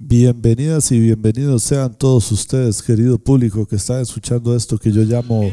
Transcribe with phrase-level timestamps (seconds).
[0.00, 5.50] Bienvenidas y bienvenidos sean todos ustedes, querido público, que está escuchando esto que yo llamo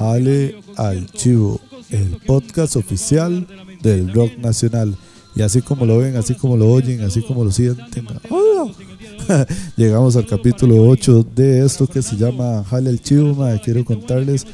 [0.00, 3.46] Jale al Chivo, el podcast oficial
[3.80, 4.96] del rock nacional.
[5.36, 8.08] Y así como lo ven, así como lo oyen, así como lo sienten,
[9.76, 13.46] llegamos al capítulo 8 de esto que se llama Jale al Chivo.
[13.62, 14.44] Quiero contarles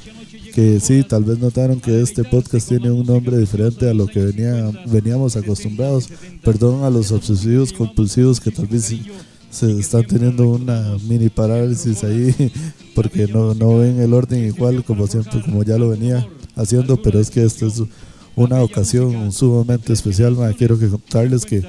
[0.54, 4.20] que sí, tal vez notaron que este podcast tiene un nombre diferente a lo que
[4.20, 6.08] venía, veníamos acostumbrados.
[6.44, 8.94] Perdón a los obsesivos compulsivos que tal vez
[9.50, 12.32] se están teniendo una mini parálisis ahí
[12.94, 17.18] porque no, no ven el orden igual como siempre, como ya lo venía haciendo, pero
[17.18, 17.82] es que esta es
[18.36, 20.36] una ocasión sumamente especial.
[20.56, 21.64] Quiero contarles que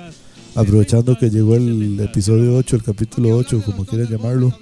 [0.54, 4.56] aprovechando que llegó el episodio 8, el capítulo 8, como quieran llamarlo,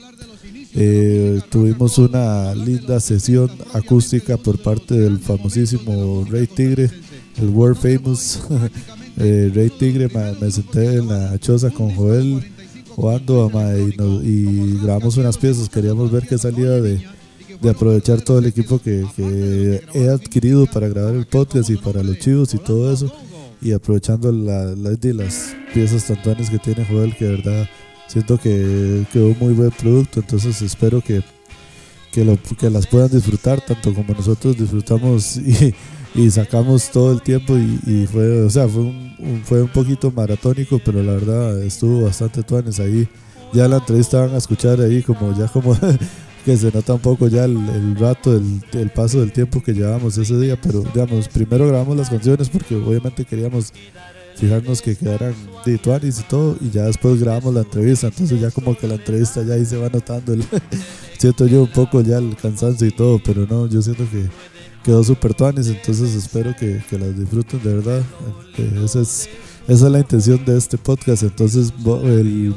[0.76, 6.90] eh, tuvimos una linda sesión acústica por parte del famosísimo Rey Tigre,
[7.38, 8.40] el world famous
[9.17, 10.09] eh, Rey Tigre.
[10.41, 12.44] Me, senté en la choza con Joel
[12.90, 13.52] jugando
[14.23, 15.70] y, grabamos unas piezas.
[15.70, 17.06] Queríamos ver qué salía de,
[17.69, 19.06] aprovechar todo el equipo que,
[19.94, 23.14] he adquirido para grabar el podcast y para los chivos y todo eso.
[23.62, 27.69] Y aprovechando la, las piezas tantones que tiene Joel, que verdad
[28.14, 31.23] siento que quedó muy buen producto, entonces espero que,
[32.11, 35.73] que, lo, que las puedan disfrutar tanto como nosotros disfrutamos y,
[36.14, 40.80] y sacamos todo el tiempo y, fue, o sea, fue un, fue un poquito maratónico,
[40.86, 43.08] pero la verdad estuvo bastante tuanes ahí.
[43.52, 45.75] Ya la entrevista van a escuchar ahí como ya como
[46.45, 50.19] que se nota un poco ya el, rato, el, el, paso del tiempo que llevamos
[50.19, 53.73] ese día, pero digamos, primero grabamos las canciones porque obviamente queríamos
[54.36, 55.34] fijarnos que quedaran
[55.66, 59.44] de y todo y ya después grabamos la entrevista entonces ya como que la entrevista
[59.44, 60.44] ya ahí se va notando el,
[61.17, 64.28] siento yo un poco ya el cansancio y todo pero no yo siento que
[64.84, 68.02] quedó súper tuanis entonces espero que, que las disfruten de verdad
[68.58, 69.30] eh, esa es
[69.67, 72.56] esa es la intención de este podcast entonces el,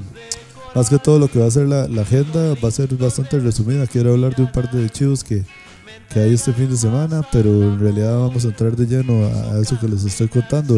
[0.74, 3.38] más que todo lo que va a ser la, la, agenda va a ser bastante
[3.38, 5.44] resumida quiero hablar de un par de chivos que
[6.12, 9.60] que hay este fin de semana, pero en realidad vamos a entrar de lleno a,
[9.60, 10.76] eso que les estoy contando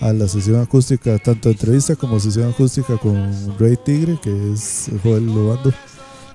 [0.00, 5.26] a la sesión acústica, tanto entrevista como sesión acústica con Rey Tigre, que es Joel
[5.26, 5.72] Lobando,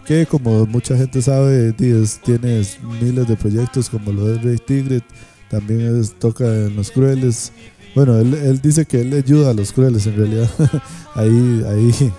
[0.05, 2.63] que como mucha gente sabe, tiene
[3.01, 5.01] miles de proyectos como lo es Rey Tigre,
[5.49, 7.51] también toca en Los Crueles.
[7.93, 10.49] Bueno, él, dice que él ayuda a Los Crueles en realidad.
[11.15, 12.13] ahí, ahí,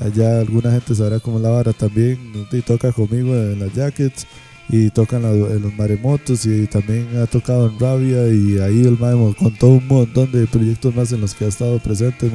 [0.00, 4.26] allá alguna gente sabrá cómo la vara también, y toca conmigo en las Jackets
[4.68, 9.34] y tocan en los maremotos y también ha tocado en Rabia y ahí el Maemo
[9.58, 12.30] todo un montón de proyectos más en los que ha estado presente.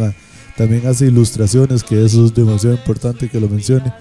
[0.57, 3.93] También hace ilustraciones, que eso es demasiado importante que lo mencione,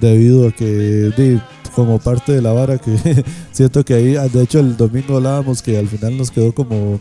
[0.00, 1.40] debido a que
[1.74, 2.94] como parte de la vara que
[3.52, 7.00] siento que ahí, de hecho el domingo hablábamos que al final nos quedó como,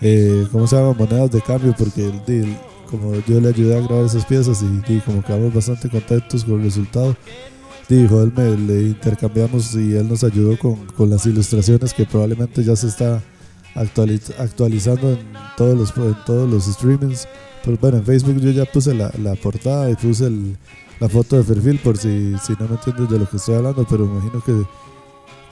[0.00, 0.92] eh, ¿cómo se llama?
[0.92, 2.10] Monedas de cambio, porque
[2.90, 6.60] como yo le ayudé a grabar esas piezas y, y como quedamos bastante contentos con
[6.60, 7.16] el resultado
[7.88, 12.64] dijo él me le intercambiamos y él nos ayudó con, con las ilustraciones que probablemente
[12.64, 13.22] ya se está
[13.74, 15.18] actualizando en
[15.56, 17.28] todos los en todos los streamings.
[17.64, 20.56] Pero bueno en Facebook yo ya puse la, la portada y puse el,
[21.00, 23.86] la foto de perfil por si, si no me entiendes de lo que estoy hablando
[23.88, 24.62] pero imagino que,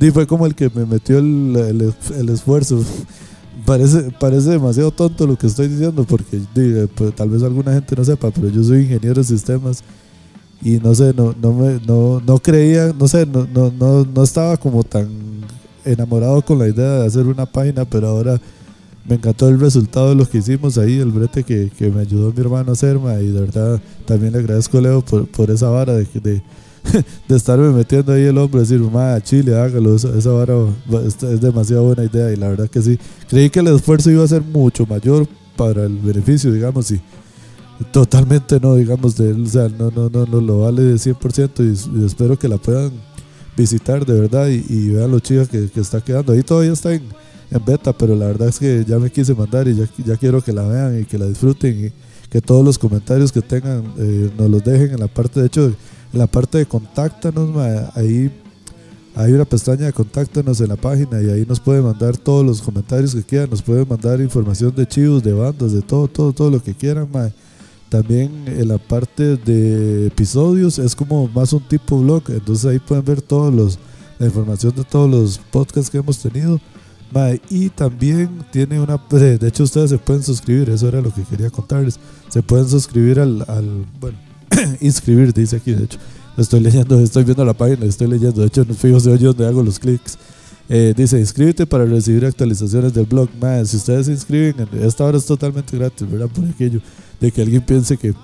[0.00, 2.82] Y fue como el que me metió el, el, esfuerzo.
[3.64, 6.40] Parece, parece demasiado tonto lo que estoy diciendo, porque
[6.96, 9.84] pues, tal vez alguna gente no sepa, pero yo soy ingeniero de sistemas
[10.64, 14.22] y no sé, no, no, me, no, no creía, no sé, no, no, no, no
[14.24, 15.08] estaba como tan
[15.84, 18.40] enamorado con la idea de hacer una página, pero ahora
[19.04, 22.32] me encantó el resultado de lo que hicimos ahí, el brete que, que me ayudó
[22.32, 25.68] mi hermano a hacer, y de verdad también le agradezco a Leo por, por esa
[25.70, 26.42] vara de, de,
[27.28, 30.54] de, estarme metiendo ahí el hombre, decir, ma, Chile, hágalo, esa, vara
[31.08, 34.28] es demasiado buena idea y la verdad que sí, creí que el esfuerzo iba a
[34.28, 35.26] ser mucho mayor
[35.56, 37.00] para el beneficio, digamos, y
[37.90, 42.00] totalmente no, digamos, de él, o sea, no, no, no, no lo vale de 100%
[42.00, 42.92] y, espero que la puedan
[43.56, 47.02] visitar de verdad y, vean lo chido que, que está quedando, ahí todavía está en
[47.52, 50.42] en beta, pero la verdad es que ya me quise mandar y ya, ya quiero
[50.42, 51.92] que la vean y que la disfruten y
[52.30, 55.66] que todos los comentarios que tengan eh, nos los dejen en la parte, de hecho,
[55.66, 57.50] en la parte de contáctanos,
[57.94, 58.30] ahí
[59.14, 62.62] hay una pestaña de contáctanos en la página y ahí nos pueden mandar todos los
[62.62, 66.50] comentarios que quieran, nos pueden mandar información de chivos, de bandas, de todo, todo, todo
[66.50, 67.08] lo que quieran,
[67.90, 73.04] También en la parte de episodios es como más un tipo blog, entonces ahí pueden
[73.04, 73.78] ver todos los
[74.22, 76.60] la información de todos los podcasts que hemos tenido
[77.50, 79.00] y también tiene una.
[79.10, 81.98] De hecho, ustedes se pueden suscribir, eso era lo que quería contarles.
[82.28, 83.44] Se pueden suscribir al.
[84.00, 84.18] bueno,
[84.80, 85.98] inscribir, dice aquí, de hecho.
[86.36, 88.40] Estoy leyendo, estoy viendo la página, estoy leyendo.
[88.40, 90.16] De hecho, no fijo de donde hago los clics.
[90.68, 93.28] Eh, dice, inscríbete para recibir actualizaciones del blog.
[93.38, 96.28] Man, si ustedes se inscriben, esta hora es totalmente gratis, ¿verdad?
[96.28, 96.80] Por aquello
[97.20, 98.14] de que alguien piense que,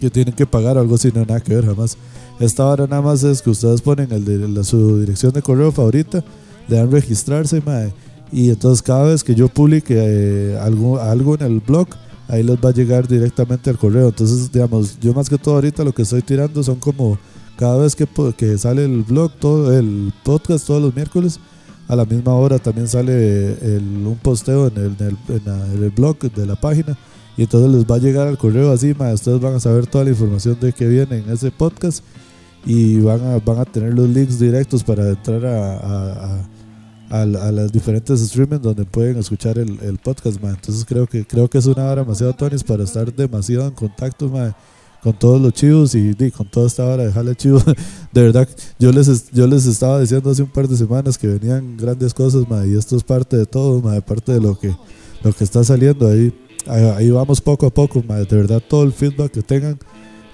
[0.00, 1.96] que tienen que pagar o algo así, no nada que ver, jamás.
[2.40, 6.24] Esta hora nada más es que ustedes ponen el de, su dirección de correo favorita,
[6.66, 7.92] le dan registrarse, madre
[8.30, 11.88] y entonces cada vez que yo publique eh, algo, algo en el blog,
[12.28, 14.08] ahí les va a llegar directamente al correo.
[14.08, 17.18] Entonces, digamos, yo más que todo ahorita lo que estoy tirando son como
[17.56, 21.40] cada vez que, que sale el blog, todo el podcast todos los miércoles,
[21.88, 24.96] a la misma hora también sale un posteo en el,
[25.28, 26.96] en, el, blog de la página.
[27.36, 30.10] Y entonces les va a llegar al correo así, ustedes van a saber toda la
[30.10, 32.04] información de que viene en ese podcast
[32.66, 36.42] y van a, van a tener los links directos para entrar a
[37.10, 40.54] las diferentes streamings donde pueden escuchar el, el podcast, man.
[40.54, 44.28] Entonces creo que creo que es una hora demasiado tonis para estar demasiado en contacto,
[44.28, 44.54] man,
[45.02, 47.60] con todos los chivos y, con toda esta hora de jale chivo.
[48.12, 51.76] De verdad, yo les yo les estaba diciendo hace un par de semanas que venían
[51.76, 54.74] grandes cosas, man, y esto es parte de todo, man, parte de lo que
[55.22, 56.32] lo que está saliendo ahí.
[56.66, 58.26] Ahí vamos poco a poco, man.
[58.28, 59.78] De verdad, todo el feedback que tengan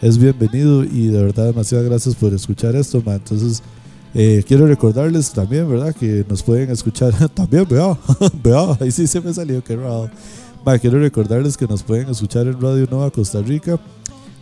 [0.03, 3.17] es bienvenido y de verdad demasiadas gracias por escuchar esto, man.
[3.17, 3.62] Entonces,
[4.14, 5.94] eh, quiero recordarles también, ¿verdad?
[5.94, 7.99] Que nos pueden escuchar también, vea,
[8.43, 10.08] vea, ahí sí se me salió, qué raro.
[10.81, 13.78] quiero recordarles que nos pueden escuchar en Radio Nova Costa Rica,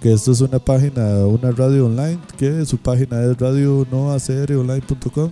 [0.00, 5.30] que esto es una página, una radio online, que su página es radionovacronline.com.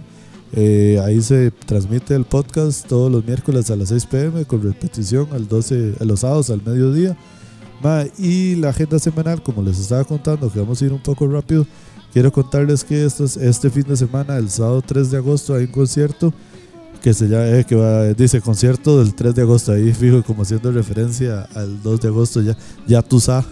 [0.52, 5.28] Eh, ahí se transmite el podcast todos los miércoles a las 6 pm con repetición
[5.32, 7.16] al 12, a los sábados al mediodía.
[8.18, 11.66] y la agenda semanal, como les estaba contando, que vamos a ir un poco rápido,
[12.12, 16.32] Quiero contarles que este fin de semana, el sábado 3 de agosto, hay un concierto
[17.00, 20.72] que se llama, eh, que dice concierto del 3 de agosto, ahí fijo como haciendo
[20.72, 23.46] referencia al 2 de agosto, ya, ya tú sabes.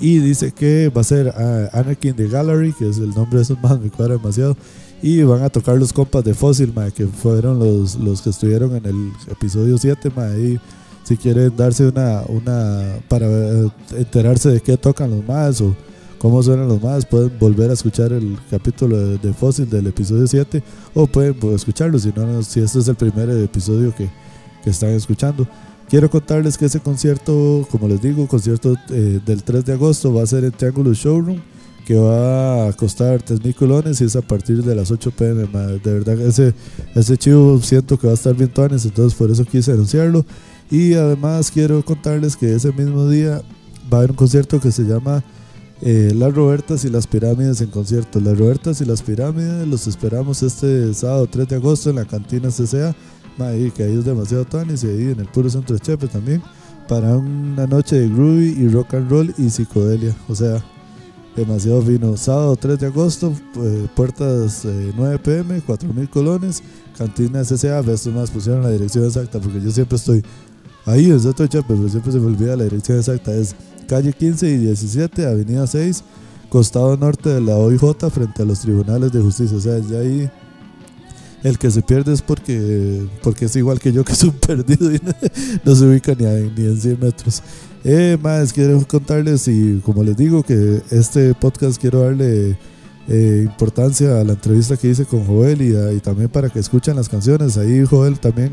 [0.00, 3.42] Y dice que va a ser uh, Anakin the Gallery, que es el nombre de
[3.42, 4.56] esos más, me cuadra demasiado.
[5.02, 8.86] Y van a tocar los compas de Fossil, que fueron los, los que estuvieron en
[8.86, 10.28] el episodio 7, ma,
[11.04, 15.76] si quieren darse una, una para eh, enterarse de qué tocan los más o
[16.24, 20.62] cómo suenan los más, pueden volver a escuchar el capítulo de, Fósil del episodio 7
[20.94, 24.08] o pueden escucharlo si no, si este es el primer episodio que,
[24.62, 25.46] que están escuchando.
[25.86, 30.22] Quiero contarles que ese concierto, como les digo, concierto eh, del 3 de agosto va
[30.22, 31.42] a ser en Triangular Showroom,
[31.84, 35.46] que va a costar 3 mil colones y es a partir de las 8 pm.
[35.84, 36.54] De verdad, ese,
[36.94, 40.24] ese chivo siento que va a estar bien tones, entonces por eso quise anunciarlo.
[40.70, 43.42] Y además quiero contarles que ese mismo día
[43.92, 45.22] va a haber un concierto que se llama
[45.86, 48.18] eh, las Robertas y las Pirámides en concierto.
[48.18, 52.48] Las Robertas y las Pirámides los esperamos este sábado 3 de agosto en la cantina
[52.48, 52.96] CCA.
[53.36, 56.42] Que ahí es demasiado tonis y ahí en el puro centro de Chepe también.
[56.88, 60.16] Para una noche de groovy y rock and roll y psicodelia.
[60.26, 60.64] O sea,
[61.36, 62.16] demasiado fino.
[62.16, 66.62] Sábado 3 de agosto, eh, puertas 9 pm, 4000 colones.
[66.96, 67.80] Cantina CCA.
[67.80, 70.22] Estos más pusieron la dirección exacta porque yo siempre estoy
[70.86, 73.32] ahí en centro de Chepe, pero siempre se me olvida la dirección exacta.
[73.34, 73.54] Es
[73.86, 76.04] calle 15 y 17, avenida 6,
[76.48, 79.56] costado norte de la OIJ frente a los tribunales de justicia.
[79.56, 80.30] O sea, ya ahí
[81.42, 84.92] El que se pierde es porque, porque es igual que yo, que es un perdido
[84.94, 85.00] y
[85.64, 87.42] no, se ubica ni, ni en 100 metros.
[87.84, 92.56] Eh, más, quiero contarles y como les digo que este podcast quiero darle
[93.06, 97.08] eh, importancia a la entrevista que hice con Joel y, también para que escuchen las
[97.08, 97.58] canciones.
[97.58, 98.52] Ahí Joel también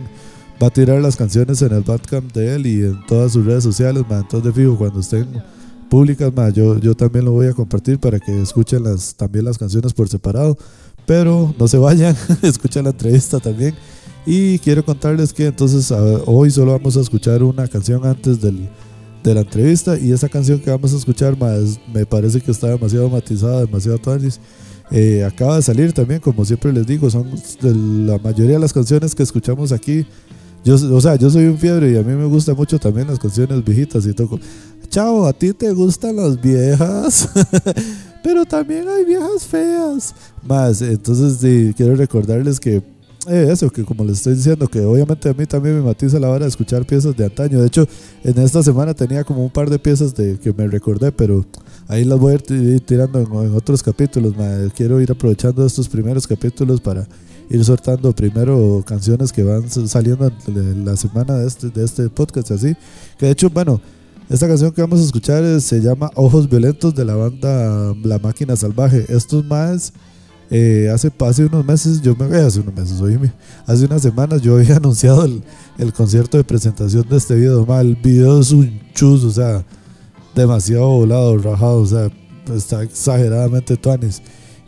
[0.61, 3.63] va a tirar las canciones en el Bandcamp de él y en todas sus redes
[3.63, 4.03] sociales.
[4.07, 5.27] Entonces, de fijo, cuando estén
[5.89, 9.93] públicas, yo, yo también lo voy a compartir para que escuchen las, también las canciones
[9.93, 10.57] por separado.
[11.07, 13.73] Pero no se vayan, escuchen la entrevista también.
[14.25, 15.91] Y quiero contarles que entonces
[16.27, 18.69] hoy solo vamos a escuchar una canción antes del,
[19.23, 22.67] de la entrevista y esa canción que vamos a escuchar más, me parece que está
[22.67, 24.39] demasiado matizada, demasiado tuanis.
[24.91, 27.73] Eh, acaba de salir también, como siempre les digo, son de
[28.05, 30.05] la mayoría de las canciones que escuchamos aquí
[30.63, 33.19] yo, o sea, yo soy un fiebre y a mí me gustan mucho también las
[33.19, 34.39] canciones viejitas y toco.
[34.89, 37.29] Chao, a ti te gustan las viejas,
[38.23, 40.13] pero también hay viejas feas.
[40.43, 42.83] Más, entonces quiero recordarles que
[43.27, 46.29] eh, eso, que como les estoy diciendo, que obviamente a mí también me matiza la
[46.29, 47.61] hora de escuchar piezas de antaño.
[47.61, 47.87] De hecho,
[48.23, 51.45] en esta semana tenía como un par de piezas de, que me recordé, pero
[51.87, 54.33] ahí las voy a ir tirando en, otros capítulos.
[54.75, 57.07] Quiero ir aprovechando estos primeros capítulos para
[57.51, 62.51] ir soltando primero canciones que van saliendo en la semana de este, de este podcast,
[62.51, 62.75] así.
[63.17, 63.81] Que de hecho, bueno,
[64.29, 68.55] esta canción que vamos a escuchar se llama Ojos Violentos de la banda La Máquina
[68.55, 69.05] Salvaje.
[69.09, 69.91] Estos más,
[70.49, 73.33] eh, hace, hace unos meses, yo me eh, hace unos meses, oíme,
[73.65, 75.43] hace unas semanas yo había anunciado el,
[75.77, 77.65] el concierto de presentación de este video.
[77.65, 79.65] mal el video es un chus, o sea,
[80.33, 82.09] demasiado volado, rajado, o sea,
[82.55, 84.21] está exageradamente tuanis.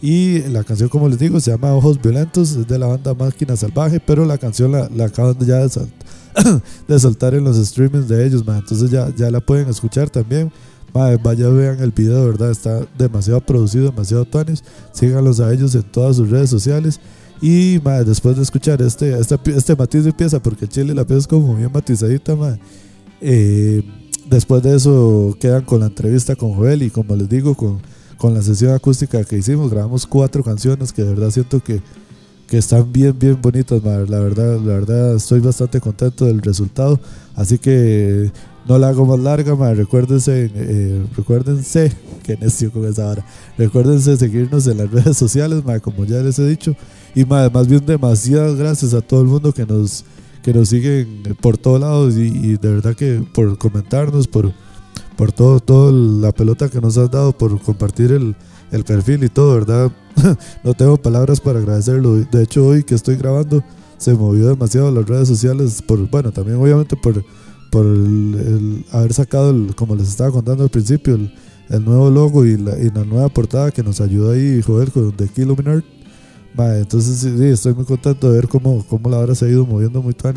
[0.06, 3.56] Y la canción, como les digo, se llama Ojos Violentos, es de la banda Máquina
[3.56, 5.70] Salvaje, pero la canción la, acaban ya de,
[6.90, 10.52] de, soltar en los streamings de ellos, entonces ya, ya la pueden escuchar también.
[10.92, 12.52] vaya, vean el video, ¿verdad?
[12.52, 14.62] Está demasiado producido, demasiado tuanis.
[14.92, 17.00] Síganlos a ellos en todas sus redes sociales.
[17.40, 21.28] Y después de escuchar este, este, este, matiz de pieza, porque Chile la pieza es
[21.28, 22.36] como bien matizadita,
[23.22, 23.82] eh,
[24.30, 27.80] después de eso quedan con la entrevista con Joel y como les digo, con
[28.24, 31.82] con la sesión acústica que hicimos, grabamos cuatro canciones que de verdad siento que,
[32.48, 37.02] que están bien, bien bonitas, la verdad, la verdad estoy bastante contento del resultado,
[37.36, 38.32] así que
[38.66, 41.92] no la hago más larga, ma, recuérdense, eh, recuérdense,
[42.24, 43.26] que necio con esa hora,
[43.58, 46.78] recuérdense seguirnos en las redes sociales, ma, como ya les he dicho,
[47.14, 50.06] y ma, más bien demasiadas gracias a todo el mundo que nos,
[50.42, 54.54] que nos siguen por todos lados y, y de verdad que por comentarnos, por
[55.18, 58.36] por todo, todo la pelota que nos has dado, por compartir el,
[58.72, 59.92] el perfil y todo, ¿verdad?
[60.64, 62.16] no tengo palabras para agradecerlo.
[62.16, 63.64] De hecho, hoy que estoy grabando,
[63.98, 67.24] se movió demasiado las redes sociales, por, bueno, también obviamente por,
[67.72, 71.34] por el, haber sacado, el, como les estaba contando al principio, el,
[71.70, 75.12] el nuevo logo y la, y la, nueva portada que nos ayudó ahí, joder, con
[75.12, 75.84] The Kilominar.
[76.58, 80.02] entonces sí, estoy muy contento de ver cómo, cómo la hora se ha ido moviendo
[80.02, 80.36] muy tan.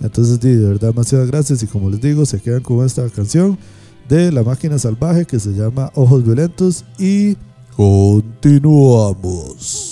[0.00, 3.56] Entonces, de verdad, demasiadas gracias y como les digo, se quedan con esta canción
[4.12, 7.34] de La Máquina Salvaje que se llama Ojos Violentos y
[7.74, 9.91] continuamos.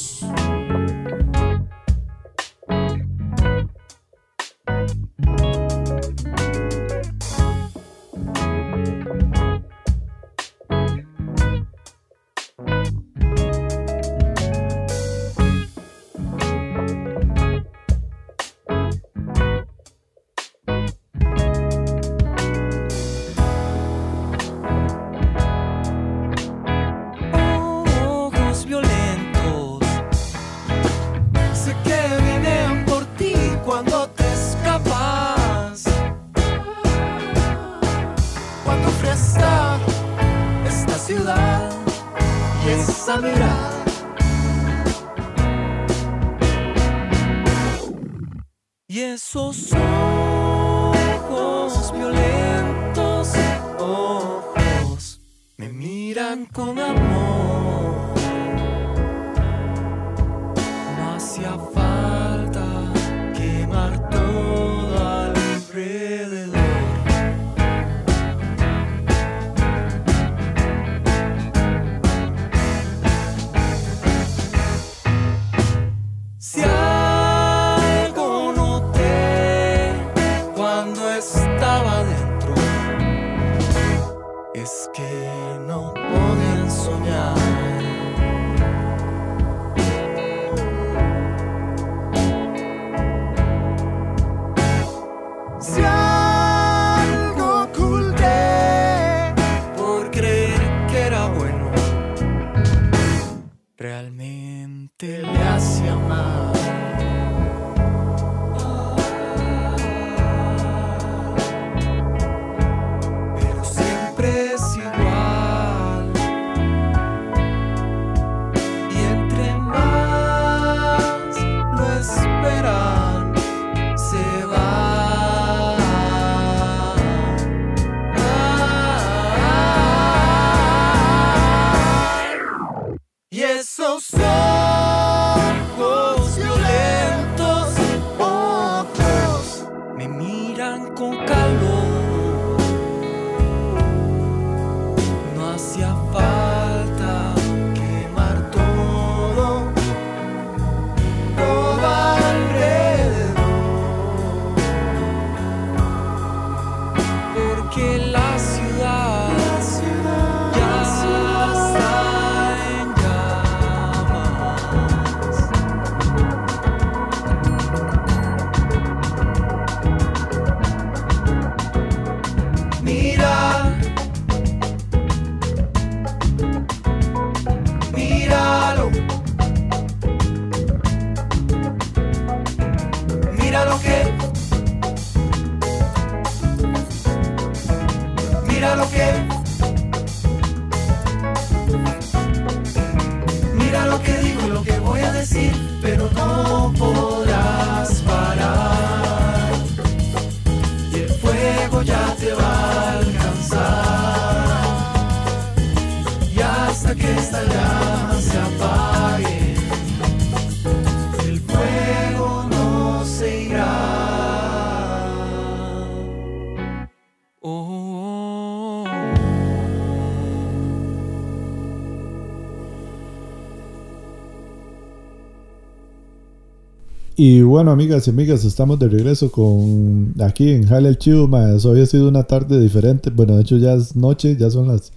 [227.23, 231.29] Y bueno, amigas y amigas, estamos de regreso con aquí en Jale el Chivo.
[231.29, 233.11] Más hoy ha sido una tarde diferente.
[233.11, 234.91] Bueno, de hecho ya es noche, ya son las.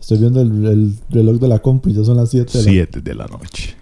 [0.00, 2.70] Estoy viendo el, el reloj de la compu y ya son las 7 de la
[2.70, 3.74] 7 de la noche.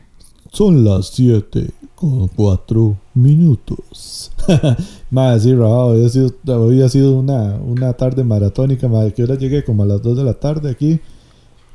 [0.51, 4.33] Son las 7 con 4 minutos.
[5.13, 8.89] Madre, sí, Rafa, hoy ha sido, hoy ha sido una, una tarde maratónica.
[8.89, 10.99] Madre, que hora llegué como a las 2 de la tarde aquí.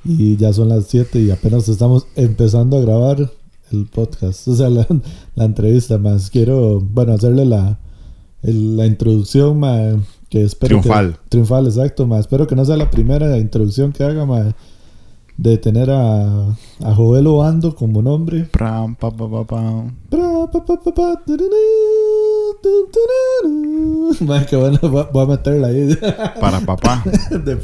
[0.04, 3.32] Y ya son las 7 y apenas estamos empezando a grabar
[3.72, 4.48] el podcast.
[4.48, 4.86] O sea, la,
[5.36, 6.30] la entrevista más.
[6.30, 7.78] Quiero, bueno, hacerle la,
[8.44, 9.78] el- la introducción, ma,
[10.30, 11.14] que espero Triunfal.
[11.14, 11.20] que...
[11.30, 12.20] Triunfal, exacto, ma.
[12.20, 14.56] Espero que no sea la primera introducción que haga, ma,
[15.38, 16.50] de tener a,
[16.84, 18.44] a Joel Obando como nombre.
[18.52, 19.96] Pram, pa, pa, pa, pam.
[24.50, 25.96] Que bueno, voy a- voy a meterla ahí
[26.42, 27.04] Para papá.
[27.46, 27.58] de,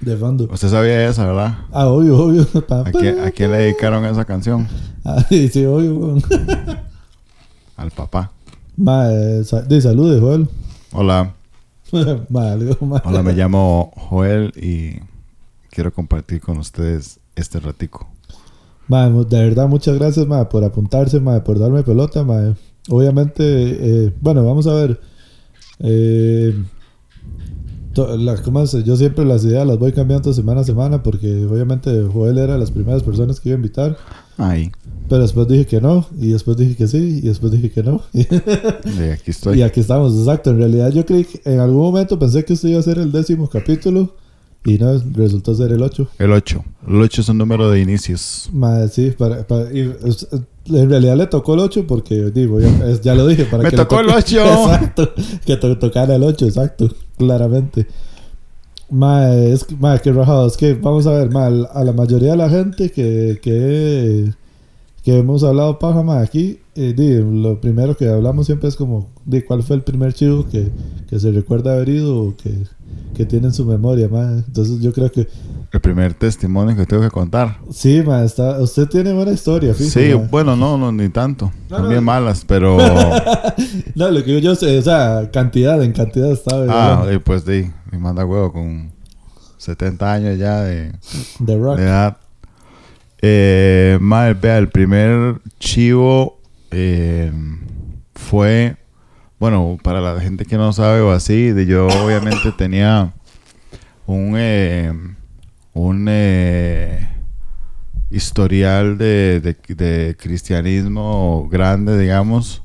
[0.00, 0.48] de fondo.
[0.50, 1.58] Usted sabía esa, ¿verdad?
[1.72, 2.46] Ah, obvio, obvio.
[2.54, 4.66] ¿A pa, quién, a quién le dedicaron esa canción?
[5.04, 5.94] Ah, sí, sí, obvio.
[5.94, 6.22] weón.
[7.76, 8.32] Al papá.
[8.76, 10.48] Ma, eh, sa- de salud, de Joel.
[10.92, 11.34] Hola.
[12.28, 13.02] Ma, algo más.
[13.04, 15.00] Hola, me llamo Joel y
[15.70, 18.08] quiero compartir con ustedes este ratico.
[18.86, 22.54] Ma, de verdad, muchas gracias, ma, por apuntarse, ma, por darme pelota, ma.
[22.88, 23.42] Obviamente,
[24.06, 25.00] eh, bueno, vamos a ver.
[25.80, 26.54] Eh,
[27.92, 28.72] to- la- ¿cómo es?
[28.84, 32.58] Yo siempre las ideas las voy cambiando semana a semana porque obviamente Joel era de
[32.58, 33.96] las primeras personas que iba a invitar.
[34.38, 34.70] Ahí.
[35.08, 38.00] Pero después dije que no, y después dije que sí, y después dije que no.
[38.12, 38.20] Y
[39.10, 39.58] aquí estoy.
[39.58, 40.50] y aquí estamos, exacto.
[40.50, 43.10] En realidad yo creí que en algún momento pensé que este iba a ser el
[43.12, 44.14] décimo capítulo
[44.64, 46.08] y no, resultó ser el ocho.
[46.18, 46.64] El 8.
[46.88, 48.50] El 8 es un número de inicios.
[48.52, 49.90] Madre, sí, para, para- y,
[50.68, 52.70] en realidad le tocó el 8 porque, digo, ya,
[53.02, 53.44] ya lo dije.
[53.44, 54.42] Para ¡Me que tocó el toque- 8!
[54.72, 55.12] Exacto,
[55.46, 57.86] que to- tocara el 8, exacto, claramente.
[58.90, 60.46] Madre, es que, madre, qué rajado.
[60.48, 64.32] Es que, vamos a ver, madre, a la mayoría de la gente que, que,
[65.02, 69.44] que hemos hablado paja, aquí, eh, di, lo primero que hablamos siempre es como, de
[69.44, 70.68] cuál fue el primer chivo que,
[71.08, 72.64] que se recuerda haber ido o que,
[73.14, 74.44] que tiene en su memoria, madre.
[74.46, 75.26] Entonces yo creo que,
[75.72, 77.58] El primer testimonio que tengo que contar.
[77.70, 81.50] sí, madre, está, usted tiene buena historia, fijo, Sí, bueno, no, no, ni tanto.
[81.70, 82.02] No, También no.
[82.02, 82.76] malas, pero...
[83.94, 86.66] No, lo que yo sé, o sea, cantidad, en cantidad estaba.
[86.68, 88.92] ah, y pues de, me manda huevo con
[89.58, 90.92] 70 años ya de,
[91.44, 91.76] The Rock.
[91.78, 92.16] de edad.
[93.22, 97.30] Eh, madre, vea, el primer chivo eh,
[98.14, 98.76] fue,
[99.38, 103.12] bueno, para la gente que no sabe o así, de yo obviamente tenía
[104.06, 104.92] un, eh,
[105.74, 107.08] un eh,
[108.10, 112.62] historial de, de, de cristianismo grande, digamos.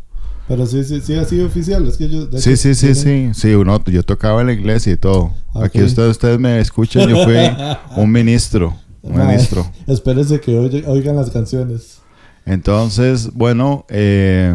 [0.47, 1.87] Pero sí, sí, sí ha sido oficial.
[1.87, 2.27] Es que yo.
[2.37, 3.31] Sí, sí, sí, sí.
[3.33, 5.33] Sí, uno, yo tocaba en la iglesia y todo.
[5.55, 7.35] Aquí ustedes me escuchan, yo fui
[7.97, 8.75] un ministro.
[9.05, 9.65] Un Mae, ministro.
[9.87, 12.01] Espérense que oigan las canciones.
[12.45, 14.53] Entonces, bueno, eh,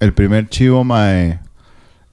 [0.00, 1.38] el primer chivo, mae,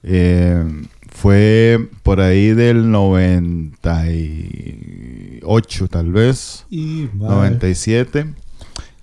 [0.02, 0.64] eh,
[1.10, 8.26] fue por ahí del 98, tal vez, Y, mae, 97,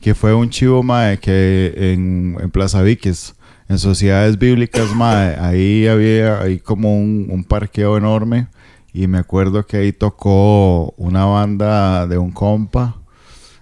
[0.02, 3.36] que fue un chivo, mae, que en, en Plaza Víquez,
[3.68, 8.48] en Sociedades Bíblicas, mae, ahí había ahí como un, un parqueo enorme,
[9.00, 12.98] y me acuerdo que ahí tocó una banda de un compa,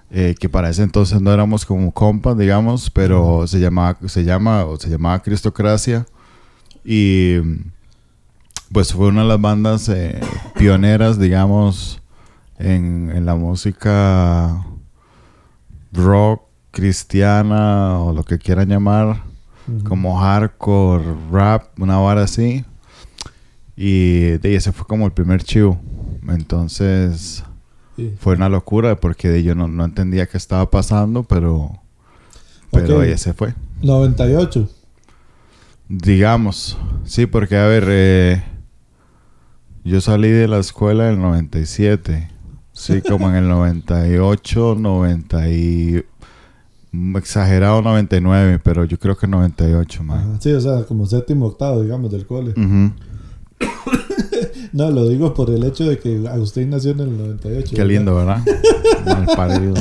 [0.09, 4.65] eh, que para ese entonces no éramos como compas, digamos, pero se llamaba, se llama,
[4.65, 6.07] o se llamaba Cristocracia.
[6.83, 7.35] Y
[8.71, 10.19] pues fue una de las bandas eh,
[10.57, 12.01] pioneras, digamos,
[12.57, 14.65] en, en la música
[15.93, 19.21] rock cristiana o lo que quieran llamar,
[19.87, 22.65] como hardcore, rap, una vara así.
[23.77, 25.79] Y de ese fue como el primer chivo.
[26.27, 27.43] Entonces
[27.95, 28.13] Sí.
[28.19, 31.71] fue una locura porque de- yo no, no entendía qué estaba pasando, pero,
[32.71, 33.03] pero Ok.
[33.03, 33.53] ahí se fue.
[33.81, 34.67] 98.
[35.89, 38.43] Digamos, sí, porque a ver, eh,
[39.85, 42.29] yo salí de la escuela en el 97,
[42.73, 46.03] sí, como en el 98, 90 y...
[47.15, 50.19] exagerado 99, pero yo creo que 98, mae.
[50.19, 52.51] Ajá, Sí, o sea, como séptimo, octavo, digamos, del cole.
[52.51, 52.91] Ujú.
[54.73, 57.71] No, lo digo por el hecho de que Agustín nació en el 98.
[57.75, 58.41] Qué lindo, ¿verdad?
[59.05, 59.73] Mal parido.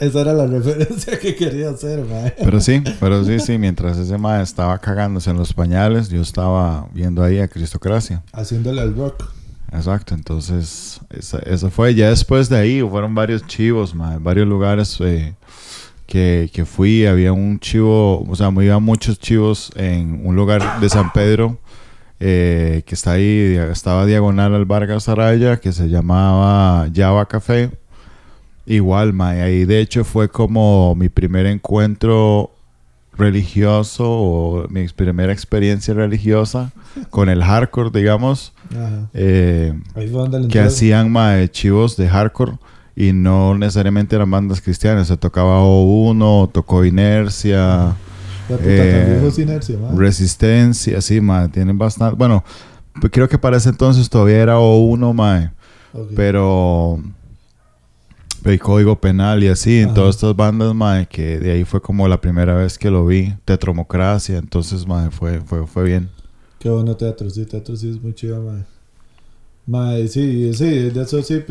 [0.00, 2.34] Esa era la referencia que quería hacer, mae.
[2.42, 6.88] Pero sí, pero sí, sí, mientras ese mae estaba cagándose en los pañales, yo estaba
[6.94, 8.22] viendo ahí a Cristocracia.
[8.32, 9.24] Haciéndole al rock.
[9.72, 11.94] Exacto, entonces esa- eso fue.
[11.94, 15.34] Ya después de ahí fueron varios chivos, mae, varios lugares eh,
[16.06, 17.04] que, que fui.
[17.04, 21.58] Había un chivo, o sea, me iban muchos chivos en un lugar de San Pedro
[22.20, 27.70] eh, que está ahí, estaba diagonal al Vargas Araya, que se llamaba Java Café.
[28.66, 32.50] Igual, mae, ahí de hecho fue como mi primer encuentro
[33.16, 36.72] religioso o mi primera experiencia religiosa
[37.10, 38.52] con el hardcore, digamos,
[39.14, 39.72] eh,
[40.50, 42.58] que hacían mae, chivos de hardcore
[42.94, 47.94] y no necesariamente eran bandas cristianas, se tocaba O1, tocó Inercia,
[48.56, 49.78] Puta, eh, inercia.
[49.94, 52.42] Resistencia, sí, mae, tienen bastante, bueno,
[53.00, 55.50] pues creo que para ese entonces todavía era O1, mae,
[55.92, 56.12] Ok.
[56.16, 57.02] pero
[58.44, 62.08] el código penal y así, en todas estas bandas, mae, que de ahí fue como
[62.08, 66.08] la primera vez que lo vi, Tetromocracia, entonces, mae, fue, fue, fue bien.
[66.58, 68.64] Qué bueno teatro, sí, teatro sí es muy chido, mae.
[69.68, 71.44] Mae, sí, sí, de eso sí,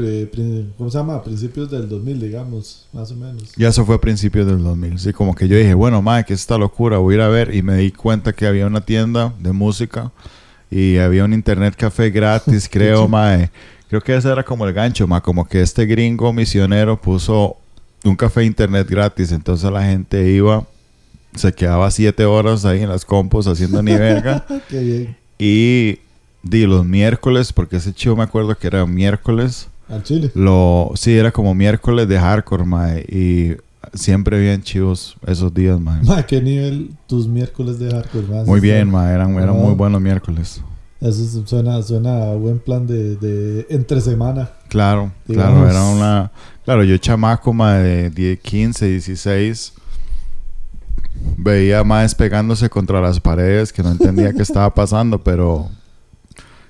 [0.76, 1.24] ¿cómo se llama?
[1.24, 3.52] Principios del 2000, digamos, más o menos.
[3.56, 4.98] Ya eso fue a principios del 2000.
[4.98, 6.98] Sí, como que yo dije, bueno, madre, ¿qué es esta locura?
[6.98, 7.54] Voy a ir a ver.
[7.54, 10.12] Y me di cuenta que había una tienda de música
[10.72, 13.52] y había un internet café gratis, creo, madre.
[13.88, 15.22] Creo que ese era como el gancho, ma.
[15.22, 17.58] Como que este gringo misionero puso
[18.04, 19.32] un café internet gratis.
[19.32, 20.66] Entonces la gente iba,
[21.36, 24.44] se quedaba siete horas ahí en las compos haciendo ni verga.
[24.70, 25.18] Qué bien.
[25.38, 26.00] y
[26.50, 29.68] di los miércoles, porque ese chivo me acuerdo que era miércoles.
[29.90, 30.32] Al Chile.
[30.36, 33.02] Lo, sí, era como miércoles de hardcore, mae.
[33.08, 33.56] Y
[33.94, 36.02] siempre habían chivos esos días, mae.
[36.04, 38.44] Mae, qué nivel tus miércoles de hardcore, mae.
[38.46, 39.14] Muy bien, mae.
[39.14, 39.54] Eran, eran Ah.
[39.54, 40.62] muy buenos miércoles.
[41.00, 44.50] Eso es- suena, suena a buen plan de, de entre semana.
[44.68, 45.70] Claro, Digamos- claro.
[45.70, 46.32] Era una...
[46.66, 49.74] Claro, yo chamaco, mae, de 10, 15, 16...
[51.38, 55.70] Veía más pegándose contra las paredes que no entendía qué estaba pasando, pero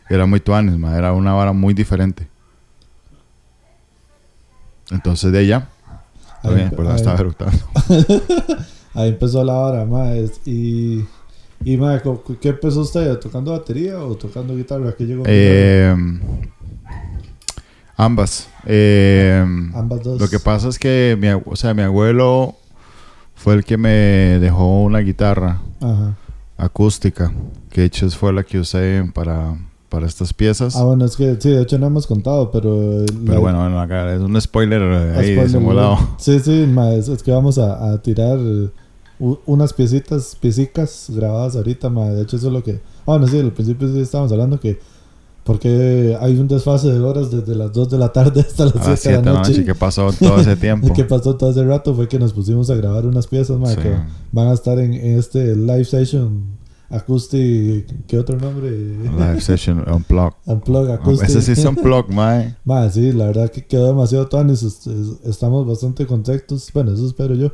[0.10, 0.98] era muy tuanes, mae.
[0.98, 2.28] Era una vara muy diferente.
[4.92, 5.68] Entonces de allá,
[6.44, 7.58] Ahí, bien, pues ahí- estaba eructando.
[8.94, 10.30] ahí empezó la hora, mae.
[10.46, 11.06] Y,
[11.64, 13.18] y mae, ¿co- ¿qué empezó usted?
[13.20, 14.94] ¿Tocando batería o tocando guitarra?
[14.98, 15.24] ¿Qué llegó?
[15.28, 15.94] Eh,
[17.98, 18.48] ambas.
[18.66, 19.44] Eh,
[19.76, 20.20] Ambas dos.
[20.22, 22.56] lo que pasa es que mi, o sea, mi abuelo
[23.36, 23.90] fue el que me
[24.40, 26.16] dejó una guitarra Ajá.
[26.58, 27.32] acústica,
[27.72, 29.56] que de hecho fue la que usé para,
[29.90, 30.76] para estas piezas.
[30.76, 33.06] Ah, bueno, es que sí, de hecho no hemos contado, pero.
[33.26, 35.62] Pero bueno, bueno, acá es un spoiler eh, ahí Spoiler.
[35.84, 36.16] ¿no?
[36.18, 38.70] Sí, sí, ma, es, es que vamos a, a tirar eh,
[39.20, 42.10] u- unas piecitas, piecicas grabadas ahorita, ma.
[42.10, 42.74] De hecho, eso es lo que.
[43.02, 44.80] Ah, bueno, sí, al principio sí estábamos hablando que.
[45.44, 48.82] Porque hay un desfase de horas desde las 2 de la tarde hasta las A
[48.84, 49.52] 7 las de 7 la de la noche.
[49.52, 50.94] noche, ¿qué pasó todo ese tiempo?
[50.94, 51.96] ¿Qué pasó todo ese rato?
[51.96, 53.78] Fue que nos pusimos a grabar unas piezas, ma, Sí.
[53.78, 53.94] que
[54.34, 56.57] van a estar en, en este live session
[56.90, 57.86] acoustic.
[58.08, 58.70] ¿Qué otro nombre?
[58.72, 60.36] Live Session Unplugged.
[60.46, 61.30] Unplug acoustic.
[61.30, 62.56] Ese sí es Unplugged, mae.
[62.66, 64.28] Ma, sí, la verdad que quedó demasiado
[64.64, 66.70] est- est- Estamos bastante contentos.
[66.74, 67.52] Bueno, eso espero yo.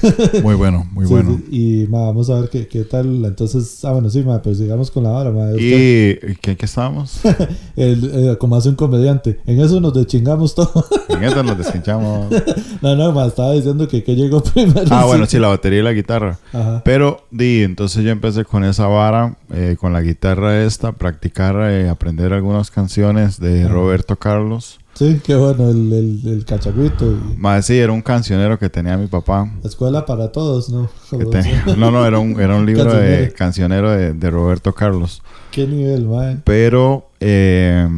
[0.42, 1.40] Muy bueno, muy Sí, bueno.
[1.50, 3.24] sí, Y ma, vamos a ver qué, qué tal.
[3.24, 5.50] Entonces, ah, bueno, sí, ma, pues sigamos con la hora, ma.
[5.52, 7.20] ¿Y qué, qué estábamos?
[7.76, 9.38] el, eh, como hace un comediante.
[9.46, 10.84] En eso nos deschingamos todo.
[11.08, 12.26] En eso nos desquinchamos.
[12.82, 14.86] no, no, ma, estaba diciendo que, que llegó primero.
[14.90, 16.38] Ah, bueno, sí, la batería y la guitarra.
[16.52, 16.82] Ajá.
[16.84, 21.88] Pero, di, entonces yo empecé con esa vara, eh, con la guitarra esta, practicar, eh,
[21.88, 23.72] aprender algunas canciones de Ajá.
[23.72, 24.78] Roberto Carlos.
[24.94, 27.06] Sí, qué bueno, el, el, el cachagüito.
[27.10, 29.50] y Más sí, era un cancionero que tenía mi papá.
[29.64, 30.88] Escuela para todos, ¿no?
[31.30, 35.22] tenía- no, no, era un, era un libro de cancionero de, de Roberto Carlos.
[35.50, 36.36] ¿Qué nivel, ma?
[36.44, 37.88] Pero, eh,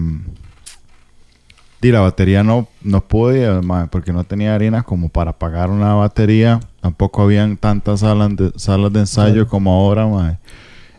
[1.80, 5.94] di, la batería no, no pude, mae, porque no tenía harina como para pagar una
[5.94, 6.60] batería.
[6.80, 10.22] Tampoco habían tantas salas de, salas de ensayo como ahora, mae.
[10.22, 10.36] Ma, es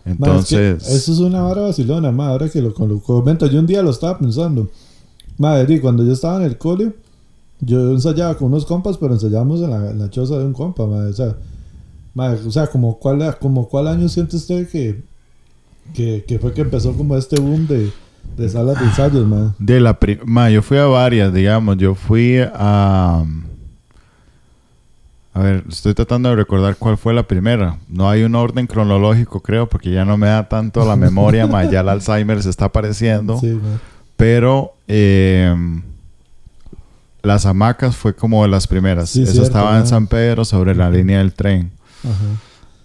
[0.04, 2.28] que Entonces, eso es una vara vacilona, ma.
[2.28, 4.70] Ahora que lo, lo comento, yo un día lo estaba pensando.
[5.38, 6.94] Madre, cuando yo estaba en el cole,
[7.60, 10.86] yo ensayaba con unos compas, pero ensayábamos en la, en la choza de un compa,
[10.86, 11.10] madre.
[11.10, 11.36] O sea,
[12.14, 15.04] madre, o sea como, cuál, como cuál año siente usted que,
[15.94, 17.92] que, que fue que empezó como este boom de,
[18.38, 19.52] de salas de ensayos, madre?
[19.60, 21.78] de la mae, yo fui a varias, digamos.
[21.78, 23.24] Yo fui a.
[25.34, 27.78] A ver, estoy tratando de recordar cuál fue la primera.
[27.90, 31.70] No hay un orden cronológico, creo, porque ya no me da tanto la memoria, mae,
[31.70, 33.38] ya el Alzheimer se está apareciendo.
[33.38, 33.95] Sí, madre.
[34.18, 35.54] Pero eh,
[37.22, 39.10] las hamacas fue como de las primeras.
[39.10, 39.88] Sí, Eso cierto, estaba en.
[39.88, 41.72] San Pedro sobre la línea del tren.
[42.04, 42.14] Ajá.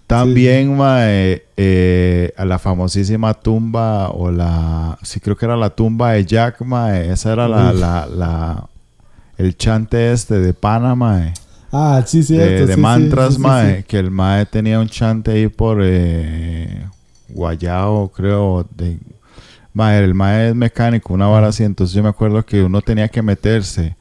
[0.07, 4.97] También, mae, eh, a la famosísima tumba, o la.
[5.03, 7.11] Sí, creo que era la tumba de Jack, mae.
[7.11, 7.79] Esa era la, Uf.
[7.79, 8.65] la, la-
[9.37, 11.31] El chante este de Panamá.
[11.71, 12.65] Ah, sí, De, cierto.
[12.67, 13.83] de sí, mantras, sí, mae.
[13.85, 16.85] Que el mae tenía un chante ahí por eh,
[17.29, 18.67] Guayao, creo.
[18.75, 18.97] De,
[19.73, 21.63] mae, el mae es mecánico, una vara así.
[21.63, 23.95] Entonces yo me acuerdo que uno tenía que meterse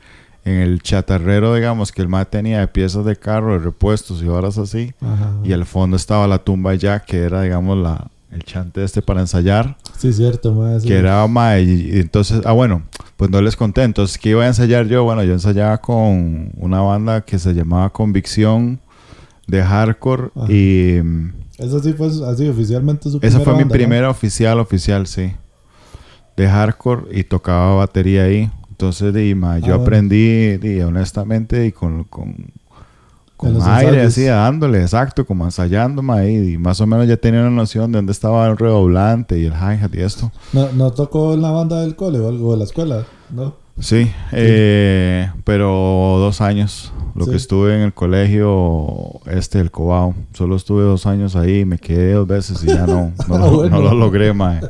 [0.44, 4.28] en el chatarrero, digamos, que el mae tenía de piezas de carro, de repuestos y
[4.28, 4.92] horas así.
[5.00, 5.33] Ajá.
[5.44, 9.20] Y al fondo estaba la tumba ya, que era, digamos, la, el chante este para
[9.20, 9.76] ensayar.
[9.98, 10.80] Sí, cierto, mae.
[10.80, 10.88] sí.
[10.88, 12.83] Que era, mae, y, y entonces, ah, bueno,
[13.16, 13.83] pues no les conté.
[13.83, 15.04] Entonces, ¿qué iba a ensayar yo?
[15.04, 18.80] Bueno, yo ensayaba con una banda que se llamaba Convicción
[19.46, 20.30] de hardcore.
[20.35, 20.50] Ajá.
[20.50, 23.72] Y mm, Eso sí fue así, oficialmente su esa fue mi banda, ¿no?
[23.72, 25.33] primera oficial, oficial, sí.
[26.40, 28.50] De hardcore y tocaba batería ahí.
[28.70, 32.35] Entonces, di, mae, yo Ah, aprendí, di, honestamente, y con, con,
[33.37, 34.07] con aire, ensayos.
[34.07, 37.98] así, dándole, exacto, como ensayando, mae, y más o menos ya tenía una noción de
[37.98, 40.33] dónde estaba el redoblante y el hi-hat y esto.
[40.55, 43.05] ¿No, ¿No tocó en la banda del cole o algo de la escuela?
[43.31, 43.55] ¿No?
[43.79, 46.92] Sí, eh, pero dos años.
[47.14, 47.31] Lo Sí.
[47.33, 50.14] que estuve en el colegio, este, el Cobao.
[50.33, 53.76] Solo estuve dos años ahí, me quedé dos veces y ya no, no, lo, bueno.
[53.76, 54.61] no lo logré, mae.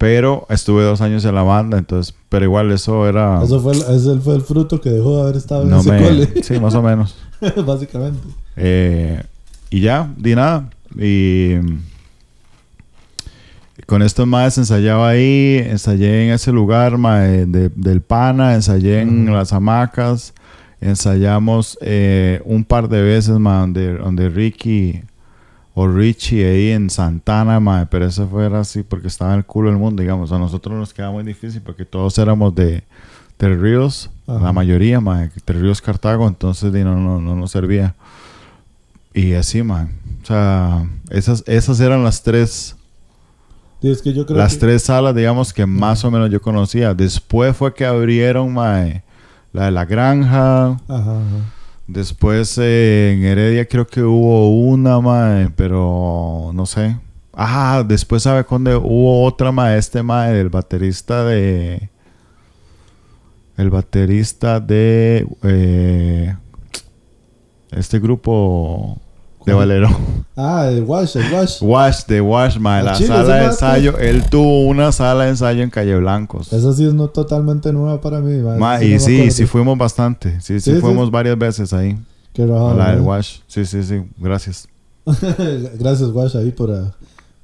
[0.00, 3.42] Pero estuve dos años en la banda, entonces, pero igual eso era...
[3.44, 6.02] Eso fue, el- ese fue el fruto que dejó de haber estado en ese me-
[6.02, 6.42] cole.
[6.42, 7.16] Sí, más o menos.
[7.66, 8.18] Básicamente.
[8.56, 9.22] Eh,
[9.68, 10.70] y ya, di nada.
[10.96, 11.56] Y
[13.86, 19.52] con estos más ensayaba ahí, ensayé en ese lugar de- del Pana, ensayé en las
[19.52, 20.32] hamacas,
[20.80, 25.02] ensayamos eh, un par de veces donde, donde Ricky
[25.82, 29.70] o Richie ahí en Santana, mae, pero eso fue así porque estaba en el culo
[29.70, 30.30] del mundo, digamos.
[30.30, 32.84] A nosotros nos quedaba muy difícil porque todos éramos de
[33.38, 34.40] Tres Ríos, Ajá.
[34.44, 37.94] la mayoría, mae, Tres Ríos Cartago, entonces no, no, no nos servía.
[39.14, 39.94] Y así, man.
[40.22, 42.76] O sea, esas, esas eran las tres,
[43.80, 44.60] Y es que yo creo las que...
[44.60, 46.92] tres salas, digamos, que más o menos yo conocía.
[46.92, 49.02] Después fue que abrieron, mae,
[49.54, 50.66] la de la granja.
[50.66, 51.20] Ajá, ajá.
[51.92, 56.96] Después eh, en Heredia creo que hubo una, mae, pero no sé.
[57.32, 61.90] Ah, después sabe cuándo hubo otra, mae, este mae, del baterista de...
[63.56, 65.26] El baterista de...
[65.42, 66.36] eh,
[67.72, 69.00] este grupo
[69.46, 69.52] de.
[69.54, 69.88] Valero.
[70.36, 71.62] Ah, el Wash, el Wash.
[71.62, 73.98] Wash, de Wash, mae, Ah, la chile, sala de ensayo.
[73.98, 76.52] Él tuvo una sala de ensayo en Calle Blancos.
[76.52, 78.38] Esa sí es no totalmente nueva para mí.
[78.58, 80.40] Ma, y no sí, sí fuimos bastante.
[80.40, 80.80] Sí, sí, Sí, sí.
[80.80, 81.98] fuimos varias veces ahí.
[82.32, 83.00] Qué rajado, la del.
[83.00, 83.38] Wash.
[83.46, 84.02] Sí, sí, sí.
[84.18, 84.68] Gracias.
[85.78, 86.92] Gracias, Wash, ahí por, ah,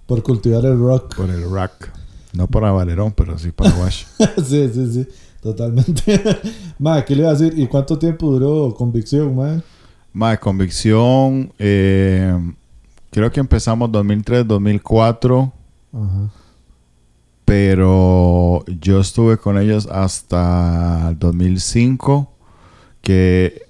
[0.06, 1.16] por cultivar el rock.
[1.16, 1.90] Por el rack.
[2.32, 4.04] No para Valerón, pero sí para Wash.
[4.46, 5.08] sí, sí, sí.
[5.42, 6.22] Totalmente.
[6.78, 7.58] ma, ¿qué le iba a decir?
[7.58, 9.62] ¿Y cuánto tiempo duró Convicción, ma?
[10.16, 11.52] Ma, convicción.
[11.58, 12.34] eh,
[13.10, 15.52] creo que empezamos 2003, 2004.
[15.92, 16.30] Ajá.
[17.44, 22.32] Pero yo estuve con ellos hasta el 2005.
[23.02, 23.66] Que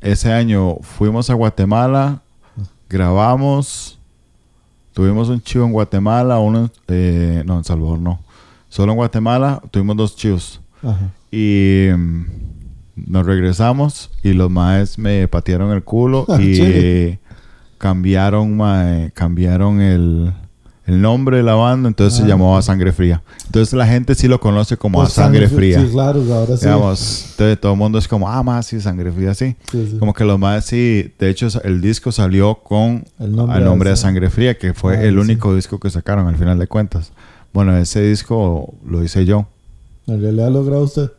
[0.00, 2.22] ese año fuimos a Guatemala.
[2.90, 3.96] Grabamos.
[4.94, 6.40] Tuvimos un chivo en Guatemala.
[6.40, 8.18] Uno, eh, no, en Salvador no.
[8.68, 10.60] Solo en Guatemala tuvimos dos chivos.
[10.82, 11.08] Ajá.
[11.30, 12.24] Y mm,
[12.96, 17.18] nos regresamos y los maes me patearon el culo Ah, y eh,
[17.78, 20.32] cambiaron mae, cambiaron el,
[20.86, 22.28] el nombre de la banda, entonces se Ah.
[22.28, 23.22] llamó A Sangre Fría.
[23.46, 25.80] Entonces la gente sí lo conoce como A Sangre Fría.
[25.80, 26.64] Sí, claro, ahora sí.
[26.64, 29.56] Digamos, entonces todo el mundo es como, ah, más sí, Sangre Fría, sí.
[29.70, 29.98] Sí, sí.
[29.98, 33.90] Como que los maes sí, de hecho el disco salió con el nombre, el nombre
[33.90, 33.96] de.
[33.96, 37.12] Sangre Fría, que fue Ah, el único disco que sacaron al final de cuentas.
[37.52, 39.46] Bueno, ese disco lo hice yo.
[40.06, 41.10] En realidad logró usted.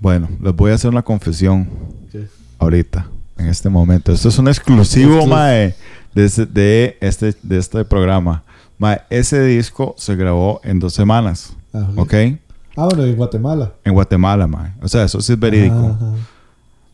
[0.00, 1.68] Bueno, les voy a hacer una confesión.
[2.10, 2.26] ¿Qué?
[2.58, 3.06] ahorita,
[3.38, 4.12] en este momento.
[4.12, 5.74] Esto es un exclusivo, Exclus- mae,
[6.14, 8.42] de, este- de este, de este programa.
[8.78, 12.14] Mae, ese disco se grabó en dos semanas, Ah, ¿ok?
[12.76, 13.72] Ah, bueno, en Guatemala.
[13.84, 14.72] En Guatemala, mae.
[14.82, 15.74] O sea, eso sí es verídico.
[15.96, 16.12] Ajá.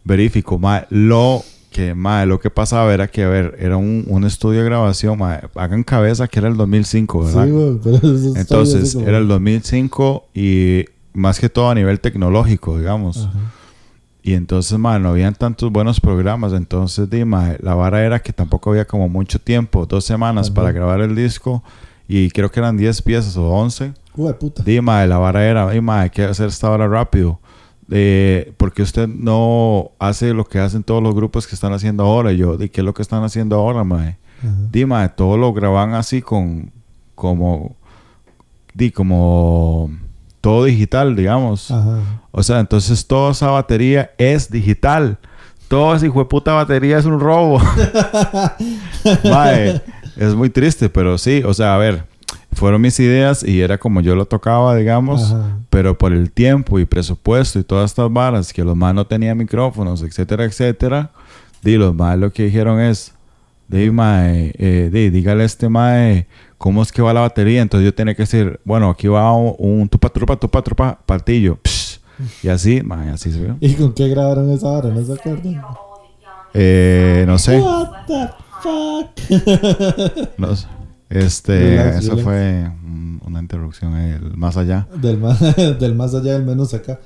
[0.05, 0.87] Verífico, mae.
[0.91, 4.65] Lo que, mae, lo que pasaba era que, a ver, era un, un estudio de
[4.67, 5.41] grabación, mae.
[5.55, 7.45] Hagan cabeza que era el 2005, ¿verdad?
[7.45, 10.85] Sí, güey, pero eso Entonces, así como- era el 2005 y
[11.19, 13.27] más que todo a nivel tecnológico, digamos.
[13.27, 13.39] Ajá.
[14.29, 16.53] Y entonces, mae, no habían tantos buenos programas.
[16.53, 20.55] Entonces, di, mae, la vara era que tampoco había como mucho tiempo, dos semanas Ajá.
[20.55, 21.63] para grabar el disco.
[22.07, 23.95] Y creo que eran 10 piezas o 11.
[24.15, 24.63] Jue puta.
[24.63, 27.39] Di, mae, la vara era, di, mae, hay que hacer esta vara rápido.
[27.91, 32.31] Eh, porque usted no hace lo que hacen todos los grupos que están haciendo ahora.
[32.31, 33.81] Y yo, di, ¿qué es lo que están haciendo ahora?
[33.81, 34.17] Ajá.
[34.71, 36.71] Di, mae, todo lo graban así con,
[37.15, 37.77] como,
[38.75, 39.91] di, como
[40.41, 41.71] todo digital, digamos.
[41.71, 41.99] Ajá.
[42.31, 45.19] O sea, entonces toda esa batería es digital.
[45.69, 47.61] Toda esa hijo de puta batería es un robo.
[49.25, 49.83] Mae,
[50.17, 52.05] es muy triste, pero sí, o sea, a ver,
[52.53, 55.59] fueron mis ideas y era como yo lo tocaba, digamos, Ajá.
[55.71, 59.37] pero por el tiempo y presupuesto y todas estas varas, que los más no tenían
[59.37, 61.11] micrófonos, etcétera, etcétera,
[61.63, 63.13] di, los más lo que dijeron es,
[63.69, 66.27] di, mae, eh, di, dígale a este mae
[66.59, 69.89] cómo es que va la batería, entonces yo tenía que decir, bueno, aquí va un,
[69.89, 71.99] tupa, trupa, tupa, trupa, partillo, psh,
[72.43, 73.57] y así, mae, así se vio.
[73.61, 74.89] ¿Y con qué grabaron esa hora?
[74.91, 75.63] ¿No se acuerdan?
[76.55, 77.61] Eh, no sé.
[77.61, 78.29] What the
[78.63, 80.39] fuck?
[80.39, 80.67] No sé.
[81.11, 82.25] Este, Relax, eso relax.
[82.25, 84.87] fue un- una interrupción el más allá.
[84.95, 85.39] del, más,
[85.79, 87.01] del más allá del menos acá.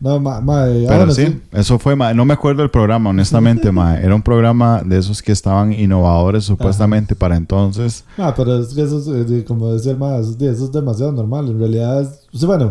[0.00, 3.10] No, ma, ma, eh, ah, Pero sí, eso fue, ma- no me acuerdo del programa,
[3.10, 3.98] honestamente, ma.
[3.98, 8.04] Era un programa de esos que estaban innovadores supuestamente para entonces.
[8.16, 11.48] Ah, pero es que eso, es, eh, como decía el eso es demasiado normal.
[11.48, 12.70] En realidad, es, o sea, bueno,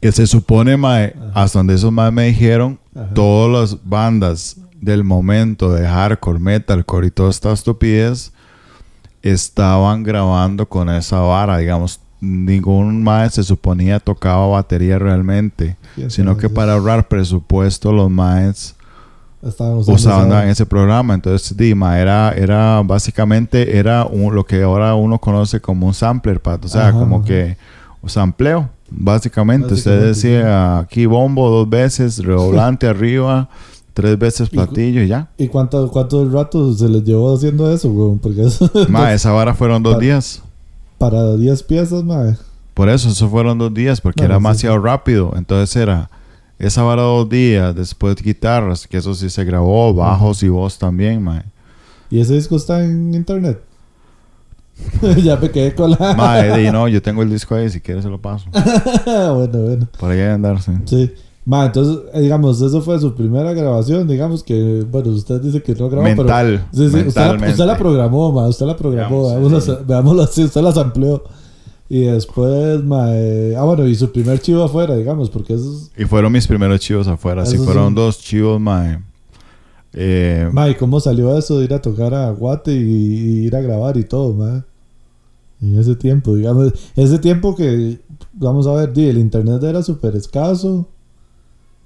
[0.00, 0.98] Que se supone, ma,
[1.34, 3.14] hasta donde esos más me dijeron, Ajá.
[3.14, 8.32] todas las bandas del momento de hardcore, metalcore y toda esta estupidez
[9.22, 12.00] estaban grabando con esa vara, digamos.
[12.20, 15.76] Ningún más se suponía tocaba batería realmente,
[16.08, 18.74] sino que para ahorrar presupuesto los maes
[19.42, 21.14] usaban esa- en ese programa.
[21.14, 26.40] Entonces, Dima era, era básicamente era un- lo que ahora uno conoce como un sampler
[26.40, 27.24] pad, o sea, Ajá, como ajá.
[27.24, 27.56] que
[28.02, 28.68] un sampleo.
[28.90, 33.48] Básicamente, usted Básicamente, decía aquí bombo dos veces, redoblante arriba,
[33.94, 35.30] tres veces platillo y ya.
[35.38, 38.18] ¿Y cuánto, cuánto rato se les llevó haciendo eso, weón?
[38.18, 40.42] Porque eso, Ma, esa vara fueron dos días.
[41.00, 42.36] Para 10 piezas, ma.
[42.74, 44.38] Por eso, eso fueron dos días, porque era sí.
[44.38, 45.32] demasiado rápido.
[45.34, 46.10] Entonces era
[46.58, 51.22] esa vara dos días, después guitarras, que eso sí se grabó, bajos y voz también,
[51.22, 51.42] ma.
[52.10, 53.62] ¿Y ese disco está en internet?
[55.24, 56.14] ya me quedé con la...
[56.18, 58.50] Mae, no, yo tengo el disco ahí, si quieres se lo paso.
[59.06, 59.88] bueno, bueno.
[59.98, 61.14] Por ahí debe andar, sí.
[61.50, 65.74] Ma, entonces, eh, digamos, eso fue su primera grabación, digamos que, bueno, usted dice que
[65.74, 66.88] no grabó, Mental, pero...
[66.88, 69.72] Sí, sí, usted, la, usted la programó, ma, usted la programó, veámoslo, sí.
[69.84, 71.24] veámoslo así, usted la sampleó.
[71.88, 75.90] Y después, ma, eh, ah, bueno, y su primer chivo afuera, digamos, porque eso es...
[76.00, 77.44] Y fueron mis primeros chivos afuera.
[77.44, 79.02] Sí, fueron dos chivos, mae.
[79.92, 83.56] Eh, Ma, ¿y cómo salió eso de ir a tocar a Guate y, y ir
[83.56, 84.64] a grabar y todo, ma?
[85.60, 87.98] En ese tiempo, digamos, ese tiempo que,
[88.34, 90.86] vamos a ver, di, el internet era súper escaso.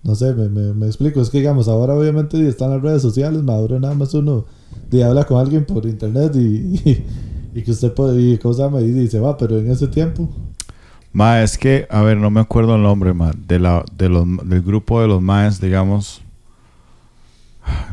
[0.05, 1.21] No sé, me, me, me explico.
[1.21, 4.45] Es que, digamos, ahora obviamente están las redes sociales, ma, ahora nada más uno
[4.90, 6.38] di, habla con alguien por internet y,
[6.85, 7.07] y,
[7.55, 10.29] y que usted puede, y cosa me dice, va, pero en ese tiempo.
[11.12, 13.33] mae, es que, a ver, no me acuerdo el nombre, mae.
[13.47, 16.21] De la, de los, del grupo de los maes, digamos.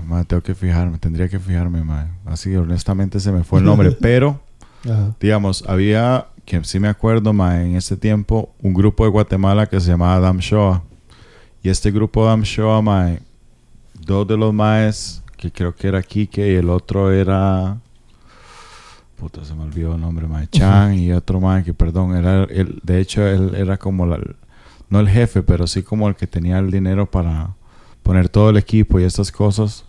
[0.05, 2.07] Mae, tengo que fijarme, tendría que fijarme, mae.
[2.25, 3.91] Así, honestamente se me fue el nombre.
[4.01, 4.41] pero,
[4.83, 5.15] Ajá.
[5.19, 9.79] digamos, había, que sí me acuerdo, mae, en ese tiempo, un grupo de Guatemala que
[9.79, 10.83] se llamaba Dam Shoah.
[11.63, 13.19] Y este grupo Dam Shoah, mae,
[13.93, 17.77] dos de los maes, que creo que era Kike y el otro era...
[19.17, 20.47] Puta, se me olvidó el nombre, mae.
[20.47, 24.19] Chan y otro mae que, perdón, era el, de hecho, él era como la,
[24.89, 27.51] no el jefe, pero sí como el que tenía el dinero para
[28.01, 29.85] poner todo el equipo y estas cosas.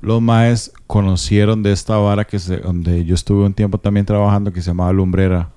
[0.00, 4.52] Los maes conocieron de esta vara que se, donde yo estuve un tiempo también trabajando
[4.52, 5.50] que se llamaba Lumbrera.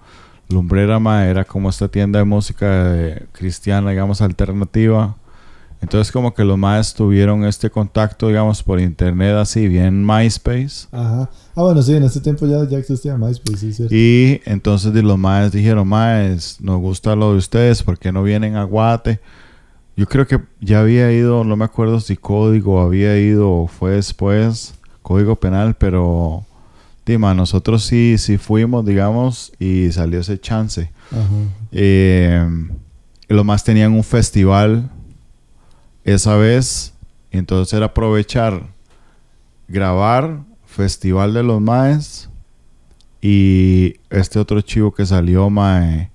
[0.50, 5.16] Lumbrera mae, era como esta tienda de música eh, cristiana, digamos, alternativa.
[5.82, 10.88] Entonces como que los maes tuvieron este contacto, digamos, por internet así, bien MySpace.
[10.92, 11.30] Ajá.
[11.56, 13.94] Ah, bueno, sí, en ese tiempo ya, ya existía MySpace, sí, cierto.
[13.94, 18.56] Y entonces los maes dijeron, maes, nos gusta lo de ustedes, ¿por qué no vienen
[18.56, 19.20] a Guate?
[19.98, 23.94] Yo creo que ya había ido, no me acuerdo si código había ido o fue
[23.94, 26.46] después, código penal, pero
[27.06, 30.92] Dima, nosotros sí, sí fuimos, digamos, y salió ese chance.
[31.12, 31.28] Ajá.
[31.72, 32.48] Eh,
[33.28, 34.90] los más tenían un festival
[36.04, 36.94] esa vez,
[37.32, 38.68] entonces era aprovechar,
[39.68, 42.30] grabar Festival de los Maes
[43.22, 46.10] y este otro chivo que salió, Mae,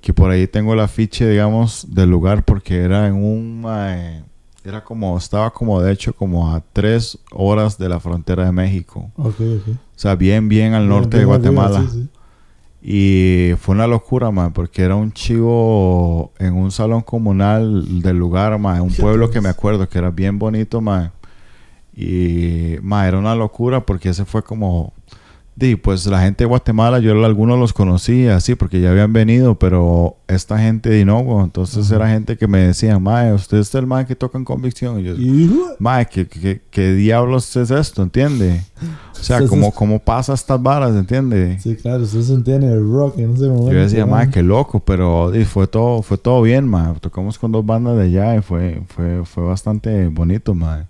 [0.00, 4.24] que por ahí tengo el afiche, digamos, del lugar porque era en un, Mae,
[4.64, 9.10] era como, estaba como de hecho como a tres horas de la frontera de México.
[9.16, 9.68] Ok, ok.
[9.68, 11.82] O sea, bien, bien al norte de Bien Guatemala.
[11.82, 12.08] sí, sí.
[12.84, 18.58] Y fue una locura, man, porque era un chivo en un salón comunal del lugar,
[18.58, 21.12] man, un pueblo que me acuerdo que era bien bonito, man.
[21.94, 24.92] Y, man, era una locura porque ese fue como...
[25.54, 29.58] Di, pues la gente de Guatemala, yo algunos los conocía, sí, porque ya habían venido,
[29.58, 33.74] pero esta gente de no, güey, entonces era gente que me decían, mae, usted es
[33.74, 35.00] el man que toca en convicción.
[35.00, 35.14] Y yo,
[35.78, 38.02] Mae, ¿qué, qué, qué diablos es esto?
[38.02, 38.62] ¿Entiende?
[39.12, 41.62] O sea, Entonces- ¿cómo, cómo pasa estas varas, ¿entiendes?
[41.62, 43.72] Sí, claro, usted se entiende el rock en ese momento.
[43.72, 44.30] Yo decía, mae.
[44.30, 46.98] qué loco, pero y fue todo, fue todo bien, madre.
[46.98, 50.86] Tocamos con dos bandas de allá y fue, fue, fue bastante bonito, madre.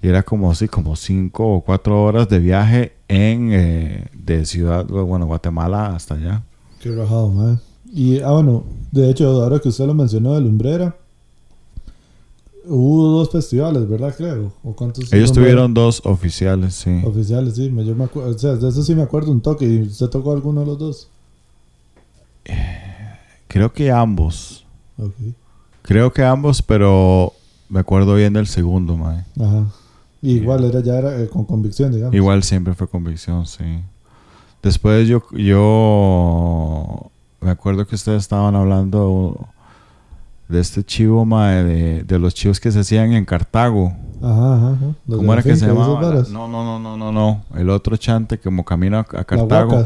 [0.00, 4.86] Y era como así, como cinco o cuatro horas de viaje en eh, de ciudad,
[4.86, 6.42] bueno, Guatemala hasta allá.
[6.80, 7.58] Qué rajado, mae.
[7.92, 10.96] Y, ah, bueno, de hecho, ahora que usted lo mencionó de Lumbrera,
[12.64, 14.14] hubo dos festivales, ¿verdad?
[14.16, 14.54] Creo.
[14.64, 15.12] ¿O cuántos?
[15.12, 17.02] Ellos tuvieron dos oficiales, sí.
[17.04, 17.70] Oficiales, sí.
[17.84, 19.66] Yo me acuerdo, o sea, de eso sí me acuerdo un toque.
[19.66, 21.08] ¿Y usted tocó alguno de los dos?
[23.46, 24.64] Creo que ambos.
[25.82, 27.34] Creo que ambos, pero
[27.68, 29.26] me acuerdo bien del segundo, madre.
[29.38, 29.66] Ajá.
[30.22, 32.14] Y igual era ya era eh, con convicción, digamos.
[32.14, 33.82] Igual siempre fue convicción, sí.
[34.62, 37.10] Después yo, yo
[37.40, 39.48] me acuerdo que ustedes estaban hablando
[40.48, 43.92] de este chivo, mae, de, de los chivos que se hacían en Cartago.
[44.22, 44.94] Ajá, ajá.
[45.08, 46.00] ¿Cómo era que se llamaba?
[46.30, 47.42] No, no, no, no, no, no.
[47.56, 49.84] El otro chante como camino a, Cartago.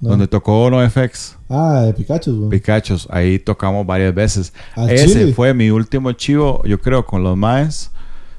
[0.00, 0.08] No.
[0.10, 2.50] donde tocó NoFX, Ah, de Pikachu, güey.
[2.50, 3.06] Picachos.
[3.10, 4.52] Ahí tocamos varias veces.
[4.74, 5.32] ¿Al Ese Chile?
[5.34, 7.90] fue mi último chivo, yo creo, con los maes,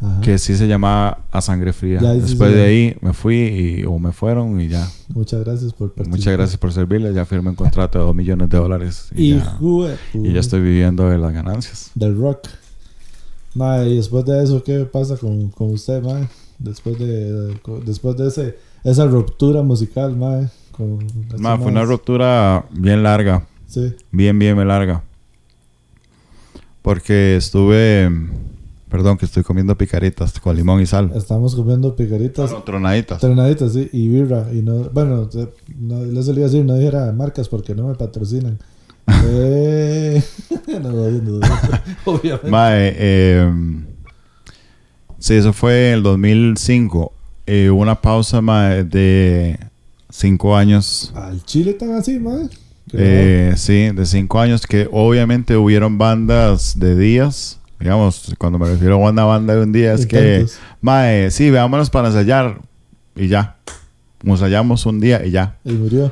[0.01, 0.21] Ajá.
[0.21, 1.99] que sí se llamaba A Sangre Fría.
[2.01, 4.89] Ya, Después sí, de ahí me fui y, o me fueron y ya.
[5.09, 6.17] Muchas gracias por participar.
[6.17, 7.13] Muchas gracias por servirles.
[7.13, 9.09] Ya firmé un contrato de 2 millones de dólares.
[9.15, 9.57] Y, ya,
[10.13, 11.91] y ya estoy viviendo de las ganancias.
[11.93, 12.47] Del rock.
[13.53, 16.27] Mae, y después de eso, ¿qué pasa con, con usted, mae?
[16.57, 20.49] Después de, después de ese, esa ruptura musical, mae.
[20.71, 23.45] Con estos Ma, fue una ruptura bien larga.
[23.67, 23.93] Sí.
[24.11, 25.03] Bien, bien larga.
[26.81, 28.09] Porque estuve...
[28.91, 31.13] Perdón, que estoy comiendo picaritas con limón y sal.
[31.15, 32.51] Estamos comiendo picaritas.
[32.51, 33.21] No, tronaditas.
[33.21, 34.47] Tronaditas, sí, y birra.
[34.51, 35.29] Y no, bueno,
[35.79, 38.59] no, les solía decir, no dijera marcas porque no me patrocinan.
[39.27, 40.21] eh,
[40.83, 41.03] no, no,
[42.03, 42.49] obviamente.
[42.49, 43.53] Mae, eh,
[45.19, 47.13] sí, eso fue en el 2005.
[47.45, 49.57] Eh, hubo una pausa mae, de
[50.09, 51.13] 5 años.
[51.15, 52.49] Al Chile tan así, mae.
[52.91, 57.60] Eh, sí, de 5 años que obviamente hubieron bandas de días.
[57.81, 60.45] Digamos, cuando me refiero a una banda de un día es que...
[60.81, 62.59] Mae, sí, veámonos para ensayar
[63.15, 63.57] y ya.
[64.23, 65.57] Ensayamos un día y ya.
[65.65, 66.11] Y murió.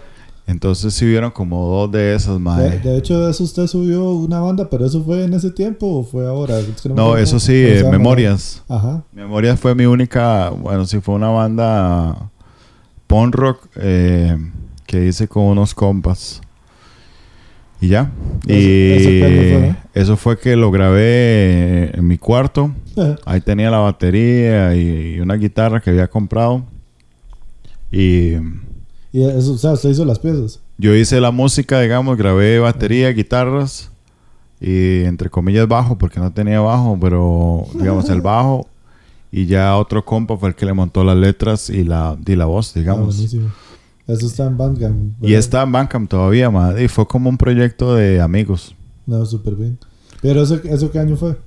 [0.49, 2.79] Entonces sí hubieron como dos de esas, mae.
[2.79, 6.03] de hecho, de eso usted subió una banda, pero eso fue en ese tiempo o
[6.03, 6.57] fue ahora.
[6.59, 7.83] Es que me No, eso sí, eh.
[7.83, 8.63] Memorias.
[8.67, 9.03] Ajá.
[9.11, 12.31] Memorias fue mi única, bueno, sí fue una banda
[13.05, 14.35] punk rock eh,
[14.87, 16.41] que hice con unos compas.
[17.81, 18.11] Y ya.
[18.45, 19.77] ¿Eso- y eso fue, no?
[19.93, 22.71] eso fue que lo grabé en mi cuarto.
[23.25, 26.65] Ahí tenía la batería y, una guitarra que había comprado.
[27.91, 28.33] Y
[29.11, 30.59] y eso, o sea, usted hizo las piezas.
[30.77, 33.89] yo hice la música, digamos, grabé batería, guitarras
[34.61, 38.67] y entre comillas bajo porque no tenía bajo, pero digamos el bajo
[39.31, 42.45] y ya otro compa fue el que le montó las letras y la, y la
[42.45, 43.15] voz, Ah, digamos.
[43.15, 43.49] buenísimo.
[44.09, 45.13] Eso está en Bandcamp.
[45.23, 48.75] y está en Bandcamp todavía, madre, y fue como un proyecto de amigos.
[49.05, 49.77] No, súper bien.
[50.21, 51.37] Pero eso, ¿eso qué año fue?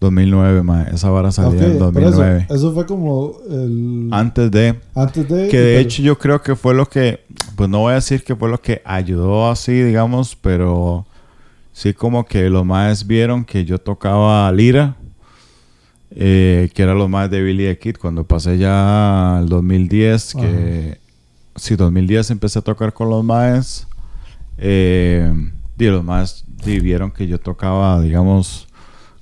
[0.00, 2.44] 2009, madre, esa vara salió en por 2009.
[2.48, 4.08] Eso, eso fue como el...
[4.12, 5.48] Antes de antes de...
[5.48, 7.20] Que de pero- hecho yo creo que fue lo que,
[7.54, 11.06] pues no voy a decir que fue lo que ayudó así, digamos, pero
[11.72, 14.96] sí como que los más vieron que yo tocaba lira,
[16.10, 20.98] eh, que era los más de Billy the Kid, cuando pasé ya al 2010, que
[21.56, 23.86] sí, 2010 empecé a tocar con los más,
[24.58, 25.32] eh,
[25.78, 28.66] y los más vieron que yo tocaba, digamos,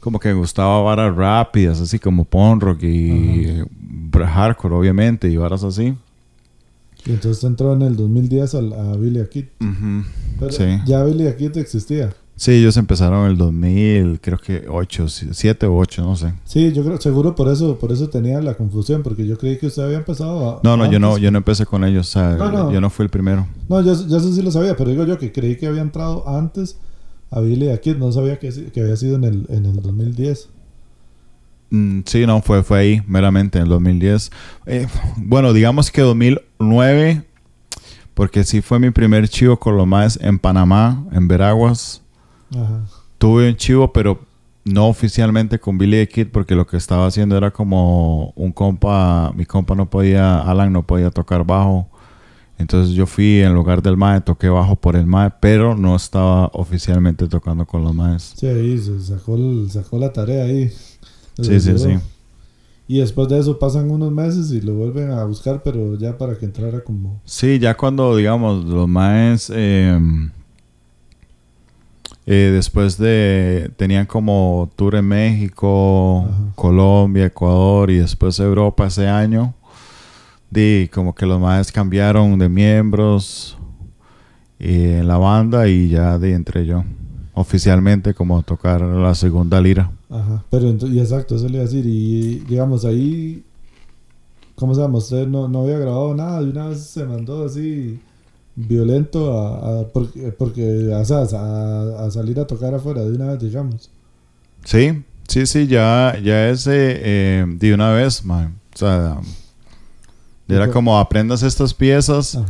[0.01, 3.11] como que me gustaba varas rápidas, así como punk rock y
[3.47, 3.65] eh,
[4.13, 5.95] hardcore, obviamente, y varas así.
[7.07, 9.45] Y entonces entró en el 2010 al, a Billy Kid.
[10.39, 10.65] Pero Sí.
[10.87, 12.15] ya Billy Kid existía.
[12.37, 16.33] Sí, ellos empezaron en el 2000, creo que 8, 7 o 8, no sé.
[16.45, 19.69] Sí, yo creo, seguro por eso, por eso tenía la confusión, porque yo creí que
[19.69, 20.61] usted había empezado a...
[20.65, 22.73] No, no, yo no, yo no empecé con ellos, o sea, No, no.
[22.73, 23.47] yo no fui el primero.
[23.69, 26.29] No, yo, yo eso sí lo sabía, pero digo yo que creí que había entrado
[26.29, 26.77] antes
[27.31, 30.49] a Billy Kid, no sabía que, que había sido en el, en el 2010.
[31.71, 34.31] Mm, sí, no, fue, fue ahí, meramente, en el 2010.
[34.67, 37.23] Eh, bueno, digamos que 2009,
[38.15, 42.01] porque sí fue mi primer chivo con lo más en Panamá, en Veraguas.
[42.53, 42.85] Ajá.
[43.19, 44.21] Tuve un chivo, pero
[44.65, 49.33] no oficialmente con Billy the Kid, porque lo que estaba haciendo era como un compa,
[49.35, 51.89] mi compa no podía, Alan no podía tocar bajo.
[52.57, 56.47] Entonces yo fui en lugar del MAE, toqué bajo por el MAE, pero no estaba
[56.53, 58.35] oficialmente tocando con los MAEs.
[58.37, 59.37] Sí, ahí se sacó,
[59.69, 60.71] sacó la tarea ahí.
[61.41, 61.99] Sí, sí, sí.
[62.87, 66.37] Y después de eso pasan unos meses y lo vuelven a buscar, pero ya para
[66.39, 67.21] que entrara como...
[67.25, 69.99] Sí, ya cuando, digamos, los MAEs, eh,
[72.27, 76.53] eh, después de, tenían como tour en México, Ajá.
[76.55, 79.55] Colombia, Ecuador y después Europa ese año.
[80.51, 83.59] di como que los maes cambiaron de miembros
[84.59, 86.85] y en la banda y ya de entré yo
[87.35, 89.91] oficialmente como tocar la segunda lira.
[90.09, 91.85] Ajá, pero y exacto, eso le iba a decir.
[91.85, 93.45] Y digamos, ahí,
[94.55, 94.99] ¿cómo se llama?
[94.99, 98.01] Usted no, no había grabado nada, de una vez se mandó así
[98.57, 103.91] violento a, a- porque, porque a, a salir a tocar afuera de una vez, digamos.
[104.65, 108.55] Sí, sí, sí, ya, ya ese eh, de una vez, man.
[108.75, 109.19] O sea,
[110.49, 112.37] era como aprendas estas piezas.
[112.37, 112.47] Ajá.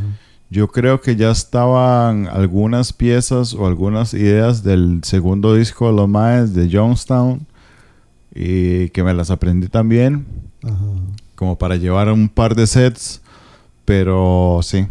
[0.49, 6.07] Yo creo que ya estaban algunas piezas o algunas ideas del segundo disco de los
[6.07, 7.47] Maes de Jonestown
[8.33, 10.25] y que me las aprendí también,
[10.63, 10.75] Ajá.
[11.35, 13.21] como para llevar un par de sets,
[13.85, 14.85] pero sí.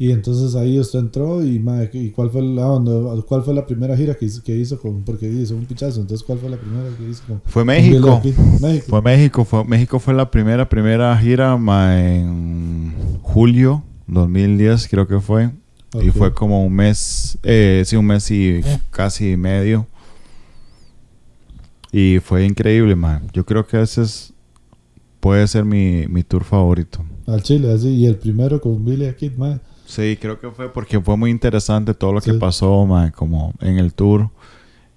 [0.00, 3.20] Y entonces ahí usted entró y, mae, ¿y cuál fue la, onda?
[3.20, 6.26] cuál fue la primera gira que hizo, que hizo con, porque hizo un pichazo, entonces
[6.26, 7.42] ¿cuál fue la primera que hizo con?
[7.44, 8.18] Fue México.
[8.62, 8.86] México.
[8.88, 15.20] Fue México, fue México fue la primera primera gira ma, en julio 2010 creo que
[15.20, 15.50] fue
[16.00, 19.86] y fue como un mes, eh, sí un mes y casi medio
[21.92, 23.28] y fue increíble, man.
[23.34, 24.32] Yo creo que ese es
[25.20, 27.04] puede ser mi, mi tour favorito.
[27.26, 29.60] Al Chile, así, y el primero con Billy Kid, mae.
[29.90, 33.76] Sí, creo que fue porque fue muy interesante todo lo que pasó, man, como en
[33.76, 34.30] el tour.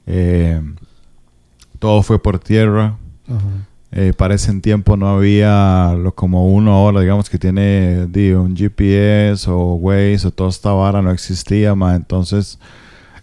[0.05, 0.61] Eh,
[1.79, 2.95] todo fue por tierra.
[3.27, 3.67] Ajá.
[3.95, 9.47] Eh, para ese tiempo no había lo como uno ahora, digamos que tiene un GPS
[9.49, 11.95] o Waze o toda esta vara, no existía más.
[11.95, 12.57] Entonces,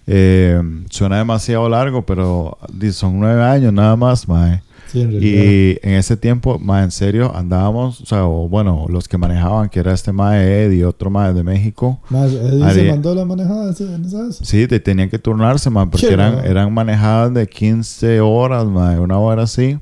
[0.06, 2.56] eh, suena demasiado largo, pero
[2.92, 4.62] son nueve años nada más, mae.
[4.90, 5.42] Sí, en realidad.
[5.44, 9.68] Y en ese tiempo, más en serio, andábamos, o sea, o, bueno, los que manejaban,
[9.68, 13.14] que era este mae Ed y otro mae de México, Más, Eddie se Haría- mandó
[13.14, 14.38] la manejada vez.
[14.42, 19.18] Sí, te tenían que turnarse, man, porque eran, eran manejadas de 15 horas, man, una
[19.18, 19.78] hora así.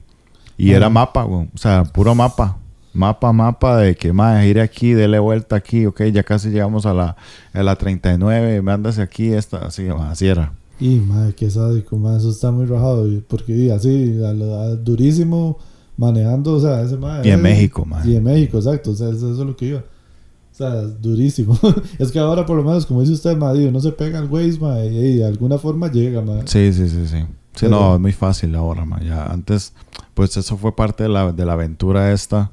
[0.57, 1.49] Y era mapa, güey.
[1.55, 2.57] O sea, puro mapa.
[2.93, 6.93] Mapa, mapa de que, más ir aquí, dele vuelta aquí, ok, ya casi llegamos a
[6.95, 7.17] la,
[7.53, 10.53] a la 39, mándase aquí, esta, así, man, así era.
[10.81, 13.07] Y madre, qué sádico, madre, eso está muy rajado.
[13.29, 15.59] Porque así, a lo- a- durísimo,
[15.97, 17.29] manejando, o sea, ese madre.
[17.29, 18.09] Y en México, man.
[18.09, 19.79] Y en México, exacto, o sea, eso, eso es lo que iba.
[19.81, 21.59] O sea, durísimo.
[21.99, 24.59] es que ahora, por lo menos, como dice usted, madre, uno se pega al Waze,
[24.61, 26.43] madre, y, de alguna forma llega, madre.
[26.47, 27.19] Sí, sí, sí, sí.
[27.55, 29.01] Sí, Pero- no, es muy fácil ahora, man.
[29.05, 29.73] Ya antes,
[30.15, 32.53] pues eso fue parte de la, de la aventura esta.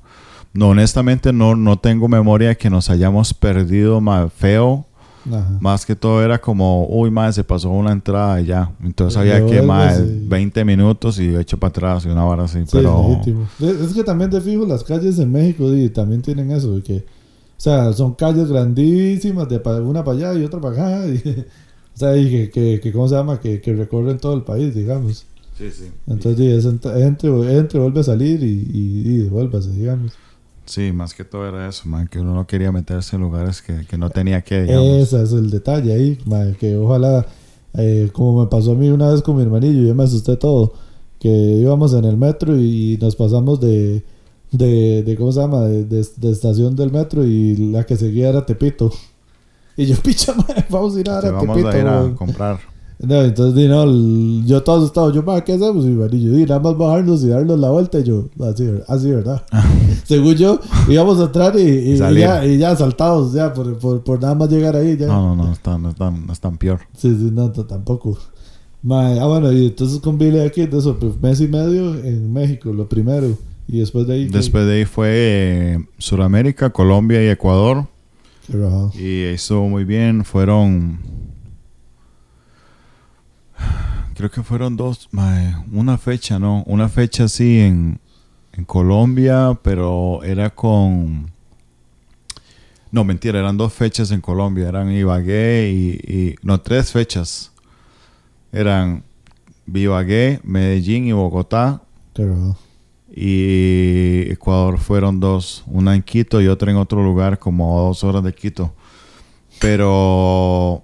[0.53, 4.86] No, honestamente, no, no tengo memoria de que nos hayamos perdido, más feo.
[5.28, 5.57] Ajá.
[5.59, 8.71] Más que todo era como, uy, madre, se pasó una entrada y ya.
[8.84, 10.26] Entonces había que, sí.
[10.28, 12.59] 20 minutos y hecho para atrás y una vara así.
[12.61, 13.19] Sí, pero.
[13.59, 17.01] Es es que también de fijo las calles en México también tienen eso, que, o
[17.57, 21.07] sea, son calles grandísimas, de una para allá y otra para acá.
[21.13, 21.45] y-
[21.95, 23.39] o sea, y que, que, que, ¿cómo se llama?
[23.39, 25.26] Que, que recorren todo el país, digamos.
[25.57, 25.86] Sí, sí.
[26.07, 30.11] Entonces, es entre, entre, vuelve a salir y, y, y devuélvase, digamos.
[30.66, 33.86] Sí, más que todo era eso, man, que uno no quería meterse en lugares que,
[33.86, 34.88] que no tenía que, digamos.
[34.88, 37.26] Ese es el detalle ahí, mae, que ojalá,
[37.76, 40.74] eh, como me pasó a mí una vez con mi hermanillo, yo me asusté todo,
[41.20, 44.03] que íbamos en el metro y nos pasamos de,
[44.51, 45.61] de, de ¿cómo se llama?
[45.66, 48.91] De, de- de estación del metro y la que seguía era Tepito.
[49.78, 50.34] Y yo, picha,
[50.70, 51.70] vamos a ir a, Te a vamos Tepito.
[51.70, 52.16] a ir a weón".
[52.16, 52.59] comprar.
[53.00, 55.84] No, entonces, di, no, el- yo todo asustado, yo, ¿qué hacemos?
[55.86, 58.00] Y mi hermanillo, di, nada más bajarnos y darnos la vuelta.
[58.00, 59.43] Y yo, así, así ¿verdad?
[60.06, 64.04] Según yo, íbamos a entrar y, y- y ya, y ya saltados, ya, por, por,
[64.04, 64.96] por nada más llegar ahí.
[64.98, 65.08] Ya.
[65.08, 66.80] No, no, no, es tan, no es tan, no es tan peor.
[66.98, 68.18] Sí, sí, no, tampoco.
[68.82, 72.72] Mae, ah, bueno, y entonces con Billy aquí, eso, pues, mes y medio en México,
[72.72, 73.28] lo primero.
[73.68, 74.28] Y después de ahí.
[74.30, 74.38] ¿qué?
[74.38, 77.88] Después de ahí fue eh, Sudamérica, Colombia y Ecuador.
[78.48, 78.91] Qué.
[78.96, 80.24] Y estuvo muy bien.
[80.24, 81.00] Fueron.
[84.16, 85.09] Creo que fueron dos.
[85.11, 86.63] mae, una fecha, ¿no?
[86.68, 87.99] Una fecha así en,
[88.53, 91.32] en Colombia, pero era con.
[92.91, 94.70] No, mentira, eran dos fechas en Colombia.
[94.70, 96.13] Eran Ibagué y.
[96.13, 97.51] y- no, tres fechas.
[98.53, 99.03] Eran
[99.74, 101.82] Ibagué, Medellín y Bogotá.
[102.16, 102.57] Rajado.
[103.13, 108.03] Y Ecuador fueron dos, una en Quito y otra en otro lugar, como a dos
[108.03, 108.74] horas de Quito.
[109.59, 110.84] Pero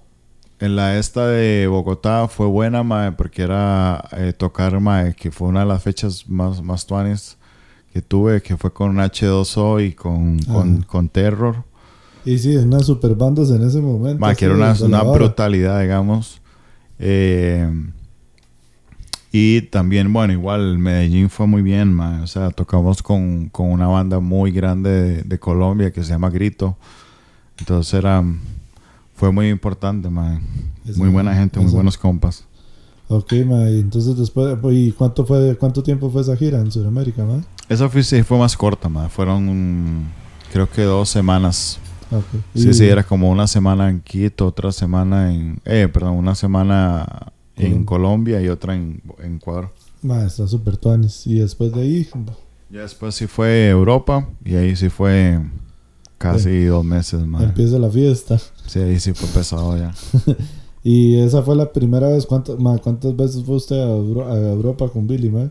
[0.62, 5.48] en la esta de Bogotá fue buena, mae, porque era eh, tocar, mae, que fue
[5.48, 7.36] una de las fechas más, más tuanes
[7.92, 10.86] que tuve, que fue con H2O y con, con, Ajá.
[10.86, 11.64] con Terror.
[12.24, 14.20] Y sí, unas super bandas en ese momento.
[14.20, 16.40] Mae, que era una, una brutalidad, digamos.
[17.00, 17.68] Eh,
[19.32, 22.20] y también, bueno, igual Medellín fue muy bien, mae.
[22.20, 26.30] O sea, tocamos con, con una banda muy grande de, de Colombia que se llama
[26.30, 26.76] Grito.
[27.58, 28.22] Entonces era...
[29.22, 30.08] Fue muy importante.
[30.84, 32.44] Eso- Muy buena gente, muy buenos compas.
[33.06, 36.72] Ok, mae, y entonces después, pues, ¿y cuánto fue, cuánto tiempo fue esa gira en
[36.72, 37.40] Sudamérica, mae?
[37.68, 39.08] Esa fue, sí fue más corta, mae.
[39.08, 40.06] Fueron...
[40.52, 41.78] creo que dos semanas.
[42.10, 42.24] Ok.
[42.56, 45.60] Sí, Y- sí, era como una semana en Quito, otra semana en...
[45.66, 49.72] Eh, perdón, una semana en Colombia y otra en, en Ecuador.
[50.02, 51.28] Ma, está súper tuanis.
[51.28, 52.08] Y después de ahí,
[52.70, 55.38] Ya después sí fue Europa y ahí sí fue
[56.18, 57.44] casi dos meses más.
[57.44, 58.40] empieza la fiesta.
[58.66, 59.92] Sí, ahí sí fue pesado ya.
[60.84, 62.26] Y esa fue la primera vez.
[62.26, 65.48] ¿Cuántas, ma, ¿cuántas veces fue usted a, Euro- a Europa con Billy, ma?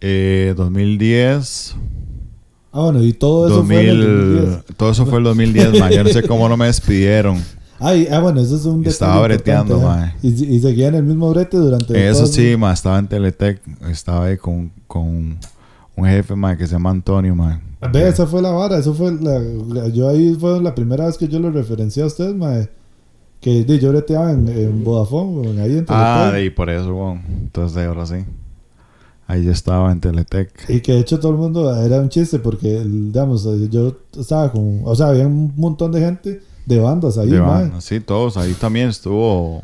[0.00, 1.74] Eh, 2010,
[2.72, 4.76] Ah, bueno, y todo eso fue en el 2000, 2010.
[4.76, 5.90] todo eso fue el 2010, man.
[5.92, 7.42] Yo no sé cómo no me despidieron.
[7.78, 10.28] Ay, ah, bueno, eso es un estaba breteando, importante, ma.
[10.28, 10.34] ¿eh?
[10.50, 14.26] Y, y seguía en el mismo brete durante Eso sí, ma, estaba en Teletec, estaba
[14.26, 15.36] ahí con, con
[15.96, 17.60] un jefe, ma, que se llama Antonio, ma.
[17.92, 21.16] Ve, esa fue la vara, eso fue la, la- yo ahí fue la primera vez
[21.18, 22.68] que yo lo referencié a usted, mae.
[23.40, 26.52] Que di, yo breteaba en, en Vodafone, weón, ahí en Ah, Teletec.
[26.52, 27.20] y por eso, weón.
[27.42, 28.16] Entonces, ahora sí.
[29.28, 30.50] Ahí yo estaba en Teletec.
[30.70, 34.50] Y que de hecho todo el mundo era un chiste porque, digamos, eh, yo estaba
[34.52, 37.70] con, o sea, había un montón de gente de bandas ahí, De mae.
[37.80, 38.36] sí, todos.
[38.36, 39.62] Ahí también estuvo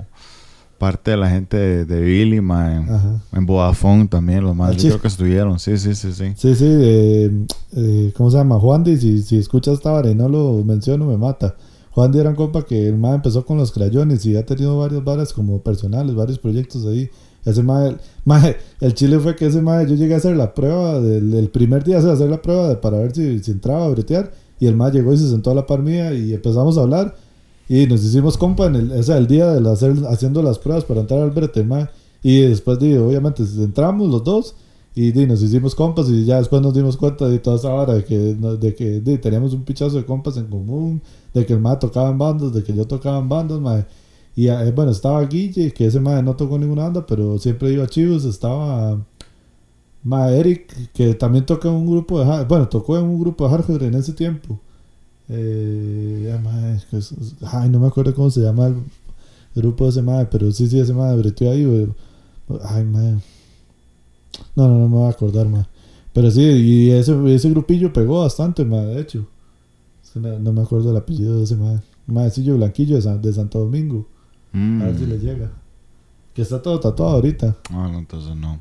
[0.82, 3.22] parte de la gente de, de Billy, ma, en, Ajá.
[3.32, 4.70] en Vodafone también, los más.
[4.70, 6.32] Ah, Yo creo que estuvieron, sí, sí, sí, sí.
[6.36, 7.30] Sí, sí, eh,
[7.76, 8.58] eh, ¿cómo se llama?
[8.58, 11.54] Juan Di, si, si escuchas esta vara y no lo menciono, me mata.
[11.92, 15.04] Juan era un compa que el mae empezó con los crayones y ha tenido varias
[15.04, 17.08] varas como personales, varios proyectos ahí.
[17.44, 21.00] Ese mae, mae, el chile fue que ese mae, yo llegué a hacer la prueba
[21.00, 23.88] del el primer día, sea, hacer la prueba de- para ver si, si entraba a
[23.90, 24.32] bretear.
[24.58, 27.14] Y el mae llegó y se sentó a la par mía y empezamos a hablar.
[27.68, 30.84] Y nos hicimos compa en el, o sea, el día de hacer, haciendo las pruebas
[30.84, 31.66] para entrar al brete.
[32.22, 34.54] Y después, di, obviamente, entramos los dos.
[34.94, 37.94] Y di, nos hicimos compas y ya después nos dimos cuenta de toda esa hora
[37.94, 41.00] de que, de que di, teníamos un pichazo de compas en común,
[41.32, 43.86] de que el mae tocaba en bandas, de que yo tocaba en bandas.
[44.36, 47.84] Y eh, bueno, estaba Guille, que ese mae no tocó ninguna banda, pero siempre iba
[47.84, 48.98] a Chivos, estaba
[50.02, 53.50] mae Eric, que también toca en un grupo de bueno, tocó en un grupo de
[53.50, 54.58] hardcore en ese tiempo.
[55.34, 56.38] Eh,
[57.42, 58.76] ah, ay, no me acuerdo cómo se llama el
[59.54, 61.88] grupo de ese mae, pero sí, sí, ese mae breteó ahí, güey.
[62.64, 63.12] Ay, mae.
[64.56, 65.66] No, no, no me voy a acordar, ma.
[66.12, 69.26] Pero sí, y ese, ese grupillo pegó bastante, ma, de hecho.
[70.04, 71.82] Es que No, no me acuerdo el apellido de ese ma.
[72.06, 74.06] Maecillo Blanquillo de, San- de Santo Domingo.
[74.52, 74.82] Mm.
[74.82, 75.50] A ver si le llega.
[76.34, 77.56] Que está todo tatuado ahorita.
[77.70, 78.58] Ah, no, entonces no.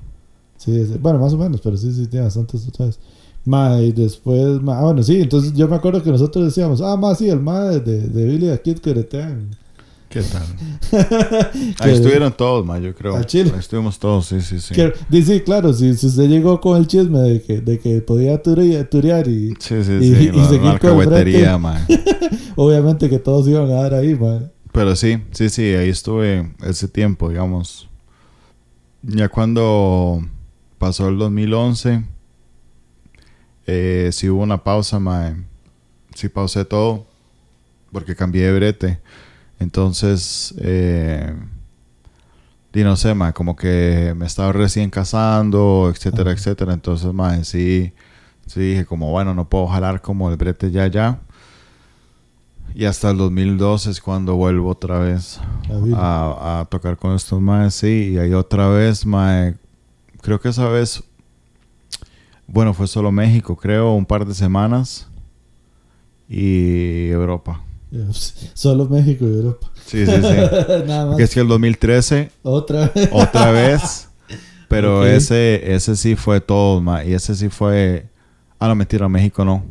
[0.58, 3.00] Sí, ese- bueno, más o menos, pero sí, sí, tiene bastantes tatuajes.
[3.44, 6.96] Ma, y después, ma, ah, bueno, sí, entonces yo me acuerdo que nosotros decíamos, ah,
[6.96, 9.50] ma, sí, el ma de, de, Billy the Kid que bretean.
[10.10, 10.44] ¿Qué tal?
[11.80, 13.16] Ahí estuvieron todos, ma, yo creo.
[13.16, 13.50] Al chile.
[13.54, 14.76] Ahí estuvimos todos, sí, sí, sí.
[14.76, 18.42] Que, sí, claro, si, si usted llegó con el chisme de que, de que podía
[18.42, 20.24] turear, turear y Sí, sí, Y- sí.
[20.24, 21.88] y la, seguir la con el ma.
[22.58, 24.42] obviamente que todos iban a dar ahí, ma.
[24.74, 27.88] Pero sí, sí, sí, ahí estuve ese tiempo, digamos.
[29.04, 30.22] Ya cuando
[30.78, 32.04] pasó el 2011,
[33.68, 35.36] eh, sí hubo una pausa, mae.
[36.16, 37.06] Sí pausé todo,
[37.92, 39.00] porque cambié de brete.
[39.60, 41.34] Entonces, eh,
[42.74, 46.74] y no sé, mae, como que me estaba recién casando, etcétera, etcétera.
[46.74, 47.94] Entonces, mae, sí,
[48.48, 51.20] sí dije como, bueno, no puedo jalar como el brete ya, ya.
[52.74, 55.40] Y hasta el 2012 es cuando vuelvo otra vez
[55.94, 58.12] a, a tocar con estos maes, sí.
[58.14, 59.56] Y ahí otra vez, mae,
[60.22, 61.04] creo que esa vez,
[62.52, 65.08] bueno, fue solo México, creo, un par de semanas.
[66.28, 67.62] Y Europa.
[68.54, 69.70] Solo México y Europa.
[69.86, 70.22] Sí, sí, sí.
[70.88, 71.18] Nada más.
[71.18, 73.10] que es que el 2013, Otra vez.
[73.12, 74.08] otra vez.
[74.70, 77.04] Pero ese, ese sí fue todo, ma.
[77.04, 78.06] Y ese sí fue...
[78.58, 79.66] Ah, no, mentira, México no.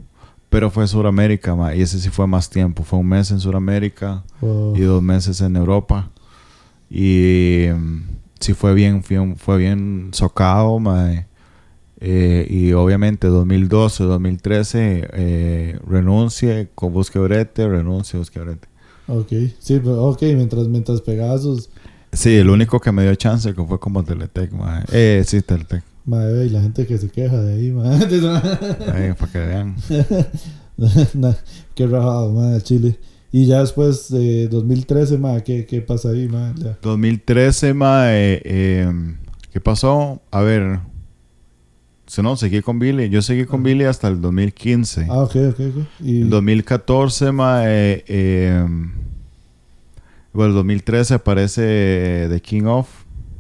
[0.51, 1.75] Pero fue Sudamérica, ma.
[1.75, 2.83] Y ese sí fue más tiempo.
[2.83, 4.23] Fue un mes en Sudamérica.
[4.43, 4.77] Wow.
[4.77, 6.11] y dos meses en Europa.
[6.91, 8.03] Y mm,
[8.41, 11.27] sí fue bien, fue, bien socado, mae.
[12.01, 18.69] Eh, y obviamente 2012, 2013, eh, renuncie con Busque Brete, renuncie Busque Brete.
[19.07, 19.29] Ok,
[19.59, 21.69] sí, pero- ok, mientras, mientras pegaba sus...
[22.13, 24.85] Sí, el único que me dio chance que fue como Teletec, mae.
[24.93, 25.83] Eh, sí, Teletec.
[26.07, 28.07] Madre, y la gente que se queja de ahí, madre.
[28.93, 29.77] Ahí, para que vean.
[31.15, 31.33] Nah,
[31.75, 32.99] Qué rajado, madre, Chile.
[33.33, 36.55] Y ya después de 2013, madre, ¿qué, qué pasa ahí, madre?
[36.65, 36.79] Ya.
[36.83, 38.91] 2013, mae, eh,
[39.53, 40.21] ¿qué pasó?
[40.31, 40.81] A ver,
[42.19, 43.09] no, seguí con Billy.
[43.09, 43.65] Yo seguí con Ah.
[43.65, 45.07] Billy hasta el 2015.
[45.09, 45.85] Ah, ok, ok, ok.
[46.01, 48.67] Y, En 2014, mae, eh,
[50.33, 52.89] bueno, el 2013 aparece The King of.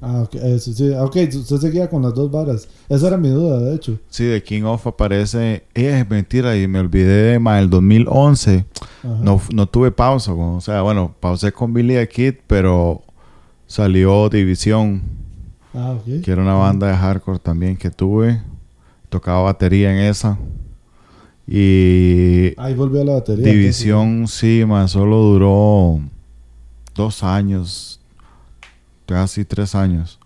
[0.03, 0.93] ah, ok, eso, sí.
[0.95, 2.69] Ah, Ok, usted seguía con las dos varas.
[2.89, 3.99] Esa era mi duda, de hecho.
[4.09, 5.65] Sí, The King of aparece.
[5.75, 8.65] Eh, mentira, y me olvidé, mae, el 2011.
[9.03, 9.15] Ajá.
[9.23, 13.03] No, no tuve pausa, o sea, bueno, pausé con Billy the Kid, pero
[13.67, 15.03] salió División,
[15.75, 16.23] Ah, ok.
[16.25, 18.43] que era una banda de hardcore también que tuve.
[19.11, 20.39] Tocaba batería en esa.
[21.47, 23.45] Y Ahí volvió a la batería.
[23.45, 26.01] División, sí, más solo duró
[26.95, 28.01] dos años,
[29.05, 30.19] casi tres años.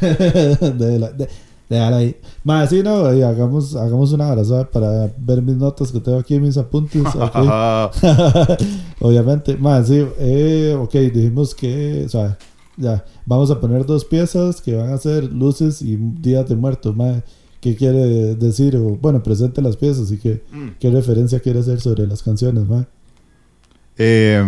[0.00, 1.28] Déjala de,
[1.68, 2.16] déjala ahí.
[2.42, 4.66] Ma, sí, no, ahí, hagamos, hagamos una hora, ¿sabes?
[4.68, 7.02] Para ver mis notas que tengo aquí, mis apuntes.
[7.14, 7.36] ok.
[9.00, 9.56] Obviamente.
[9.56, 12.36] Ma, sí, eh, ok, dijimos que, o sea,
[12.76, 16.94] ya, vamos a poner dos piezas que van a ser luces y días de muertos,
[16.94, 17.22] ma.
[17.64, 18.76] ¿Qué quiere decir?
[18.76, 20.44] O, bueno, presente las piezas y qué,
[20.78, 22.86] qué referencia quiere hacer sobre las canciones, ma.
[23.96, 24.44] Eh,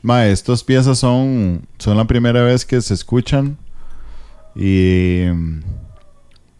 [0.00, 3.58] ma, estas piezas son, son la primera vez que se escuchan
[4.54, 5.60] y mm,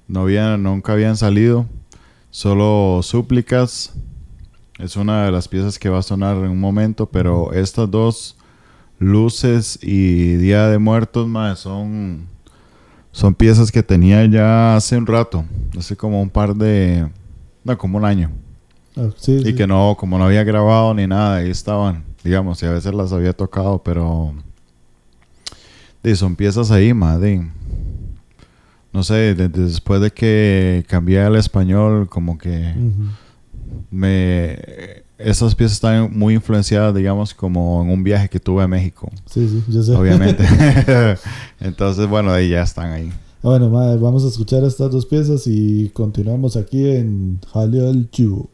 [0.09, 1.67] no habían, nunca habían salido.
[2.33, 3.93] Solo súplicas.
[4.81, 8.37] Es una de las piezas que va a sonar en un momento, pero estas dos,
[8.99, 12.27] Luces y Día de Muertos, ma, son,
[13.17, 15.43] son piezas que tenía ya hace un rato,
[15.79, 17.09] hace como un par de,
[17.65, 18.31] no, como un año.
[18.95, 19.55] Ah, sí, Y sí.
[19.55, 23.13] que no, como no había grabado ni nada, ahí estaban, digamos, y a veces las
[23.15, 24.35] había tocado, pero
[26.05, 27.51] y son piezas ahí, madre.
[28.93, 32.75] No sé, de- de- después de que cambié al español, como que.
[33.91, 34.59] Me
[35.19, 39.49] esas piezas están muy influenciadas, digamos, como en un viaje que tuve a México, Sí,
[39.49, 39.93] sí, yo sé.
[39.95, 40.45] obviamente.
[41.61, 43.11] Entonces, bueno, ahí ya están ahí.
[43.13, 48.11] Ah, Bueno, madre, vamos a escuchar estas dos piezas y continuamos aquí en Jaleo el
[48.11, 48.51] Chivo.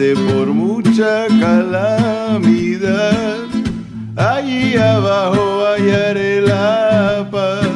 [0.00, 3.36] Por mucha calamidad,
[4.16, 7.68] allí abajo hallaré la paz.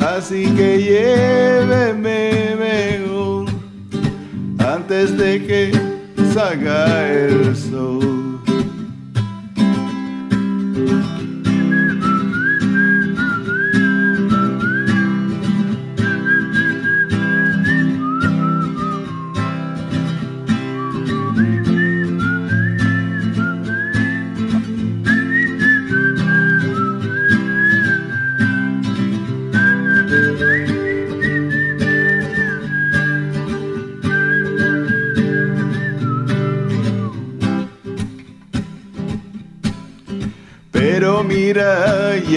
[0.00, 3.46] Así que lléveme mejor
[4.58, 5.72] antes de que
[6.34, 8.13] salga el sol.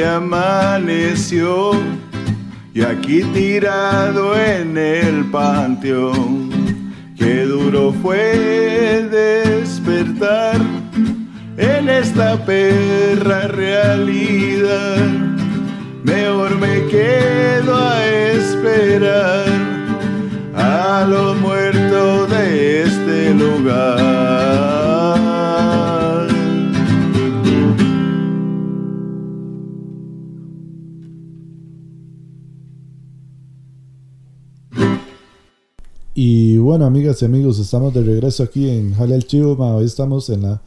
[0.01, 1.71] Amaneció
[2.73, 6.49] y aquí tirado en el panteón.
[7.17, 10.57] Qué duro fue despertar
[11.57, 14.97] en esta perra realidad.
[16.03, 19.45] Mejor me quedo a esperar
[20.55, 24.76] a los muertos de este lugar.
[36.67, 39.55] Bueno, amigas y amigos, estamos de regreso aquí en Jale al Chivo.
[39.55, 40.61] ma, Hoy estamos en la,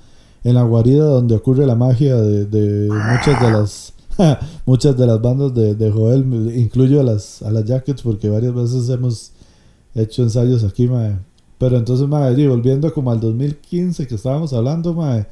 [0.44, 3.92] en la guarida donde ocurre la magia de, muchas de las
[4.64, 6.24] muchas de las bandas de, Joel.
[6.57, 9.32] Incluyo a las, a las Jackets porque varias veces hemos
[9.94, 11.20] hecho ensayos aquí, ma.
[11.59, 15.26] Pero entonces, ma, y volviendo como al 2015 que estábamos hablando, ma,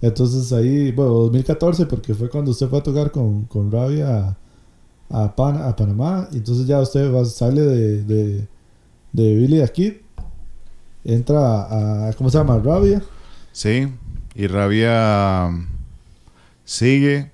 [0.00, 4.38] entonces ahí, bueno, 2014 porque fue cuando usted fue a tocar con, con Rabia
[5.10, 6.30] a, Pan- a Panamá.
[6.32, 8.48] Entonces ya usted va, sale de, de,
[9.12, 9.92] de Billy Kid,
[11.04, 12.58] entra a, ¿cómo se llama?
[12.58, 13.02] Rabia.
[13.52, 13.92] Sí,
[14.34, 15.66] y Rabia um,
[16.64, 17.30] sigue.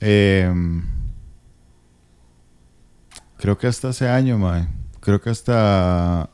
[0.00, 0.82] em,
[3.38, 4.66] creo que hasta ese año, mae.
[5.00, 6.30] Creo que hasta.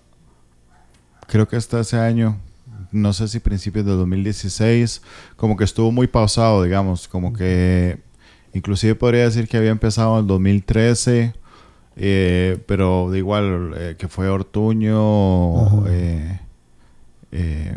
[1.27, 2.39] Creo que hasta ese año.
[2.91, 5.03] No sé si principios de 2016.
[5.37, 7.09] Como que estuvo muy pausado, digamos.
[7.09, 7.99] Como que.
[8.55, 11.35] Inclusive podría decir que había empezado en el 2013.
[11.99, 15.87] Eh, pero de igual eh, que fue Ortuño.
[17.31, 17.77] Eh,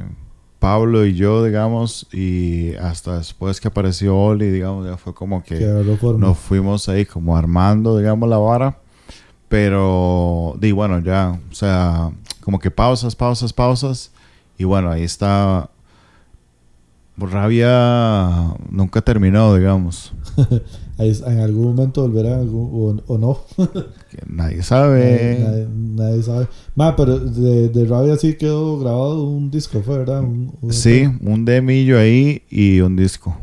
[0.59, 5.59] Pablo y yo, digamos, y hasta después que apareció Oli, digamos, ya fue como Que
[6.19, 8.77] nos fuimos ahí como armando, digamos, la vara.
[9.49, 12.11] Pero, di bueno, ya, o sea,
[12.41, 14.11] como que pausas, pausas, pausas.
[14.57, 15.71] Y bueno, ahí está.
[17.17, 20.13] Rabia nunca terminó, digamos.
[20.99, 23.39] En algún momento volverá o, o no.
[24.11, 25.37] Que nadie sabe.
[25.39, 26.47] nadie, nadie- nadie sabe.
[26.75, 30.19] Ma, pero de, de Rabia sí quedó grabado un disco, fue, ¿verdad?
[30.21, 33.37] Un- un- Sí, un demillo ahí y un disco.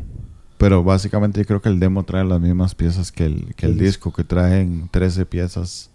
[0.59, 3.71] Pero básicamente yo creo que el demo trae las mismas piezas que el, que el
[3.73, 5.89] El disco, que traen 13 piezas.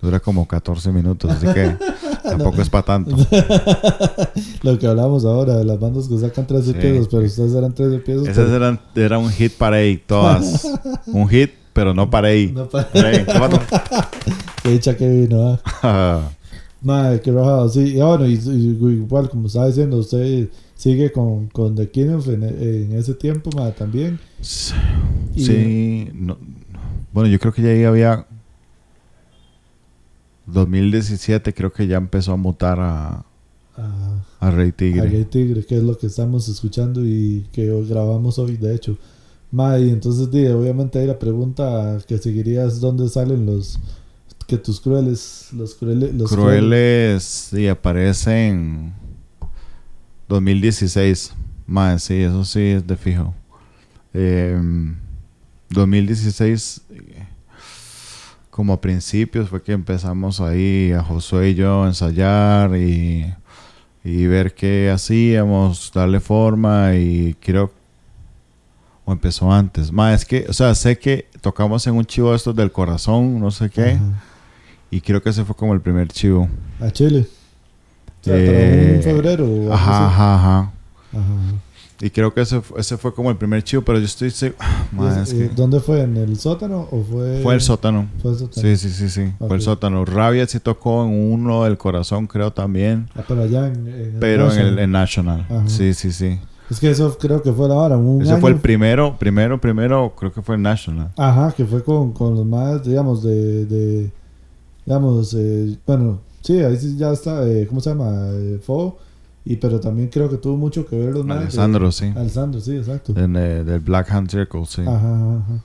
[0.00, 1.76] Dura como 14 minutos, así que
[2.24, 3.14] tampoco es para tanto.
[4.62, 6.78] Lo que hablamos ahora de las bandas que sacan 13 Sí.
[6.80, 8.28] piezas, pero ustedes eran 13 piezas.
[8.28, 10.66] Esas pero- eran, era un hit para ahí, todas.
[11.06, 12.50] un hit, pero no para ahí.
[12.52, 13.60] No pa- Ey, ¿cuándo?
[14.64, 16.28] Qué dicha que vino, ¿ah?
[16.82, 17.80] Madre, qué rajado, sí.
[17.96, 22.42] Y bueno, y, y- igual, como estaba diciendo, usted sigue con, con The Kingdom en,
[22.42, 24.18] en ese tiempo, madre, también.
[25.36, 26.36] Y- Sí, no-
[27.12, 28.26] bueno, yo creo que ya ahí había
[30.46, 33.24] 2017, creo que ya empezó a mutar a,
[33.76, 35.08] a, a Rey a Tigre.
[35.10, 38.98] Gay Tigre, que es lo que estamos escuchando y que grabamos hoy, de hecho.
[39.50, 43.78] Y entonces, obviamente, ahí la pregunta que seguirías: ¿dónde salen los.
[44.46, 45.48] que tus crueles.
[45.52, 46.14] Los crueles.
[46.14, 48.92] Los Crueles, sí, aparece en
[50.28, 51.34] 2016.
[51.66, 53.34] Más, sí, eso sí es de fijo.
[54.14, 54.96] Em,
[55.70, 57.26] 2016, eh,
[58.50, 63.32] como a principios, fue que empezamos ahí a Josué y yo a ensayar y,
[64.04, 67.77] y ver qué hacíamos, darle forma y creo.
[69.08, 69.90] O empezó antes.
[69.90, 73.40] Más, es que, o sea, sé que tocamos en un chivo de estos del corazón,
[73.40, 73.92] no sé qué.
[73.92, 74.22] Ajá.
[74.90, 76.46] Y creo que ese fue como el primer chivo.
[76.78, 77.26] A Chile.
[78.20, 79.72] O sea, Eh, un febrero.
[79.72, 80.58] Ajá, ajá, ajá.
[81.14, 81.22] Ajá.
[82.00, 84.58] Y creo que ese, ese fue como el primer chivo, pero yo estoy seguro.
[85.16, 86.02] ¿Y es- eh, ¿Dónde fue?
[86.02, 87.40] ¿En el sótano o fue.?
[87.42, 88.08] Fue el sótano.
[88.20, 88.62] Fue el sótano.
[88.68, 89.32] Sí, sí, sí, sí.
[89.38, 90.04] Fue el sótano.
[90.04, 93.08] Rabia sí tocó en uno del corazón, creo también.
[93.16, 93.88] Ah, pero allá en.
[93.88, 94.78] en Pero en el National.
[94.84, 95.46] en National.
[95.48, 95.68] Ajá.
[95.68, 96.38] Sí, sí, sí.
[96.70, 97.96] Es que eso creo que fue ahora.
[97.96, 101.10] Un Ese año- fue el primero, primero, primero, creo que fue el National.
[101.16, 103.64] Ajá, que fue con, con los más, digamos, de.
[103.66, 104.10] de
[104.84, 107.46] digamos, eh, bueno, sí, ahí sí ya está.
[107.48, 108.28] eh, ¿Cómo se llama?
[108.32, 108.98] Eh, Fo.
[109.44, 111.38] Y, pero también creo que tuvo mucho que ver los más.
[111.38, 112.12] Alessandro, sí.
[112.14, 113.14] Alessandro, sí, exacto.
[113.18, 114.82] En, eh, del Black Hand Circle, sí.
[114.82, 115.62] Ajá, ajá.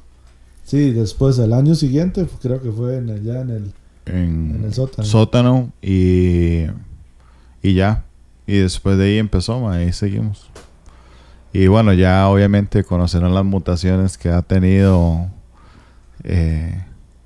[0.64, 3.74] Sí, después, el año siguiente, creo que fue en ya en el.
[4.06, 5.06] En, En el sótano.
[5.06, 6.64] sótano y,
[7.62, 8.06] y ya.
[8.48, 10.50] Y después de ahí empezó, ma, ahí seguimos.
[11.54, 15.28] Y bueno, ya obviamente conocerán las mutaciones que ha tenido,
[16.24, 16.84] eh,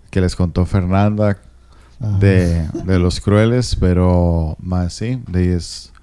[0.09, 1.37] que les contó Fernanda
[2.19, 5.93] de, de los crueles, pero más sí, de es,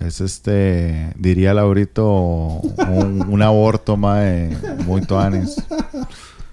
[0.00, 4.50] es este, diría Laurito, un, un aborto más
[4.86, 5.62] muy tuanis.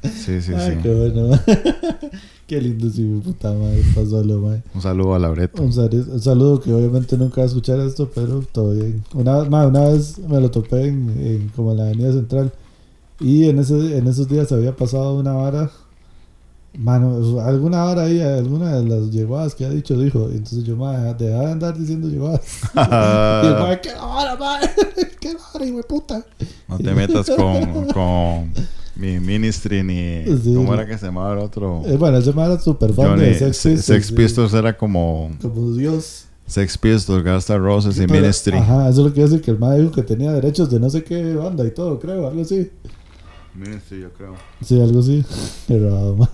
[0.04, 0.78] Sí, sí, Ay, sí.
[0.84, 1.40] qué bueno.
[2.48, 3.84] qué lindo, sí, mi puta madre.
[3.94, 4.64] Pasó lo, madre.
[4.74, 5.62] Un saludo a Laureto.
[5.62, 9.04] Un, un saludo que obviamente nunca va a escuchar esto, pero todo bien.
[9.14, 12.52] Una, ma, una vez me lo topé en, en- como en la avenida central
[13.20, 15.72] y en, ese, en esos días había pasado una vara,
[16.78, 20.30] mano, alguna vara ahí, alguna de las llegadas que ha dicho, dijo.
[20.30, 22.42] Entonces yo, ma, deja de andar diciendo llegadas.
[22.76, 24.60] y el ma, qué vara, ma,
[25.20, 26.24] qué vara, hijo puta.
[26.68, 28.52] No te metas con, con
[28.98, 30.24] mi ministry ni...
[30.44, 30.54] Sí.
[30.56, 31.82] ¿Cómo era que se llamaba el otro?
[31.86, 33.86] Eh, bueno, ese era súper fan Johnny- de Sex Se- Pistols.
[33.86, 34.14] Sex sí.
[34.14, 36.26] Pistols era como Como Dios.
[36.46, 38.58] Sex Pistols, N' Roses y Pero- Ministry.
[38.58, 40.90] Ajá, eso es lo que decir que el ma dijo que tenía derechos de no
[40.90, 42.70] sé qué banda y todo, creo, algo así.
[43.54, 44.36] Ministry, yo creo.
[44.64, 45.24] Sí, algo así.
[45.68, 46.30] Pero, ma,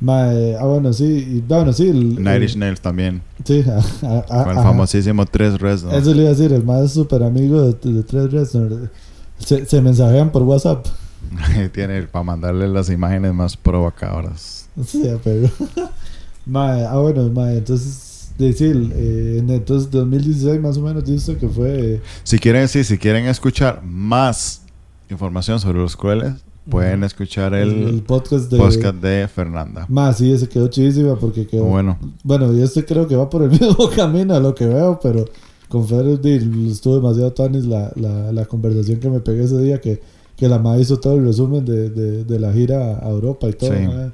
[0.00, 1.88] ma, eh, ah, bueno, sí, bueno, sí.
[1.88, 3.22] El, el- Nails también.
[3.44, 3.64] sí,
[4.02, 5.92] ah, ah, Con el famosísimo Tres Res, ¿no?
[5.92, 8.90] Eso le iba a decir, el más súper amigo de, de Tres Reznor.
[9.38, 10.84] Se, se mensajean por WhatsApp.
[11.72, 14.68] Tiene para mandarle las imágenes más provocadoras.
[14.76, 15.48] O sea, pero.
[16.54, 18.04] ah, bueno, ma, entonces.
[18.38, 21.94] Decir, eh, en entonces 2016 más o menos dice que fue.
[21.94, 24.62] eh, Si quieren, sí, si quieren escuchar más
[25.10, 26.34] información sobre los crueles,
[26.70, 28.58] pueden escuchar el, el, podcast de.
[28.58, 29.86] podcast de Fernanda.
[29.88, 31.64] Ma, sí, ese quedó chidísima porque quedó.
[31.64, 35.00] Bueno, Bueno, y este creo que va por el mismo camino a lo que veo,
[35.02, 35.24] pero
[35.68, 40.00] con Fer estuvo demasiado tanis la, la, la conversación que me pegué ese día que,
[40.38, 43.52] que la ma hizo todo el resumen de, de, de la gira a Europa y
[43.52, 43.70] todo.
[43.74, 43.86] Sí.
[43.86, 44.12] ma.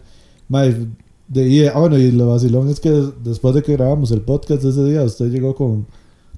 [0.48, 0.88] Ma, y
[1.28, 2.90] de, y, ah, bueno, y lo vacilón es que
[3.22, 5.86] después de que grabamos el podcast ese día, usted llegó con,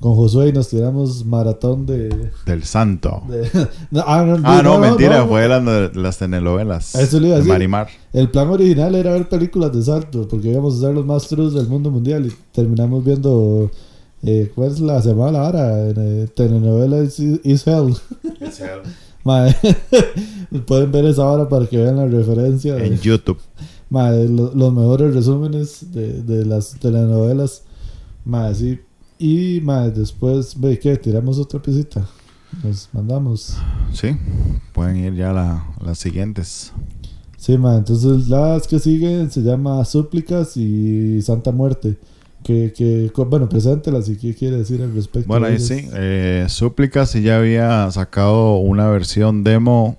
[0.00, 2.30] con Josué y nos tiramos maratón de...
[2.46, 3.22] del santo.
[3.28, 3.48] de-
[3.90, 5.28] no, ah, no, Ah, no, mentira, no.
[5.28, 6.94] fue las, de- las telenovelas.
[6.94, 7.52] Eso le iba a de decir.
[7.52, 7.88] Marimar.
[8.12, 11.54] El plan original era ver películas de salto, porque íbamos a hacer los más trus
[11.54, 13.70] del mundo mundial y terminamos viendo.
[14.22, 15.88] Eh, ¿Cuál es la semana ahora?
[15.90, 17.94] En, eh, telenovela is, is Hell.
[19.26, 19.52] Mae,
[20.66, 22.76] pueden ver esa hora para que vean la referencia.
[22.78, 23.38] En YouTube.
[23.90, 27.62] lo- los mejores resúmenes de, de las telenovelas.
[28.24, 28.78] Mae, sí.
[29.18, 32.06] Y mae, después, ve que tiramos otra piecita.
[32.62, 33.56] Nos mandamos.
[33.92, 34.16] Sí,
[34.72, 36.72] pueden ir ya a la- las siguientes.
[37.36, 41.96] Sí, ma, entonces las que siguen se llama Súplicas y Santa Muerte.
[42.46, 45.26] Que, bueno, preséntelas y qué quiere decir al respecto.
[45.26, 45.88] Bueno, ahí sí.
[45.94, 49.98] Eh, Súplicas sí ya había sacado una versión demo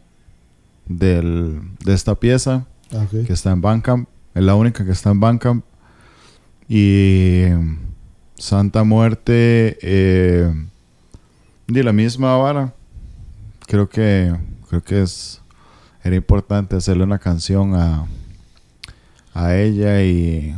[0.88, 4.08] del, de esta pieza Ah, que está en Bandcamp.
[4.34, 5.66] Es la única que está en Bandcamp.
[6.70, 7.46] Y
[8.36, 10.54] Santa Muerte eh,
[11.68, 12.74] de la misma vara.
[13.68, 14.34] Creo que
[14.70, 15.42] creo que es
[16.04, 18.06] era importante hacerle una canción a
[19.34, 20.56] a ella y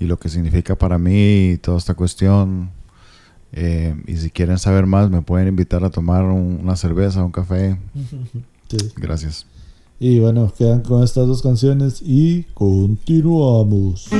[0.00, 2.70] y lo que significa para mí y toda esta cuestión.
[3.52, 7.32] Eh, y si quieren saber más, me pueden invitar a tomar un, una cerveza, un
[7.32, 7.78] café.
[8.70, 8.76] Sí.
[8.96, 9.46] Gracias.
[9.98, 14.10] Y bueno, quedan con estas dos canciones y continuamos.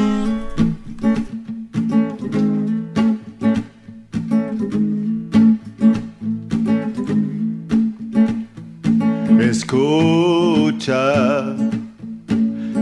[9.39, 10.89] Escucha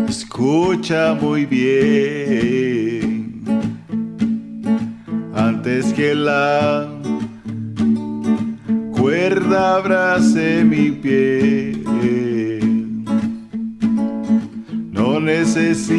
[0.08, 3.42] escucha muy bien.
[5.34, 6.88] Antes que la
[8.92, 11.72] cuerda abrace mi pie.
[14.92, 15.96] No necesitas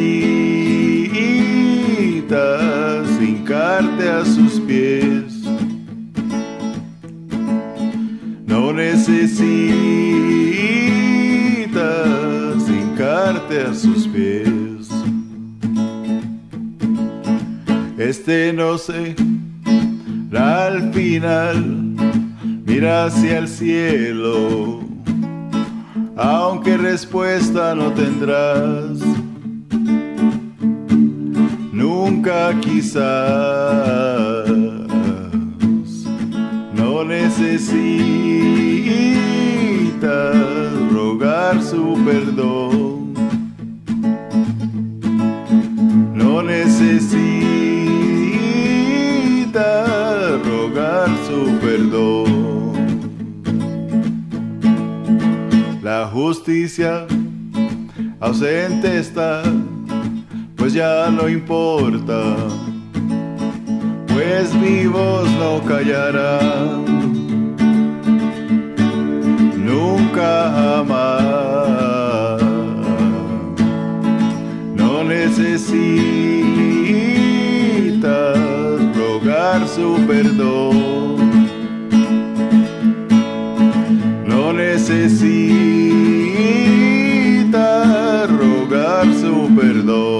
[3.20, 5.42] hincarte a sus pies.
[8.46, 10.37] No necesitas
[13.48, 14.88] hincarte a sus pies.
[17.96, 19.16] Este no sé,
[20.32, 21.94] al final
[22.66, 24.80] mira hacia el cielo,
[26.16, 28.98] aunque respuesta no tendrás.
[31.72, 34.48] Nunca quizás
[36.74, 37.78] no necesitas
[40.92, 42.97] rogar su perdón.
[46.38, 47.50] No necesitas
[50.46, 52.28] rogar su perdón.
[55.82, 57.08] La justicia
[58.20, 59.42] ausente está,
[60.54, 62.36] pues ya no importa
[64.06, 66.38] pues mi voz no callará.
[69.56, 71.47] Nunca jamás.
[75.08, 76.38] Necesitas
[78.94, 81.16] rogar su perdón.
[84.26, 85.08] No necesitas
[88.30, 90.17] rogar su perdón.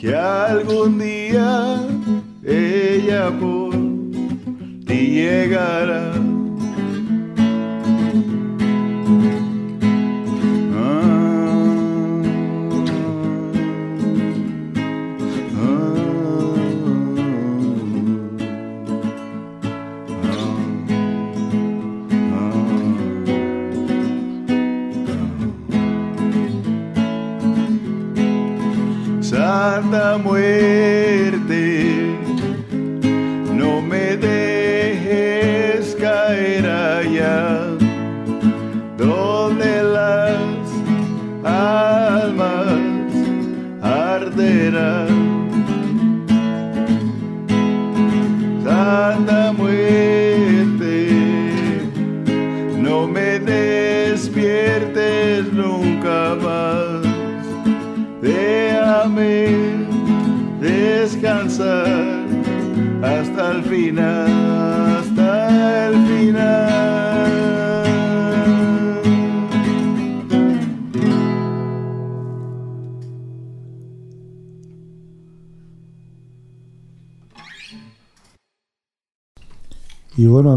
[0.00, 1.80] Que algún día
[2.44, 3.72] ella por
[4.86, 6.17] ti llegará.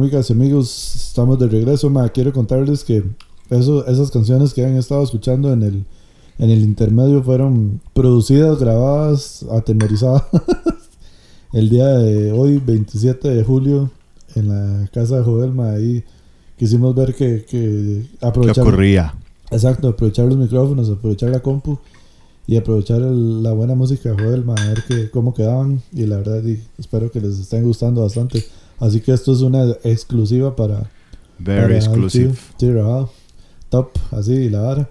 [0.01, 1.89] Amigas y amigos, estamos de regreso.
[1.89, 3.03] Ma, quiero contarles que
[3.49, 5.85] eso, esas canciones que han estado escuchando en el,
[6.39, 10.23] en el intermedio fueron producidas, grabadas, atemorizadas
[11.53, 13.91] el día de hoy, 27 de julio,
[14.35, 15.51] en la casa de Joel.
[15.53, 16.03] Ma, ahí
[16.57, 18.63] quisimos ver que, que ¿Qué aprovechar.
[18.65, 19.13] ocurría?
[19.51, 21.77] Exacto, aprovechar los micrófonos, aprovechar la compu
[22.47, 25.81] y aprovechar el- la buena música de Joel, ma, a ver que, cómo quedaban.
[25.93, 28.43] Y la verdad, y espero que les estén gustando bastante.
[28.81, 30.91] Así que esto es una exclusiva para.
[31.39, 32.33] Very para exclusive.
[32.57, 33.09] Sí, grabado.
[33.69, 34.89] Top, así, la vara.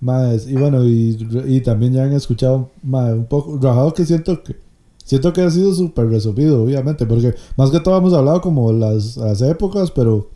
[0.00, 3.58] Más, y bueno, y, y también ya han escuchado ma, un poco.
[3.60, 4.56] Rajado que siento que.
[5.04, 9.16] Siento que ha sido súper resumido, obviamente, porque más que todo hemos hablado como las,
[9.16, 10.30] las épocas, pero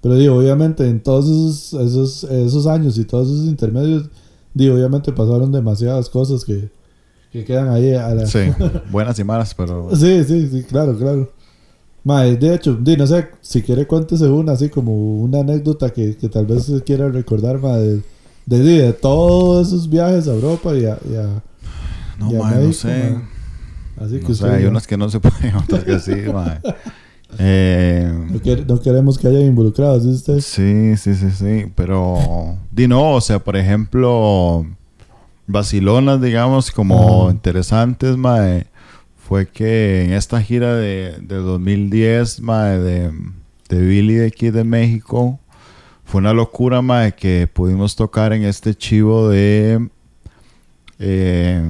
[0.00, 4.08] pero digo, obviamente en todos esos, esos, esos años y todos esos intermedios,
[4.54, 6.70] digo, obviamente pasaron demasiadas cosas que,
[7.30, 8.26] que quedan ahí a la...
[8.26, 8.50] Sí,
[8.90, 11.30] buenas y malas, pero sí, sí, sí, claro, claro.
[12.04, 16.16] Mae, de hecho, di, no sé, si quiere cuéntese una así como una anécdota que,
[16.16, 17.78] que tal vez se quiera recordar, mae,
[18.46, 20.98] de, de, de todos esos viajes a Europa y a...
[21.10, 21.42] y a-
[22.18, 23.12] no, y a mae, no México, sé.
[23.14, 23.22] mae.
[23.96, 26.60] Así que No sé, hay diga, unas que no se pueden, otras que sí, mae.
[27.38, 30.40] Eh, no, no queremos que hayan involucrados, ¿sí usted?
[30.40, 34.66] Sí, sí, sí, sí, pero di no, o sea, por ejemplo,
[35.46, 37.30] vacilonas, digamos, como Ajá.
[37.30, 38.66] interesantes, mae,
[39.30, 43.12] fue que en esta gira de, de 2010, mae, de,
[43.68, 45.38] de Billy de aquí de México,
[46.04, 49.88] fue una locura, mae, que pudimos tocar en este chivo de
[50.98, 51.62] eh,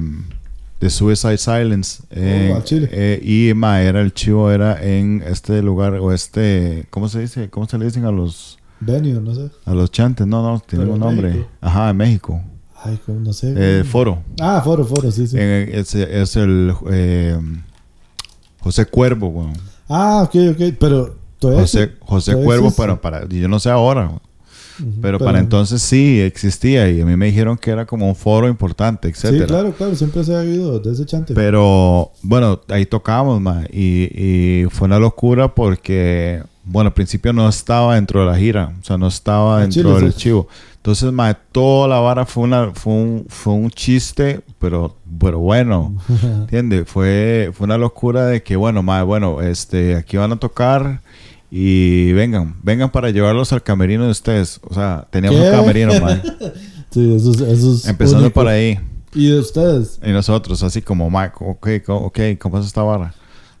[0.79, 2.89] de Suicide Silence eh, Chile.
[2.91, 7.51] eh, y mae, era el chivo era en este lugar o este ¿cómo se dice?
[7.51, 9.51] ¿cómo se le dicen a los Benio, no sé.
[9.65, 10.25] a los chantes?
[10.25, 11.47] no, no, tiene Pero un nombre México.
[11.61, 12.41] ajá, en México
[12.83, 13.53] Ay, como no sé.
[13.55, 15.37] eh, foro Ah, foro, foro, sí, sí.
[15.37, 17.37] En- es, es el eh,
[18.59, 19.53] José Cuervo weón.
[19.89, 22.81] Ah, ok, ok, pero todavía José, José todavía Cuervo existe.
[22.83, 24.11] pero para yo no sé ahora
[24.99, 28.47] pero, para entonces sí existía y a mí me dijeron que era como un foro
[28.47, 31.35] importante Sí, etcétera claro, claro, siempre se ha habido de ese chante.
[31.35, 34.09] Pero bueno, ahí tocamos, ma, y,
[34.63, 36.41] y fue una locura porque,
[36.71, 39.81] bueno, al principio no estaba dentro de la gira, o sea, no estaba Ah, dentro
[39.95, 40.19] chile, del sí.
[40.19, 40.47] chivo.
[40.77, 45.95] Entonces, ma, toda la vara fue, una, fue, un, fue un chiste, pero, pero bueno,
[46.23, 46.85] ¿entiendes?
[46.87, 51.01] Fue, fue una locura de que, bueno, ma, bueno, este, aquí van a tocar
[51.51, 54.59] y vengan, vengan para llevarlos al camerino de ustedes.
[54.63, 55.49] O sea, teníamos ¿Qué?
[55.49, 56.19] un camerino, ma,
[56.89, 58.33] sí, eso es, eso es empezando único.
[58.33, 58.79] por ahí.
[59.13, 59.99] ¿Y de ustedes?
[60.03, 63.13] Y nosotros, así como, Mike, ok, ok, ¿cómo es esta vara?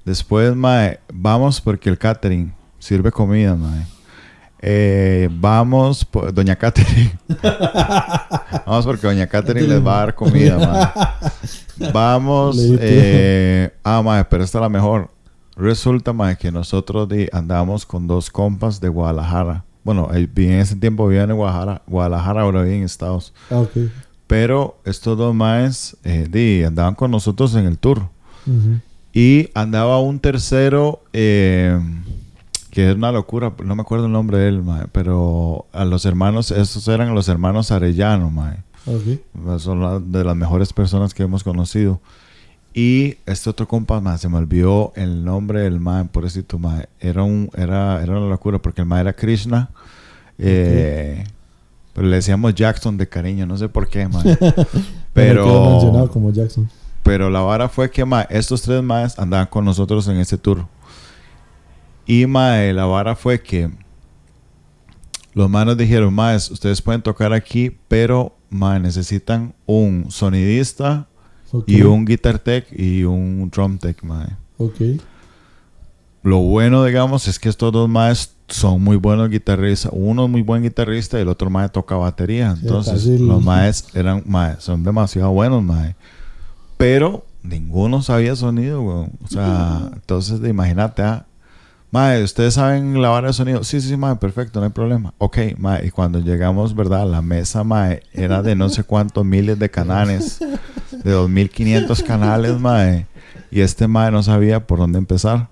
[0.05, 3.85] Después, mae, vamos porque el catering sirve comida, mae.
[4.63, 7.11] Eh, vamos, por, doña Catering.
[8.65, 11.91] vamos porque doña Catering les va a dar comida, mae.
[11.93, 15.09] Vamos, eh, ah, mae, pero esta es la mejor.
[15.55, 19.65] Resulta, mae, que nosotros andábamos con dos compas de Guadalajara.
[19.83, 23.33] Bueno, en ese tiempo vivían en Guadalajara, Guadalajara ahora viven en Estados.
[23.49, 23.71] Ah, ok.
[24.27, 28.09] Pero estos dos maes eh, andaban con nosotros en el tour.
[29.13, 31.79] Y andaba un tercero eh,
[32.71, 36.05] que es una locura, no me acuerdo el nombre de él, mae, pero a los
[36.05, 38.57] hermanos, esos eran los hermanos Arellano, mae.
[39.59, 41.99] Son la- de las mejores personas que hemos conocido.
[42.73, 46.87] Y este otro compa, mae, se me olvidó el nombre del mae, por eso mae.
[46.99, 49.69] Era, un, era, era una locura porque el mae era Krishna.
[50.37, 51.25] eh,
[51.93, 54.37] Pero le decíamos Jackson de cariño, no sé por qué, mae.
[55.13, 55.71] Pero...
[55.71, 56.69] mencionado como Jackson.
[57.03, 60.65] Pero la vara fue que ma, estos tres maes andaban con nosotros en ese tour.
[62.05, 63.69] Y mae, la vara fue que
[65.33, 71.07] los manos dijeron, maes, ustedes pueden tocar aquí, pero mae, necesitan un sonidista
[71.67, 74.27] y un guitar tech y un drum tech, mae.
[74.57, 74.81] Ok.
[76.23, 79.91] Lo bueno, digamos, es que estos dos maes son muy buenos guitarristas.
[79.95, 82.55] Uno es muy buen guitarrista y el otro mae toca batería.
[82.61, 85.95] Entonces, los maes eran maes, son demasiado buenos, mae.
[86.77, 89.11] Pero ninguno sabía sonido, weón.
[89.23, 91.25] O sea, entonces imagínate, ah,
[91.91, 93.63] mae, ¿ustedes saben la vara de sonido?
[93.63, 95.13] Sí, sí, sí, mae, perfecto, no hay problema.
[95.17, 97.05] Ok, mae, y cuando llegamos, ¿verdad?
[97.09, 100.39] La mesa, mae, era de no sé cuántos miles de canales,
[101.03, 103.07] de 2500 canales, mae.
[103.51, 105.49] Y este mae no sabía por dónde empezar.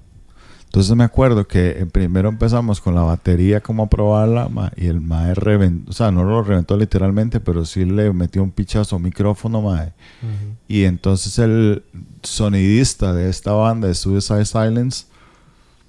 [0.69, 4.85] Entonces me acuerdo que eh, primero empezamos con la batería como a probarla ma, y
[4.85, 8.97] el mae reventó, o sea, no lo reventó literalmente, pero sí le metió un pichazo
[8.97, 9.93] a micrófono, mae.
[10.67, 11.83] Y entonces el
[12.21, 15.07] sonidista de esta banda de Suicide Silence,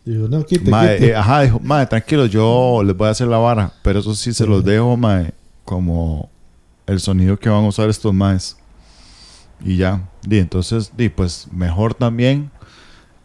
[0.05, 1.10] Digo, no, quite, mae, quite.
[1.10, 4.32] eh, ajá, dijo, mae, tranquilo, yo les voy a hacer la vara, pero eso sí
[4.32, 5.32] se los dejo, mae,
[5.64, 6.28] como
[6.86, 8.56] el sonido que van a usar estos maes.
[9.62, 12.51] Y ya, y entonces, di, pues mejor también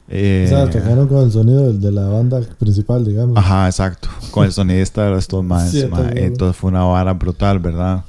[0.08, 3.36] Eh, O sea, tocaron con el sonido del- de la banda principal, digamos.
[3.38, 4.08] Ajá, exacto.
[4.30, 5.72] Con el sonidista de estos más.
[5.72, 5.84] Sí.
[6.14, 8.04] Entonces fue una vara brutal, ¿verdad?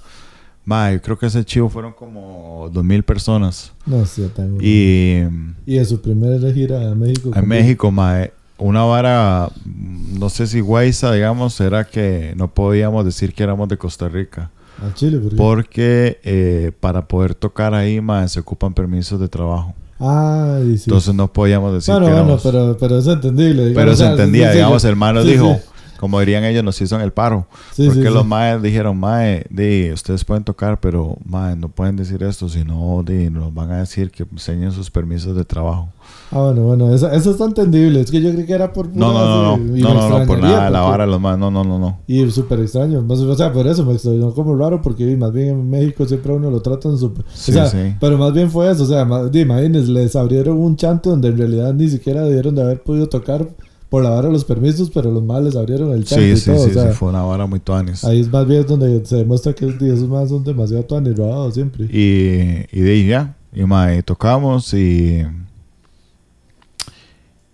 [0.66, 3.72] Ma, yo creo que ese chivo fueron como dos mil personas.
[3.86, 4.58] No, sí, tengo.
[4.60, 5.22] Y
[5.64, 7.30] Y de su primera gira a México.
[7.34, 8.26] en México, ma,
[8.58, 13.76] una vara, no sé si Guaysa, digamos, era que no podíamos decir que éramos de
[13.76, 14.50] Costa Rica.
[14.82, 15.36] A Chile, ¿por?
[15.36, 19.74] Porque eh, para poder tocar ahí, ma, se ocupan permisos de trabajo.
[19.98, 20.84] Ah, sí.
[20.86, 22.42] Entonces no podíamos decir bueno, que bueno, éramos...
[22.42, 23.68] pero, pero es entendible.
[23.68, 25.60] digamos, Pero o se entendía, digamos, el hermano Sí, dijo, sí.
[25.98, 27.46] Como dirían ellos, nos hizo en el paro.
[27.72, 28.28] Sí, porque sí, los sí.
[28.28, 33.30] maes dijeron, mae, di, ustedes pueden tocar, pero mae, no pueden decir esto, sino di,
[33.30, 35.88] nos van a decir que enseñen sus permisos de trabajo.
[36.30, 38.00] Ah, bueno, bueno, eso, eso está entendible.
[38.00, 38.88] Es que yo creí que era por.
[38.88, 41.38] No, no, no, no, y no, no, no, por nada, la porque- vara, los maes,
[41.38, 41.98] no, no, no, no.
[42.06, 43.04] Y súper extraño.
[43.08, 46.36] O sea, por eso me extrañó como raro, porque más bien en México siempre a
[46.36, 47.24] uno lo tratan súper.
[47.24, 48.84] O sea, pero más bien fue eso.
[48.84, 52.62] O sea, más, imagínense, les abrieron un chanto donde en realidad ni siquiera debieron de
[52.62, 53.48] haber podido tocar
[53.88, 56.50] por la vara de los permisos, pero los males abrieron el chanto Sí, y sí,
[56.50, 56.64] todo.
[56.64, 58.04] sí, o sea, sí, fue una vara muy tuanis.
[58.04, 61.84] ahí es más bien donde se demuestra que esos más son demasiado tuanis robados siempre.
[61.84, 65.22] Y, y de ahí ya, y mae, tocamos y...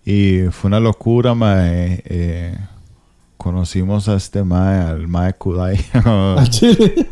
[0.05, 2.01] Y fue una locura, mae.
[2.05, 2.57] eh,
[3.37, 5.77] conocimos a este mae, al mae Kudai.
[5.93, 7.07] A Chile.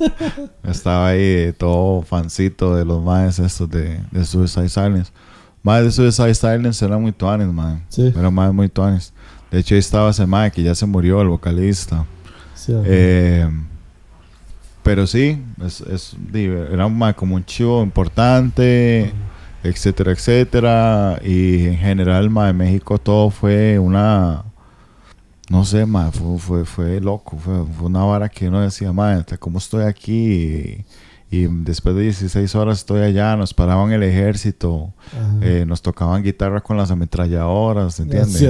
[0.63, 5.11] Estaba ahí todo fancito de los maes estos de, de Suicide Silence.
[5.63, 7.83] Maes de Suicide Silence eran muy tuanes, man.
[7.89, 8.13] Sí.
[8.15, 9.13] Eran maes muy tuanes.
[9.51, 12.05] De hecho, ahí estaba ese mae que ya se murió, el vocalista.
[12.55, 12.73] Sí.
[12.85, 13.47] Eh,
[14.81, 19.13] pero sí, es, es, era mae como un chivo importante,
[19.63, 21.19] etcétera, etcétera.
[21.23, 24.45] Y en general, en México todo fue una...
[25.49, 27.37] No sé, mae, fue, fue, fue loco.
[27.37, 30.13] Fue, fue una vara que uno decía, mae, ¿cómo estoy aquí?
[30.13, 30.85] Y,
[31.31, 34.93] y después de 16 horas estoy allá, nos paraban el ejército,
[35.41, 38.33] eh, nos tocaban guitarra con las ametralladoras, ¿entiendes?
[38.37, 38.47] Sí,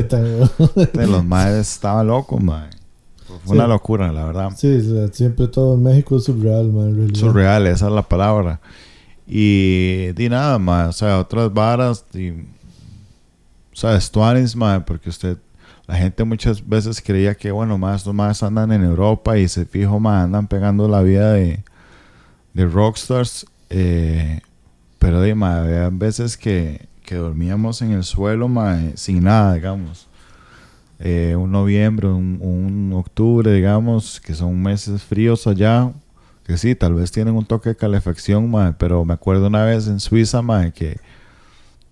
[1.08, 2.70] los maes estaban locos, mae.
[3.28, 3.52] Fue Sí.
[3.54, 4.50] una locura, la verdad.
[4.58, 4.82] Sí,
[5.14, 7.16] siempre todo en México es surreal, man.
[7.16, 8.60] Surreal, esa es la palabra.
[9.28, 15.38] Y di nada más, o sea, otras varas, di, o sea, estuanis, mae, porque usted,
[15.88, 20.00] la gente muchas veces creía que, bueno, más más andan en Europa y se fijo,
[20.00, 21.64] más andan pegando la vida de,
[22.54, 23.46] de rockstars.
[23.70, 24.42] eh,
[25.00, 30.08] pero di, mae, había veces que, que dormíamos en el suelo, mae, sin nada, digamos.
[31.00, 35.92] Eh, un noviembre, un, un octubre, digamos, que son meses fríos allá,
[36.46, 39.88] que sí, tal vez tienen un toque de calefacción, mae, pero me acuerdo una vez
[39.88, 40.98] en Suiza, mae, que,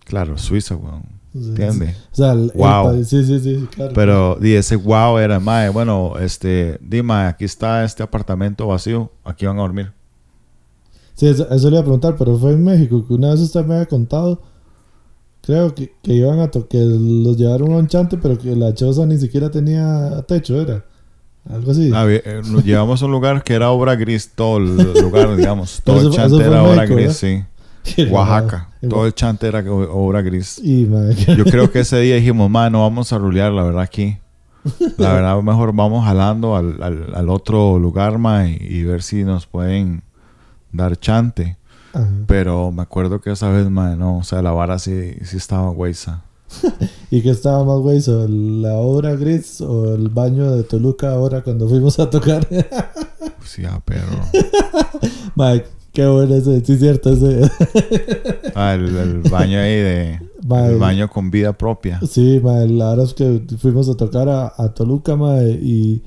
[0.06, 1.04] claro, Suiza, weón,
[1.34, 1.98] ¿entiendes?
[2.12, 3.04] O sea, el, el Wow.
[3.04, 3.94] sí, sí, sí, claro.
[3.96, 9.12] Pero di ese wow era, mae, bueno, este, di, mae, aquí está este apartamento vacío,
[9.24, 9.92] aquí van a dormir.
[11.20, 13.66] Sí, eso, eso le iba a preguntar, pero fue en México, que una vez usted
[13.66, 14.42] me había contado,
[15.42, 19.06] creo que, que iban a que los llevaron a un chante, pero que la choza
[19.06, 20.86] ni siquiera tenía techo, era.
[21.50, 21.92] Algo así.
[21.94, 25.82] Ah, eh, nos llevamos a un lugar que era obra gris, todo el lugar, digamos,
[25.84, 27.46] todo el chante era obra gris, ¿verdad?
[27.84, 28.04] sí.
[28.10, 30.58] Oaxaca, todo el chante era obra gris.
[30.64, 33.82] Y, madre, Yo creo que ese día dijimos, ma, no vamos a rulear, la verdad,
[33.82, 34.20] aquí.
[34.98, 39.26] La verdad, mejor vamos jalando al, al, al otro lugar, ma, y, y ver si
[39.26, 40.04] nos pueden
[40.72, 41.58] dar chante.
[41.94, 42.10] Ajá.
[42.28, 45.70] Pero me acuerdo que esa vez, ma, no, o sea, la vara sí, sí estaba
[45.70, 46.24] güeyza.
[47.12, 48.02] ¿Y qué estaba más güey?
[48.02, 52.48] ¿so ¿La obra gris o el baño de Toluca ahora cuando fuimos a tocar?
[53.46, 54.06] Sí, ah, pero...
[55.36, 57.50] Mike, qué bueno ese, sí, cierto, ese.
[58.54, 60.20] Ah, el, el baño ahí de...
[60.52, 62.00] El baño con vida propia.
[62.08, 66.04] Sí, ma, la verdad es que fuimos a tocar a, a Toluca, ma, y,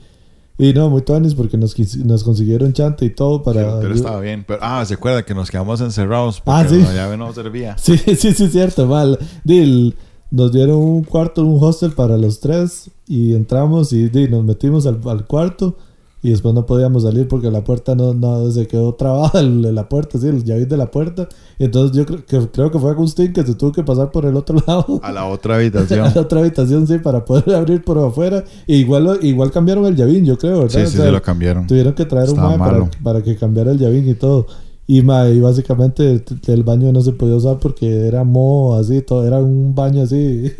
[0.59, 3.77] y no, muy tonis porque nos, nos consiguieron chante y todo para...
[3.77, 4.45] hotel estaba bien.
[4.47, 6.83] Pero, ah, se acuerda que nos quedamos encerrados Ah, porque sí.
[6.83, 7.77] la llave no servía.
[7.83, 9.19] Sí, sí, sí, cierto, mal.
[9.45, 9.95] Di,
[10.31, 14.87] nos dieron un cuarto, un hostel para los tres y entramos y di, nos metimos
[14.87, 15.77] al, al cuarto
[16.23, 19.89] y después no podíamos salir porque la puerta no, no se quedó trabada, el- la
[19.89, 21.29] puerta, sí, el llavín de la puerta.
[21.59, 24.37] Entonces yo creo que, creo que fue Agustín que se tuvo que pasar por el
[24.37, 25.01] otro lado.
[25.03, 26.11] A la otra a habitación.
[26.15, 28.45] la otra habitación, sí, para poder abrir por afuera.
[28.67, 30.71] E igual, igual cambiaron el llavín, yo creo, ¿verdad?
[30.71, 31.67] Sí, O sí, sea, se lo cambiaron.
[31.67, 34.47] Tuvieron que traer Estaba un mae para, para que cambiara el llavín y todo.
[34.87, 39.25] Y, mae, y básicamente el baño no se podía usar porque era moho así, todo,
[39.27, 40.53] era un baño así.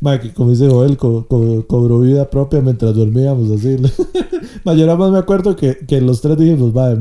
[0.00, 3.76] Mae, que como dice Joel, co- co- cobró vida propia mientras dormíamos así.
[4.64, 6.96] nada más me acuerdo que, que los tres dijimos, va,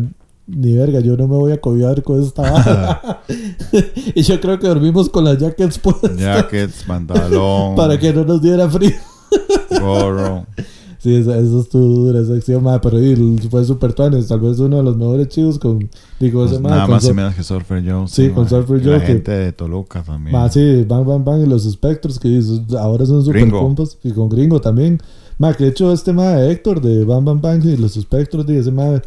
[0.47, 3.21] ni verga, yo no me voy a cobiar con esta vara".
[4.15, 8.41] y yo creo que dormimos con las jackets puestas Jackets, pantalón, para que no nos
[8.41, 8.91] diera frío.
[9.79, 10.45] gorro.
[10.99, 14.57] Sí, eso, eso estuvo dura esa acción, mae, pero y, fue super tuanes, tal vez
[14.59, 15.87] uno de los mejores chivos con,
[16.19, 18.07] digo, Pues nada con más y menos que Surfer Joe.
[18.07, 20.33] Sí, con Surfer Joe La que- gente de Toluca también.
[20.35, 22.41] Más sí, Bang Bang Bang y los Spectros, que
[22.79, 23.59] ahora son super Gringo.
[23.61, 23.97] compas.
[24.03, 24.99] Y con Gringo también.
[25.37, 28.45] Ma, que de hecho este ma de Héctor de Bang Bang Bang y los Spectros,
[28.47, 28.99] de ese ma,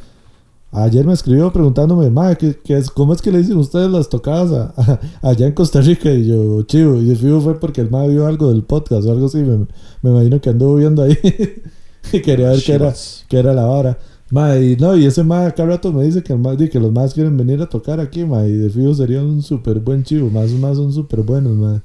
[0.71, 4.09] ayer me escribió preguntándome, ma, ¿qué, qué es, ¿cómo es que le dicen ustedes las
[4.09, 6.13] tocadas a- a- allá en Costa Rica?
[6.13, 9.27] Y yo, chivo, y el fue porque el ma vio algo del podcast o algo
[9.27, 9.67] así, me,
[10.03, 11.19] me imagino que anduvo viendo ahí.
[12.13, 12.95] y quería ver qué era,
[13.29, 13.99] qué era la vara.
[14.33, 16.93] Ma, y no, y ese ma cada rato me dice que, el ma- que los
[16.93, 20.31] más quieren venir a tocar aquí, ma, y de fijo sería un súper buen chivo,
[20.31, 21.83] más más son súper buenos, ma.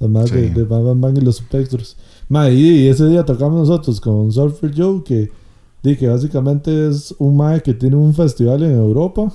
[0.00, 0.54] Los más de, Sí.
[0.54, 1.96] de Bang Bang Bang y los Spectros.
[2.28, 5.30] Ma, y, ese día tocamos nosotros con Surfer Joe, que,
[5.82, 9.30] di que básicamente es un ma que tiene un festival en Europa.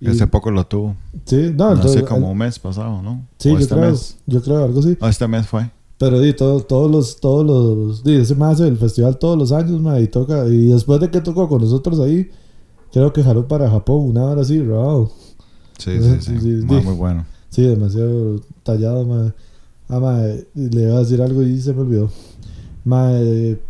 [0.00, 0.94] Y- Hace poco lo tuvo.
[1.24, 3.26] sí, no, entonces, Hace como el- un mes pasado, ¿no?
[3.38, 4.16] sí, O yo este creo, mes.
[4.26, 4.96] yo creo, algo así.
[5.00, 5.68] Oh, este mes fue.
[5.98, 9.80] Pero di, todo- todos los, todos los, di, ese más el festival todos los años,
[9.80, 12.28] ma, y toca, y después de que tocó con nosotros ahí,
[12.92, 15.10] creo que jaló para Japón, una hora así, wow.
[15.78, 16.60] Sí, Sí, sí, sí.
[16.60, 17.24] sí, Muy, bueno.
[17.50, 19.34] Sí, demasiado tallado, ma.
[19.88, 20.18] Ah, ma,
[20.54, 22.10] le iba a decir algo y se me olvidó.
[22.84, 23.60] Ma, eh,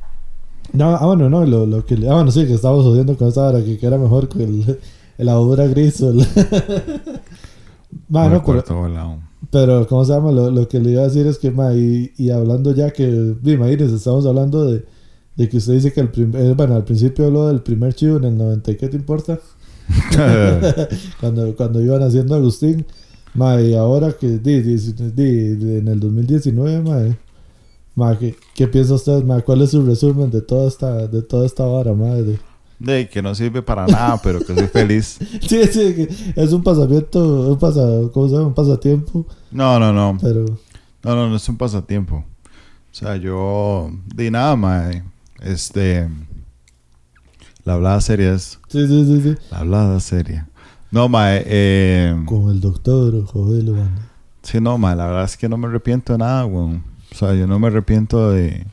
[0.72, 3.46] no, ah, bueno, no, lo, lo que, ah, bueno, sí, que estábamos jodiendo con esta
[3.48, 4.78] hora, que, que era mejor que el,
[5.18, 6.18] la obra gris o el...
[8.08, 8.62] Ma, no, pero.
[9.54, 10.32] Pero, ¿cómo se llama?
[10.32, 13.04] Lo, lo que le iba a decir es que, ma, y, y hablando ya que,
[13.44, 14.84] imagínense, estamos hablando de,
[15.36, 18.16] de que usted dice que el prim- eh, bueno, al principio habló del primer chivo
[18.18, 19.40] en el 90, ¿y ¿qué te importa?
[21.20, 22.86] cuando, cuando iban haciendo Agustín,
[23.34, 27.16] ma, y ahora que, di, di- di- en el 2019, ma, eh,
[27.96, 29.40] ma, ¿qué, qué piensa usted, ma?
[29.42, 32.22] ¿Cuál es su resumen de toda esta, de toda esta vara, madre?
[32.24, 32.38] De
[33.10, 35.18] que no sirve para nada, pero que soy feliz.
[35.40, 37.80] Sí, sí, es un pasamiento, un, pasa,
[38.12, 38.48] ¿cómo se llama?
[38.48, 40.18] un pasatiempo, No, no, no.
[40.20, 40.44] pero...
[41.02, 42.16] No, no, no es un pasatiempo.
[42.16, 45.02] O sea, yo di nada, mae.
[45.42, 46.08] Este.
[47.64, 48.58] La hablada seria es.
[48.68, 49.34] Sí, sí, sí, sí.
[49.50, 50.48] La hablada seria.
[50.90, 51.42] No, mae.
[51.46, 54.00] Eh, Con el doctor Joel Obando.
[54.42, 54.96] sí, no, mae.
[54.96, 56.82] La verdad es que no me arrepiento de nada, weón.
[57.12, 58.66] O sea, yo no me arrepiento de.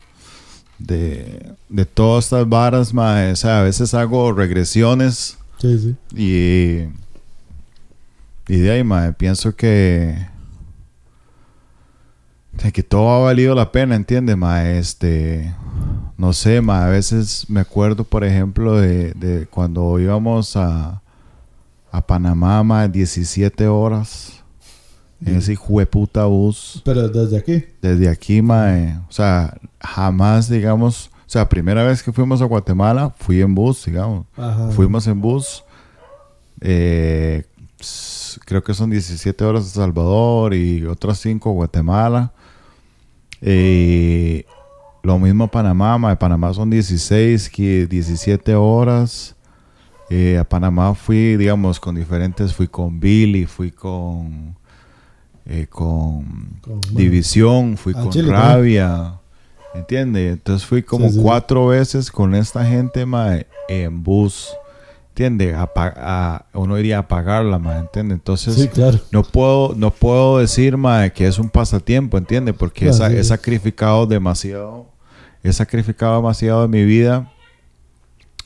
[0.85, 3.31] De, de todas estas varas, mae.
[3.31, 5.95] O sea, a veces hago regresiones Sí, sí.
[6.15, 6.89] y.
[8.51, 9.13] Y de ahí, mae.
[9.13, 10.27] Pienso que.
[12.73, 14.69] que todo ha valido la pena, ¿entiendes, ma?
[14.69, 15.53] Este,
[16.17, 21.01] no sé, ma, a veces me acuerdo, por ejemplo, de, de cuando íbamos a,
[21.91, 24.40] a Panamá, ma, 17 horas
[25.25, 25.57] en ese
[25.89, 27.63] puta bus Pero desde aquí.
[27.81, 32.45] desde aquí, ma, eh, o sea, jamás, digamos, o sea, primera vez que fuimos a
[32.45, 34.71] Guatemala, fui en bus, digamos, Ajá.
[34.71, 35.63] fuimos en bus,
[36.59, 37.43] eh,
[38.45, 42.33] creo que son 17 horas a Salvador y otras 5 a Guatemala.
[43.41, 44.45] Eh,
[45.03, 49.35] lo mismo a Panamá, ma, de Panamá son 16, que 17 horas.
[50.09, 54.55] Eh, a Panamá fui, digamos, con diferentes, fui con Billy, fui con,
[55.45, 59.15] eh, con Con- División, fui con Chile Rabia,
[59.73, 60.33] ¿entiendes?
[60.33, 61.19] Entonces fui como Sí, sí.
[61.21, 63.37] cuatro veces con esta gente, ma,
[63.67, 64.49] en bus,
[65.09, 65.55] ¿entiendes?
[65.55, 68.15] A a- uno iría a pagarla, ma, ¿entiendes?
[68.17, 68.99] Entonces, Sí, claro.
[69.11, 72.55] no puedo, no puedo decir, ma, que es un pasatiempo, ¿entiendes?
[72.57, 74.87] Porque Claro, he sacrificado demasiado,
[75.43, 77.31] he sacrificado demasiado de mi vida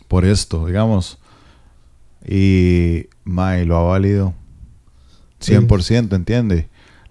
[0.08, 1.18] por esto, digamos.
[2.28, 3.08] Y,
[3.66, 4.34] lo ha valido.
[5.40, 5.54] Sí.
[5.54, 6.66] 100%, ¿entiendes?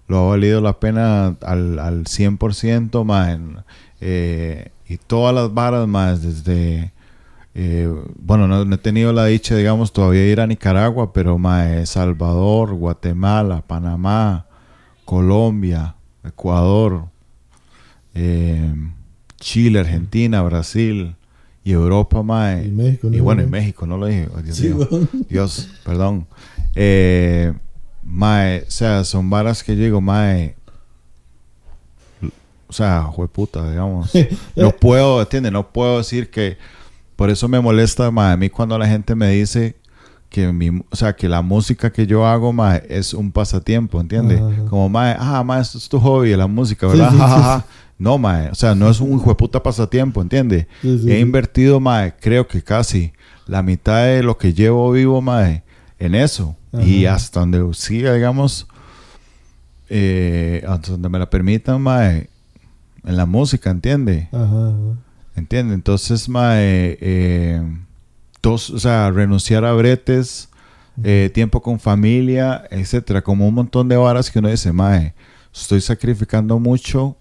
[0.07, 3.57] Lo ha valido la pena al, al 100%, ma, en,
[4.01, 6.91] eh, y todas las varas, más desde...
[7.55, 11.37] eh, bueno, no, no he tenido la dicha, digamos, todavía de ir a Nicaragua, pero
[11.39, 14.45] mae, Salvador, Guatemala, Panamá,
[15.05, 17.05] Colombia, Ecuador,
[18.13, 18.73] eh,
[19.39, 21.15] Chile, Argentina, Brasil
[21.63, 22.65] y Europa, mae.
[22.67, 23.23] Y México, Y ¿no?
[23.23, 24.27] bueno, en México, no lo dije.
[24.43, 24.71] Dios Sí.
[25.29, 26.27] Dios, perdón.
[26.75, 27.53] Eh,
[28.05, 30.55] mae, o sea, son varas que yo digo, mae.
[32.67, 34.11] O sea, jueputa, digamos.
[34.55, 35.51] No puedo, ¿entiendes?
[35.51, 36.57] No puedo decir que.
[37.15, 39.75] Por eso me molesta, mae, a mí cuando la gente me dice
[40.29, 44.41] que mi, o sea, que la música que yo hago, mae, es un pasatiempo, ¿entiendes?
[44.41, 44.65] Ajá.
[44.69, 47.11] Como, mae, ah, mae, esto es tu hobby, la música, ¿verdad?
[47.11, 47.75] sí, sí.
[47.97, 50.67] No, mae, o sea, no es un jueputa pasatiempo, ¿entiendes?
[50.83, 53.13] He invertido, mae, creo que casi
[53.47, 55.63] la mitad de lo que llevo vivo, mae,
[55.99, 56.57] en eso.
[56.83, 57.15] Y Ajá.
[57.15, 58.67] hasta donde siga, digamos,
[59.89, 62.29] eh, hasta donde me la permitan, mae,
[63.05, 64.27] en la música, ¿entiende?
[64.31, 64.97] Ajá, ajá.
[65.35, 65.73] ¿Entiende?
[65.75, 67.61] Entonces, mae, eh,
[68.41, 70.49] tos- o sea, renunciar a bretes,
[71.03, 75.13] eh, tiempo con familia, etcétera, como un montón de varas que uno dice, mae,
[75.53, 77.17] estoy sacrificando mucho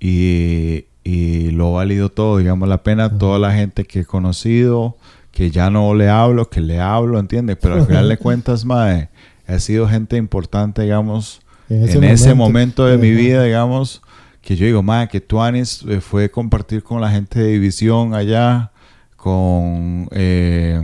[0.00, 4.96] y, y lo ha valido todo, digamos, la pena, toda la gente que he conocido,
[5.34, 7.58] que ya no le hablo, que le hablo, ¿entiendes?
[7.60, 9.08] Pero al final de cuentas, mae,
[9.48, 14.00] ha sido gente importante, digamos, en ese, momento, de mi vida, digamos,
[14.40, 18.70] que yo digo, mae, que Tuanis eh, fue compartir con la gente de división allá,
[19.16, 20.80] con eh,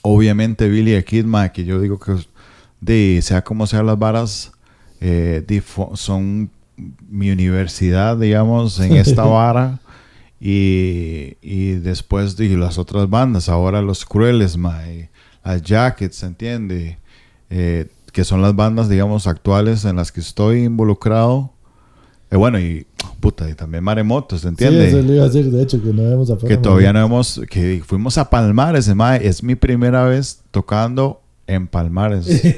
[0.00, 2.14] obviamente Billy the Kid, mae, que yo digo que
[2.80, 4.52] de sea como sea las varas,
[5.02, 5.62] eh, de
[5.96, 6.50] son
[7.10, 9.80] mi universidad, digamos, en esta vara.
[10.40, 15.10] Y, y después de las otras bandas, ahora los Crueles, mae,
[15.44, 16.98] las Jackets, ¿entiende?
[17.50, 21.52] Eh, que son las bandas, digamos, actuales en las que estoy involucrado.
[22.30, 22.86] Eh, bueno, y
[23.20, 24.88] puta, y también Maremotos, Sí, ¿entiende?
[24.88, 27.82] eso le iba a decir, de hecho, que no habíamos que todavía no hemos, que
[27.84, 32.26] fuimos a Palmares, mae, es mi primera vez tocando en Palmares.
[32.26, 32.52] sí,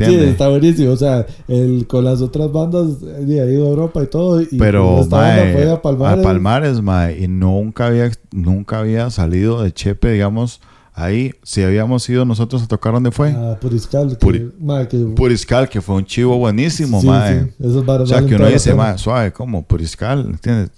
[0.00, 0.90] está buenísimo.
[0.90, 4.42] O sea, el, con las otras bandas eh, ha ido a Europa y todo.
[4.42, 6.18] Y Pero, mae, fue a Palmares.
[6.18, 10.60] a Palmares, mae, y nunca había, nunca había salido de Chepe, digamos,
[10.92, 11.32] ahí.
[11.44, 13.30] Si habíamos ido nosotros a tocar, ¿dónde fue?
[13.30, 14.18] A Puriscal.
[14.18, 17.52] Que, Puri- mae, que, Puriscal, que fue un chivo buenísimo, sí, mae.
[17.56, 19.62] sí, varas O sea, que uno dice, mae, suave, ¿cómo?
[19.62, 20.70] Puriscal, ¿entiendes?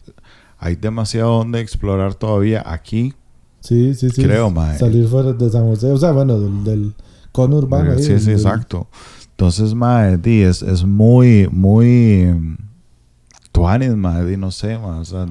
[0.59, 3.15] Hay demasiado donde explorar todavía aquí.
[3.65, 4.23] Sí, sí, sí.
[4.23, 4.79] Creo, mae.
[4.79, 5.91] Salir fuera de San José.
[5.91, 6.95] O sea, bueno, del, del
[7.33, 7.93] cono urbano.
[7.93, 8.87] ahí, sí, del- sí, del- exacto.
[9.31, 12.27] Entonces, mae, di, es, es muy, muy...
[12.27, 12.57] mm,
[13.53, 15.27] Tuanis, mae, di, no sé, mae, o sea,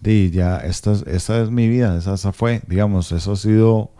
[0.00, 3.90] di, ya, esta, es- esta es mi vida, esa, esa fue, digamos, eso ha sido,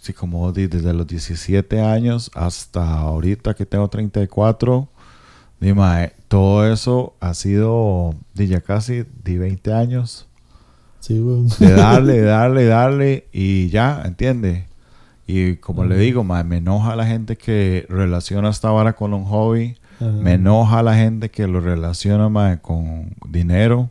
[0.00, 4.86] sí, como di, desde los 17 años hasta ahorita que tengo 34,
[5.60, 10.27] di, mae, todo eso ha sido, di, ya casi, di, 20 años
[11.00, 11.48] Sí, weón.
[11.58, 14.68] de darle, darle, darle y ya, ¿entiende?
[15.26, 19.26] Y como le digo, mae, me enoja la gente que relaciona esta vara con un
[19.26, 23.90] hobby, me enoja la gente que lo relaciona mae, con dinero.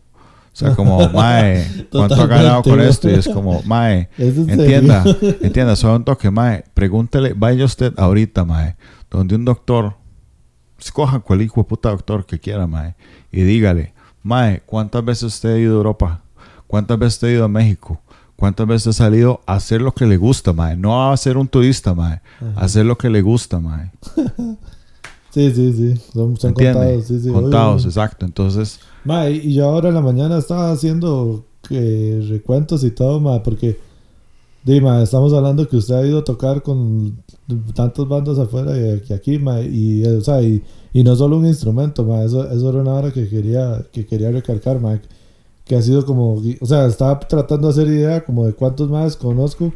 [0.51, 3.07] O sea, como, mae, ¿cuánto ha ganado con esto?
[3.07, 5.03] Y es como, mae, ¿Es en entienda,
[5.41, 8.75] entienda, solo un toque, mae, pregúntele, vaya usted ahorita, mae,
[9.11, 9.93] donde un doctor,
[10.79, 12.95] escoja cual hijo de puta doctor que quiera, mae,
[13.31, 13.93] y dígale,
[14.23, 16.21] mae, ¿cuántas veces usted ha ido a Europa?
[16.68, 17.99] ¿Cuántas veces usted ha ido a México?
[18.35, 20.77] ¿Cuántas veces ha salido a hacer lo que le gusta, mae?
[20.77, 22.22] No a ser un turista, mae,
[22.56, 23.91] a hacer lo que le gusta, mae.
[25.30, 26.02] Sí, sí, sí.
[26.14, 27.06] Son, son contados.
[27.06, 27.89] Sí, sí, Contados, obvio.
[27.89, 28.26] exacto.
[28.26, 33.44] Entonces, Ma, y yo ahora en la mañana estaba haciendo eh, recuentos y todo, ma,
[33.44, 33.77] porque
[34.64, 37.23] Dima, estamos hablando que usted ha ido a tocar con
[37.73, 40.61] tantas bandas afuera y aquí, ma, y, o sea, y,
[40.91, 44.31] y no solo un instrumento, ma, eso, eso era una hora que quería, que quería
[44.31, 44.99] recalcar, ma,
[45.68, 49.15] que ha sido como, o sea, estaba tratando de hacer idea como de cuántos más
[49.15, 49.73] conozco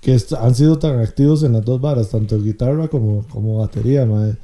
[0.00, 4.36] que han sido tan activos en las dos varas, tanto guitarra como, como batería, ma.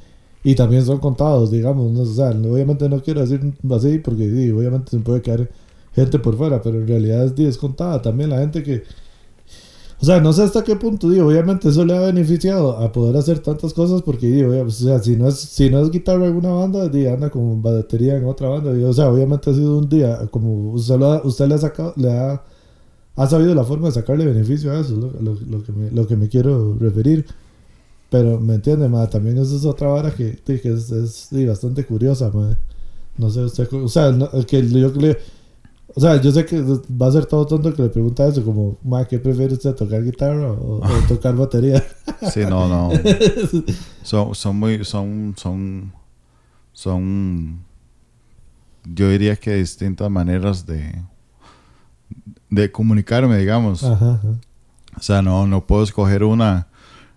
[0.43, 2.01] Y también son contados, digamos, ¿no?
[2.01, 5.49] o sea, obviamente no quiero decir así porque sí, obviamente se puede quedar
[5.95, 8.83] gente por fuera, pero en realidad es, es contada también la gente que...
[10.03, 13.15] O sea, no sé hasta qué punto, digo, obviamente eso le ha beneficiado a poder
[13.15, 16.25] hacer tantas cosas porque, digo, obvia- o sea, si no es, si no es guitarra
[16.27, 19.53] en una banda, di, anda con batería en otra banda, y, o sea, obviamente ha
[19.53, 22.43] sido un día, como usted, lo ha- usted le ha sacado, le ha,
[23.15, 25.91] ha sabido la forma de sacarle beneficio a eso, es lo, lo- lo que, me,
[25.91, 27.25] lo que me quiero referir.
[28.09, 28.89] Pero, ¿me entiende?
[29.09, 32.57] También esa es otra vara que, que es, es, bastante curiosa, ma.
[33.17, 35.17] No sé, usted, o sea, no- que yo le,
[35.95, 38.77] o sea, yo sé que va a ser todo tonto que le pregunta eso, como,
[38.83, 41.83] ma, ¿qué prefiere usted, tocar guitarra o, o tocar batería?
[42.31, 42.91] sí, no, no.
[44.03, 45.93] Son, son muy, son, son,
[46.73, 47.59] son,
[48.83, 50.93] yo diría que distintas maneras de,
[52.49, 53.83] de comunicarme, digamos.
[53.83, 54.27] Ajá, ajá.
[54.97, 56.67] O sea, no, no puedo escoger una,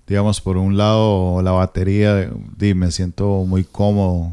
[0.06, 4.32] digamos, por un lado la batería, di, me siento muy cómodo.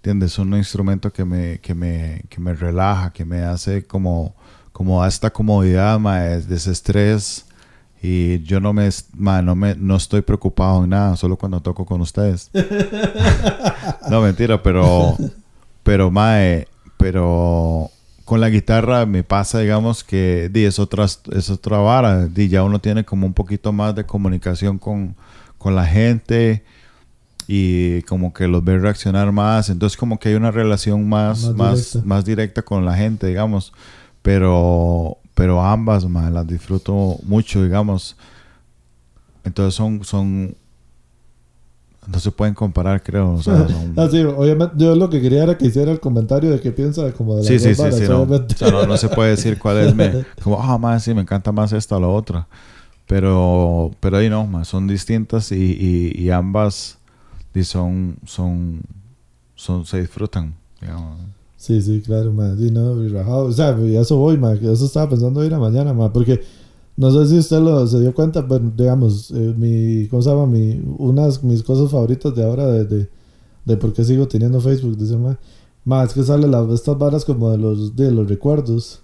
[0.00, 0.32] ¿Entiendes?
[0.32, 4.34] Es un instrumento que me, que me, que me relaja, que me hace como,
[4.72, 7.44] como da esta comodidad, ma, es desestrés.
[8.02, 11.84] Y yo no me, ma, no me, no estoy preocupado en nada, solo cuando toco
[11.84, 12.50] con ustedes.
[14.10, 15.18] no, mentira, pero,
[15.82, 16.66] pero, mae,
[16.96, 17.90] pero
[18.24, 22.26] con la guitarra me pasa, digamos, que di, es, otra, es otra vara.
[22.26, 25.14] Di, ya uno tiene como un poquito más de comunicación con,
[25.58, 26.64] con la gente
[27.52, 29.70] y como que los ve reaccionar más.
[29.70, 32.08] Entonces como que hay una relación más, Más más, directa.
[32.08, 33.72] más directa con la gente, digamos.
[34.22, 38.16] Pero, pero ambas, ma, las disfruto mucho, digamos.
[39.42, 40.54] Entonces son, son,
[42.06, 43.32] no se pueden comparar, creo.
[43.32, 46.50] O sea, son- Ah, sí, obviamente, yo lo que quería era que hiciera el comentario
[46.50, 48.22] de qué piensa como de las Sí, sí, sí, sí, no.
[48.22, 51.22] O sea, no, no se puede decir cuál es, me, como, ah, más, sí, me
[51.22, 52.46] encanta más esta o la otra.
[53.06, 56.98] Pero, pero ahí no, ma, son distintas y, y, y ambas
[57.54, 58.82] y son, son,
[59.54, 60.54] son, se disfrutan.
[60.80, 61.18] digamos.
[61.56, 62.56] Sí, sí, claro, ma.
[62.56, 63.44] Sí, no, y rajado.
[63.46, 64.56] O sea, y eso voy, ma.
[64.58, 66.12] que Eso estaba pensando ir a mañana, ma.
[66.12, 66.42] Porque
[66.96, 70.46] no sé si usted lo, se dio cuenta, pero digamos, eh, mi, ¿cómo se llama?
[70.46, 73.08] Mi, unas mis cosas favoritas de ahora, de, de,
[73.64, 75.38] de por qué sigo teniendo Facebook, dice, ma.
[75.84, 79.00] Ma, es que sale la, estas varas como de los, de los recuerdos.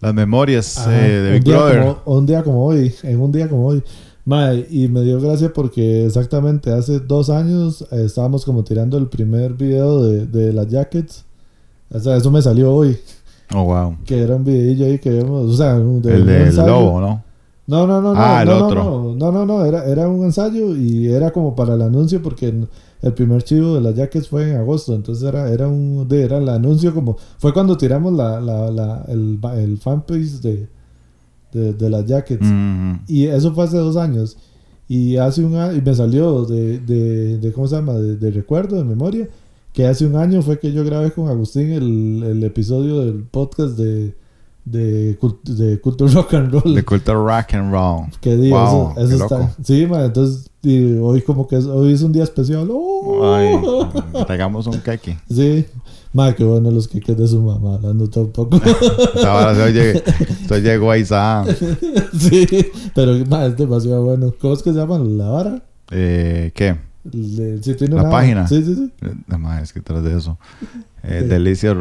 [0.00, 1.78] Las memorias Ajá, eh, de un, Big Brother.
[2.04, 3.82] como, un día como hoy, en un día como hoy.
[4.26, 9.08] Ma, y me dio gracia porque exactamente hace dos años eh, estábamos como tirando el
[9.08, 11.24] primer video de, de las jackets.
[11.90, 12.96] O sea, eso me salió hoy.
[13.54, 13.96] Oh, wow.
[14.06, 17.22] Que era un videillo ahí que vemos, o sea, un- de El del lobo, ¿no?
[17.66, 18.20] No, no, no, no.
[18.20, 18.84] Ah, el no, no, otro.
[18.84, 22.48] No, no, no, no, era, era un ensayo y era como para el anuncio porque
[22.48, 26.38] el- primer chivo de las jackets fue en agosto, entonces era, era un, de, era
[26.38, 30.66] el anuncio como, fue cuando tiramos la, la, la, el, el fanpage de,
[31.54, 32.46] de, de las jackets.
[33.08, 34.36] Y eso fue hace dos años.
[34.86, 37.94] Y hace un año, y me salió de, de, de ¿cómo se llama?
[37.94, 39.28] De, de recuerdo, de memoria,
[39.72, 43.78] que hace un año fue que yo grabé con Agustín el, el episodio del podcast
[43.78, 44.14] de,
[44.64, 46.74] de, cult- de Culture Rock and Roll.
[46.74, 48.06] De culto rock and roll.
[48.22, 49.38] di, Wow, eso, eso qué está.
[49.38, 49.50] loco.
[49.62, 50.50] Sí, ma, entonces
[51.02, 52.68] hoy como que es, hoy es un día especial.
[52.70, 53.34] ¡Oh!
[53.34, 53.54] Ay,
[54.26, 55.18] traigamos un queque.
[55.30, 55.66] Sí,
[56.14, 58.58] ma, qué bueno los queques de su mamá, hablando todo un poco.
[59.26, 60.02] Ahora se oye,
[60.48, 61.44] se oye guayzá.
[62.18, 62.46] sí,
[62.94, 64.32] pero ma, es demasiado bueno.
[64.40, 65.62] ¿Cómo es que se llama la vara?
[65.90, 66.76] Eh, ¿Qué?
[67.12, 68.46] Le- sí, tiene La una- página.
[68.48, 68.90] Sí, sí, sí.
[69.02, 70.38] Eh, Nada más es que tras de eso.
[71.02, 71.76] Eh, Delicia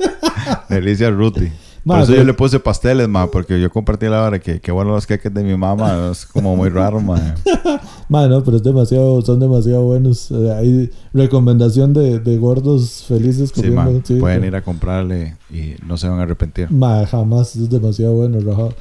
[0.70, 1.50] Delicia Ruti.
[1.86, 4.92] Por eso yo le puse pasteles, ma, porque yo compartí la hora que qué bueno
[4.92, 6.10] los queques de mi mamá.
[6.12, 7.34] Es como muy raro, ma.
[8.08, 10.30] Ma, no, pero es demasiado, son demasiado buenos.
[10.30, 13.88] Eh, hay recomendación de, de gordos felices Sí, ma.
[14.04, 16.70] sí, Pueden ir a comprarle y no se van a arrepentir.
[16.70, 18.74] Ma, jamás es demasiado bueno, rajado.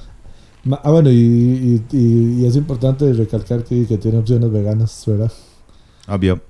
[0.66, 5.04] Ma, ah, bueno, y, y, y- y es importante recalcar que, que tiene opciones veganas,
[5.08, 5.32] ¿verdad?
[6.08, 6.42] Obvio.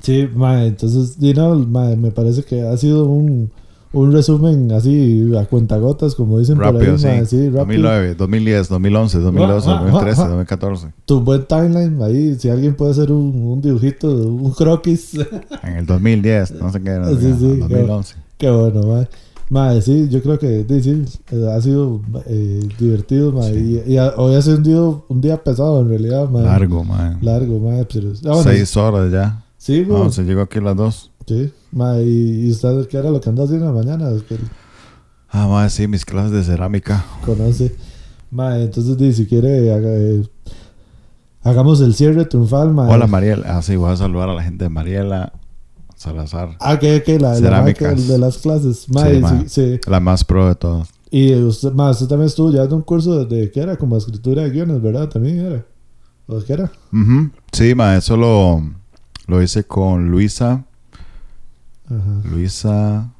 [0.00, 3.50] Sí, ma, entonces, you know, ma, me parece que ha sido un,
[3.92, 7.06] un resumen así a cuentagotas, como dicen por Rápido, ahí, sí.
[7.06, 7.82] ma, sí, rápido.
[7.82, 10.28] 2009, 2010, 2011, 2012, Ah, ah, ah, 2013, ah.
[10.28, 10.86] 2014.
[11.04, 15.14] Tu buen timeline ahí, si alguien puede hacer un, un dibujito, un croquis.
[15.62, 17.08] En el 2010, no sé qué era.
[17.10, 18.14] Sí, sí, 2011.
[18.38, 19.08] Qué bueno, ma.
[19.50, 21.04] Ma, sí, yo creo que sí,
[21.46, 23.42] ha sido eh, divertido, ma.
[23.42, 23.82] Sí.
[23.86, 26.40] Y, y ha- hoy ha sido un día, un día pesado en realidad, ma.
[26.40, 27.18] Largo, man.
[27.20, 27.84] Largo, ma.
[27.92, 29.44] Pero, ah, bueno, Seis horas ya.
[29.58, 30.02] Sí, güey.
[30.04, 31.10] No, se llegó aquí a las dos.
[31.26, 31.98] Sí, ma.
[32.00, 34.10] Y, usted, ¿qué era lo que anda haciendo en la mañana?
[35.30, 37.04] Ah, ma, sí, mis clases de cerámica.
[37.24, 37.74] conoce.
[38.30, 40.22] Ma, entonces, di, si quiere, haga, eh,
[41.42, 42.88] hagamos el cierre triunfal, ma.
[42.88, 43.58] Hola, Mariela.
[43.58, 45.32] Ah, sí, voy a saludar a la gente de Mariela
[45.96, 46.56] Salazar.
[46.60, 48.08] Ah, que, que la, la Cerámicas.
[48.08, 48.88] de las clases.
[48.88, 49.44] Ma, Sí, y, ma.
[49.46, 49.80] sí.
[49.86, 50.88] La más pro de todas.
[51.10, 53.76] Y usted, ma, usted también estuvo llevando un curso de, ¿qué era?
[53.76, 55.08] Como escritura de guiones, ¿verdad?
[55.08, 55.66] También era.
[56.26, 56.72] ¿O qué era?
[56.92, 57.30] Ujú.
[57.52, 58.62] Sí, ma, eso lo,
[59.26, 60.64] lo hice con Luisa.
[61.94, 62.20] Ajá.
[62.28, 63.10] Luisa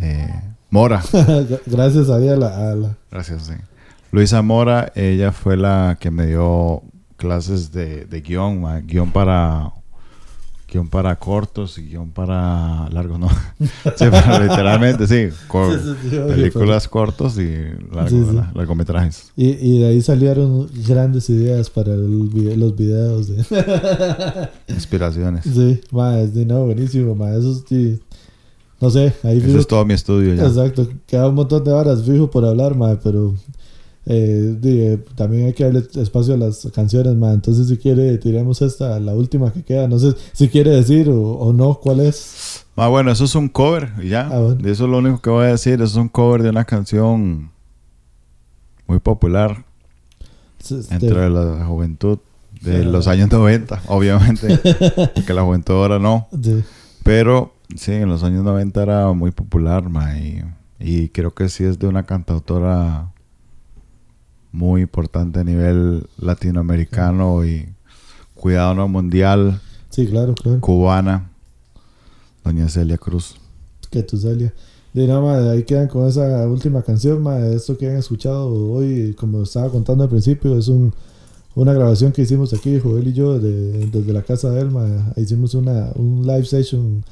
[0.00, 1.02] eh, Mora.
[1.66, 3.54] Gracias a la, a la- Gracias, sí.
[4.12, 6.82] Luisa Mora, ella fue la que me dio
[7.16, 9.72] clases de, de guion, guion para
[10.74, 13.28] guion para cortos y guion para largos, ¿no?
[13.60, 13.70] sí,
[14.10, 15.28] pero literalmente, sí.
[16.10, 17.48] películas cortos y
[17.92, 19.30] largo- largometrajes.
[19.36, 23.28] Y, y de ahí salieron grandes ideas para el los videos.
[23.28, 23.36] De...
[24.68, 25.44] Inspiraciones.
[25.44, 25.80] sí,
[26.32, 27.30] de no, buenísimo, ma.
[27.30, 28.00] Eso es, sí,
[28.80, 30.46] no sé, ahí Eso es todo mi estudio ya.
[30.46, 33.34] Exacto, queda un montón de horas fijo por hablar, ma, pero
[34.06, 37.32] eh, eh, también hay que darle espacio a las canciones, ma.
[37.32, 39.88] Entonces, si quiere, tiremos esta, la última que queda.
[39.88, 42.66] No sé si quiere decir o, o no cuál es.
[42.76, 44.28] Ah, bueno, eso es un cover y ya.
[44.30, 44.60] Ah, bueno.
[44.68, 45.74] Eso es lo único que voy a decir.
[45.74, 47.50] Eso es un cover de una canción
[48.86, 49.64] muy popular
[50.60, 52.18] Este, entre la juventud
[52.60, 54.58] de los años 90, obviamente.
[55.14, 56.28] porque la juventud ahora no.
[56.42, 56.62] sí.
[57.02, 60.42] Pero sí, en los años 90 era muy popular, ma, y,
[60.78, 63.12] y creo que sí es de una cantautora
[64.54, 67.68] muy importante a nivel latinoamericano y
[68.36, 69.60] cuidado no mundial,
[69.90, 70.60] Sí, claro, claro.
[70.60, 71.30] cubana,
[72.44, 73.34] doña Celia Cruz.
[73.90, 74.52] Que tu Celia.
[74.92, 79.14] De nada más, ahí quedan con esa última canción, ma, esto que han escuchado hoy,
[79.18, 80.92] como estaba contando al principio, es un,
[81.56, 85.12] una grabación que hicimos aquí, Joel y yo, de- desde la casa de él, ma,
[85.16, 87.04] hicimos una, un live session,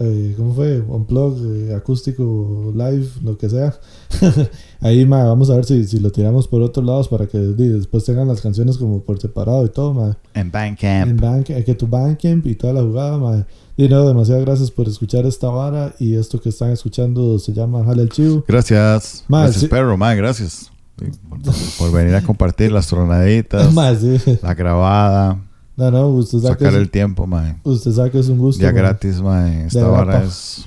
[0.00, 0.80] eh, ¿cómo fue?
[0.80, 3.78] Unplug, eh, acústico, live, lo que sea.
[4.80, 7.68] ahí, ma, vamos a ver si, si lo tiramos por otros lados para que di,
[7.68, 10.16] después tengan las canciones como por separado y todo, ma.
[10.34, 11.22] En Bandcamp.
[11.22, 13.46] En eh, que tu Bandcamp y toda la jugada, ma.
[13.76, 15.94] Y no, demasiadas gracias por escuchar esta vara.
[15.98, 18.44] Y esto que están escuchando se llama Jale el Chivo.
[18.48, 19.24] Gracias.
[19.28, 19.68] Ma, gracias, sí.
[19.68, 20.70] perro, ma, gracias.
[20.98, 21.38] Sí, por,
[21.78, 24.38] por venir a compartir las tronaditas, Más, sí.
[24.42, 25.45] la grabada.
[25.76, 27.56] No, no, usted sacar es, el tiempo, mae.
[27.64, 28.62] usted sabe que es un gusto.
[28.62, 28.80] Ya mae.
[28.80, 29.66] gratis, mae.
[29.66, 30.66] Esta vara es.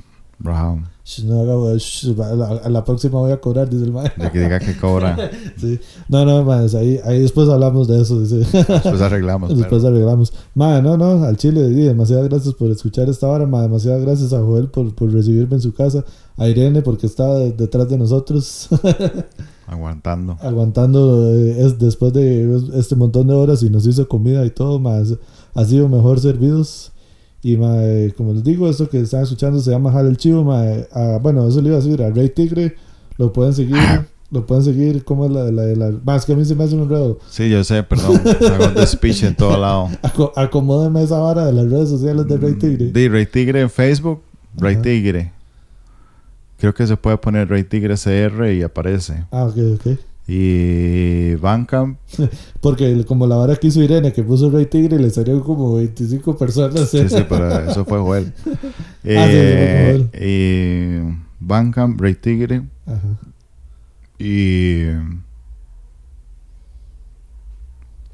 [1.04, 4.12] Sh, No wey, sh, a la, próxima voy a cobrar, dice el mae.
[4.16, 5.18] De que diga que cobra.
[5.58, 5.80] Sí.
[6.08, 8.38] No, no, mae, es ahí, ahí después hablamos de eso, dice.
[8.38, 9.50] Después arreglamos.
[9.58, 10.32] Después pero- arreglamos.
[10.54, 14.32] Madre, no, no, al chile, di, demasiadas gracias por escuchar esta hora, madre, demasiadas gracias
[14.34, 16.06] a Joel por, por recibirme en su casa,
[16.38, 18.70] a Irene porque estaba de- detrás de nosotros,
[19.70, 20.38] Aguantando.
[20.42, 24.80] aguantando eh, es, después de este montón de horas y nos hizo comida y todo,
[24.80, 25.14] más
[25.54, 26.92] ha sido mejor servidos.
[27.42, 30.88] Y madre, como les digo, esto que están escuchando se llama Jale el Chivo, madre,
[30.92, 32.76] a- bueno, eso le iba a decir, a Rey Tigre,
[33.18, 33.78] lo pueden seguir.
[34.32, 36.76] Lo pueden seguir, como es la, la, la, más que a mí se me hace
[36.76, 37.18] un enredo.
[37.32, 38.22] Sí, yo sé, perdón.
[38.52, 39.90] Hago un speech en todo lado.
[40.04, 42.92] Aco- acomódeme esa vara de las redes sociales de Rey Tigre.
[42.92, 44.22] De Rey Tigre en Facebook,
[44.56, 44.84] Rey Ajá.
[44.84, 45.34] Tigre.
[46.60, 49.26] Creo que se puede poner Rey Tigre CR y aparece.
[49.32, 49.88] Ah, ok, ok.
[50.28, 51.98] Y Bandcamp,
[52.62, 56.38] Porque como la vara que hizo Irene, que puso Rey Tigre, le salieron como 25
[56.38, 56.88] personas.
[56.90, 58.32] sí, sí, pero eso fue Joel.
[58.46, 63.18] Ah, sí, Eh, y Bandcamp, Rey Tigre Ajá.
[64.20, 64.84] y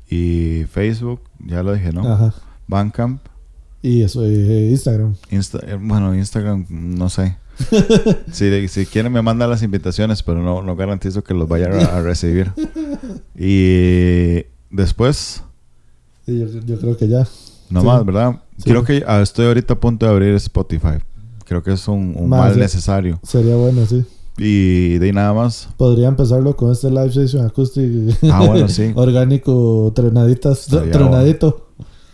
[0.10, 2.08] y Facebook, ya lo dije, ¿no?
[2.08, 2.34] Ajá.
[2.68, 3.22] Bandcamp,
[3.82, 5.16] Y eso, eh, Instagram.
[5.32, 7.38] Insta- eh, bueno, Instagram, no sé.
[8.32, 11.98] si, si quieren me mandan las invitaciones, pero no, no garantizo que los vayan a,
[11.98, 12.52] a recibir.
[13.38, 15.44] Y después,
[16.26, 17.28] Sí, yo, yo creo que ya.
[17.70, 17.86] no Sí.
[17.88, 18.42] más, ¿verdad?
[18.58, 18.64] Sí.
[18.70, 20.98] Creo que ah, estoy ahorita a punto de abrir Spotify.
[21.46, 23.20] Creo que es un, un Más, mal necesario.
[23.24, 24.04] Sería bueno, sí.
[24.38, 25.70] Y de ahí nada más.
[25.78, 28.12] Podría empezarlo con este live session acústico.
[28.32, 28.92] Ah, bueno, sí.
[28.96, 30.66] Orgánico, tronaditas.
[30.66, 31.68] Tronadito.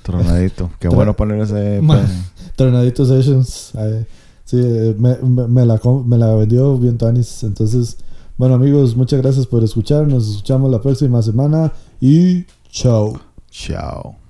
[0.03, 0.69] Tronadito.
[0.79, 1.81] Qué Tra- bueno poner ese...
[2.57, 3.71] Tronadito Sessions.
[3.75, 4.05] Ay,
[4.45, 4.57] sí,
[4.97, 7.43] me, me- me la, me la vendió bien Tanis.
[7.43, 7.97] Entonces,
[8.37, 10.07] bueno amigos, muchas gracias por escuchar.
[10.07, 13.19] Nos escuchamos la próxima semana y chao.
[13.49, 14.20] Chao.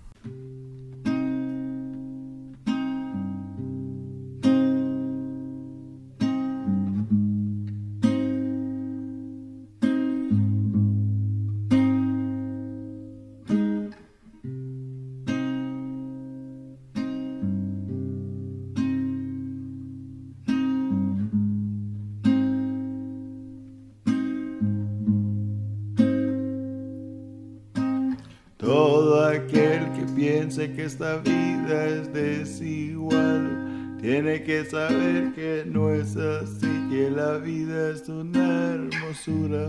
[31.01, 38.07] Esta vida es desigual, tiene que saber que no es así, que la vida es
[38.07, 39.67] una hermosura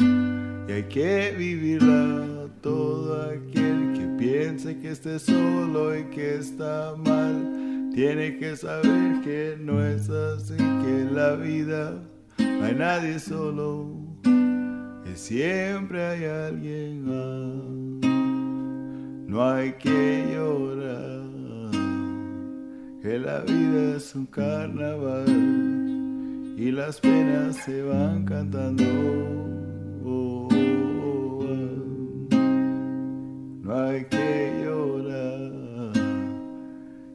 [0.00, 2.48] y hay que vivirla.
[2.60, 9.56] Todo aquel que piense que esté solo y que está mal, tiene que saber que
[9.60, 12.02] no es así, que la vida
[12.36, 13.94] no hay nadie solo,
[14.24, 17.93] que siempre hay alguien más.
[19.26, 21.22] No hay que llorar,
[23.02, 25.26] que la vida es un carnaval
[26.56, 28.84] y las penas se van cantando.
[33.62, 35.92] No hay que llorar,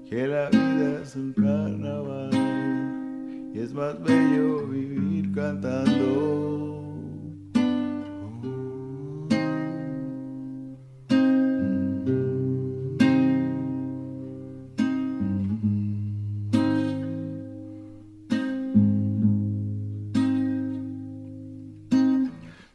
[0.10, 2.31] que la vida es un carnaval
[3.53, 6.49] y es más bello vivir cantando.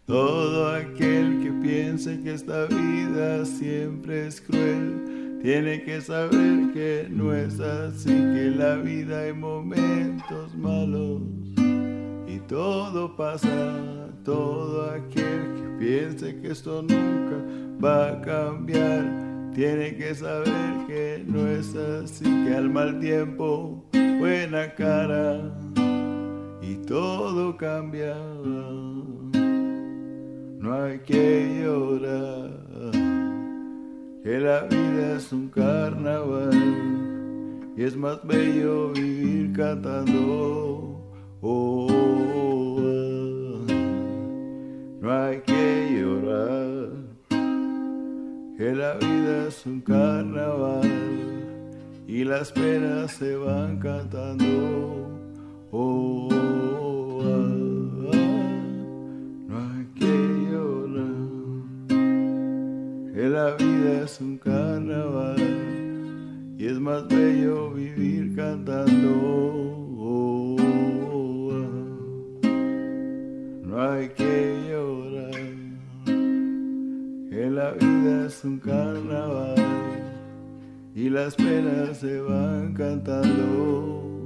[0.07, 7.33] Todo aquel que piense que esta vida siempre es cruel, tiene que saber que no
[7.33, 11.23] es así, que en la vida hay momentos malos
[12.27, 13.49] y todo pasa.
[14.25, 17.37] Todo aquel que piense que esto nunca
[17.83, 23.85] va a cambiar, tiene que saber que no es así, que al mal tiempo
[24.19, 25.51] buena cara
[26.61, 28.17] y todo cambia.
[30.65, 32.51] No hay que llorar,
[34.23, 36.55] que la vida es un carnaval
[37.77, 41.07] y es más bello vivir cantando.
[41.43, 41.91] Oh,
[45.03, 46.93] no hay que llorar,
[48.57, 50.91] que la vida es un carnaval
[52.07, 55.11] y las penas se van cantando.
[55.73, 56.74] Oh,
[63.15, 65.37] que la vida es un carnaval
[66.59, 69.37] y es más bello vivir cantando.
[73.63, 75.31] No hay que llorar,
[77.31, 79.55] que la vida es un carnaval
[80.93, 84.24] y las penas se van cantando.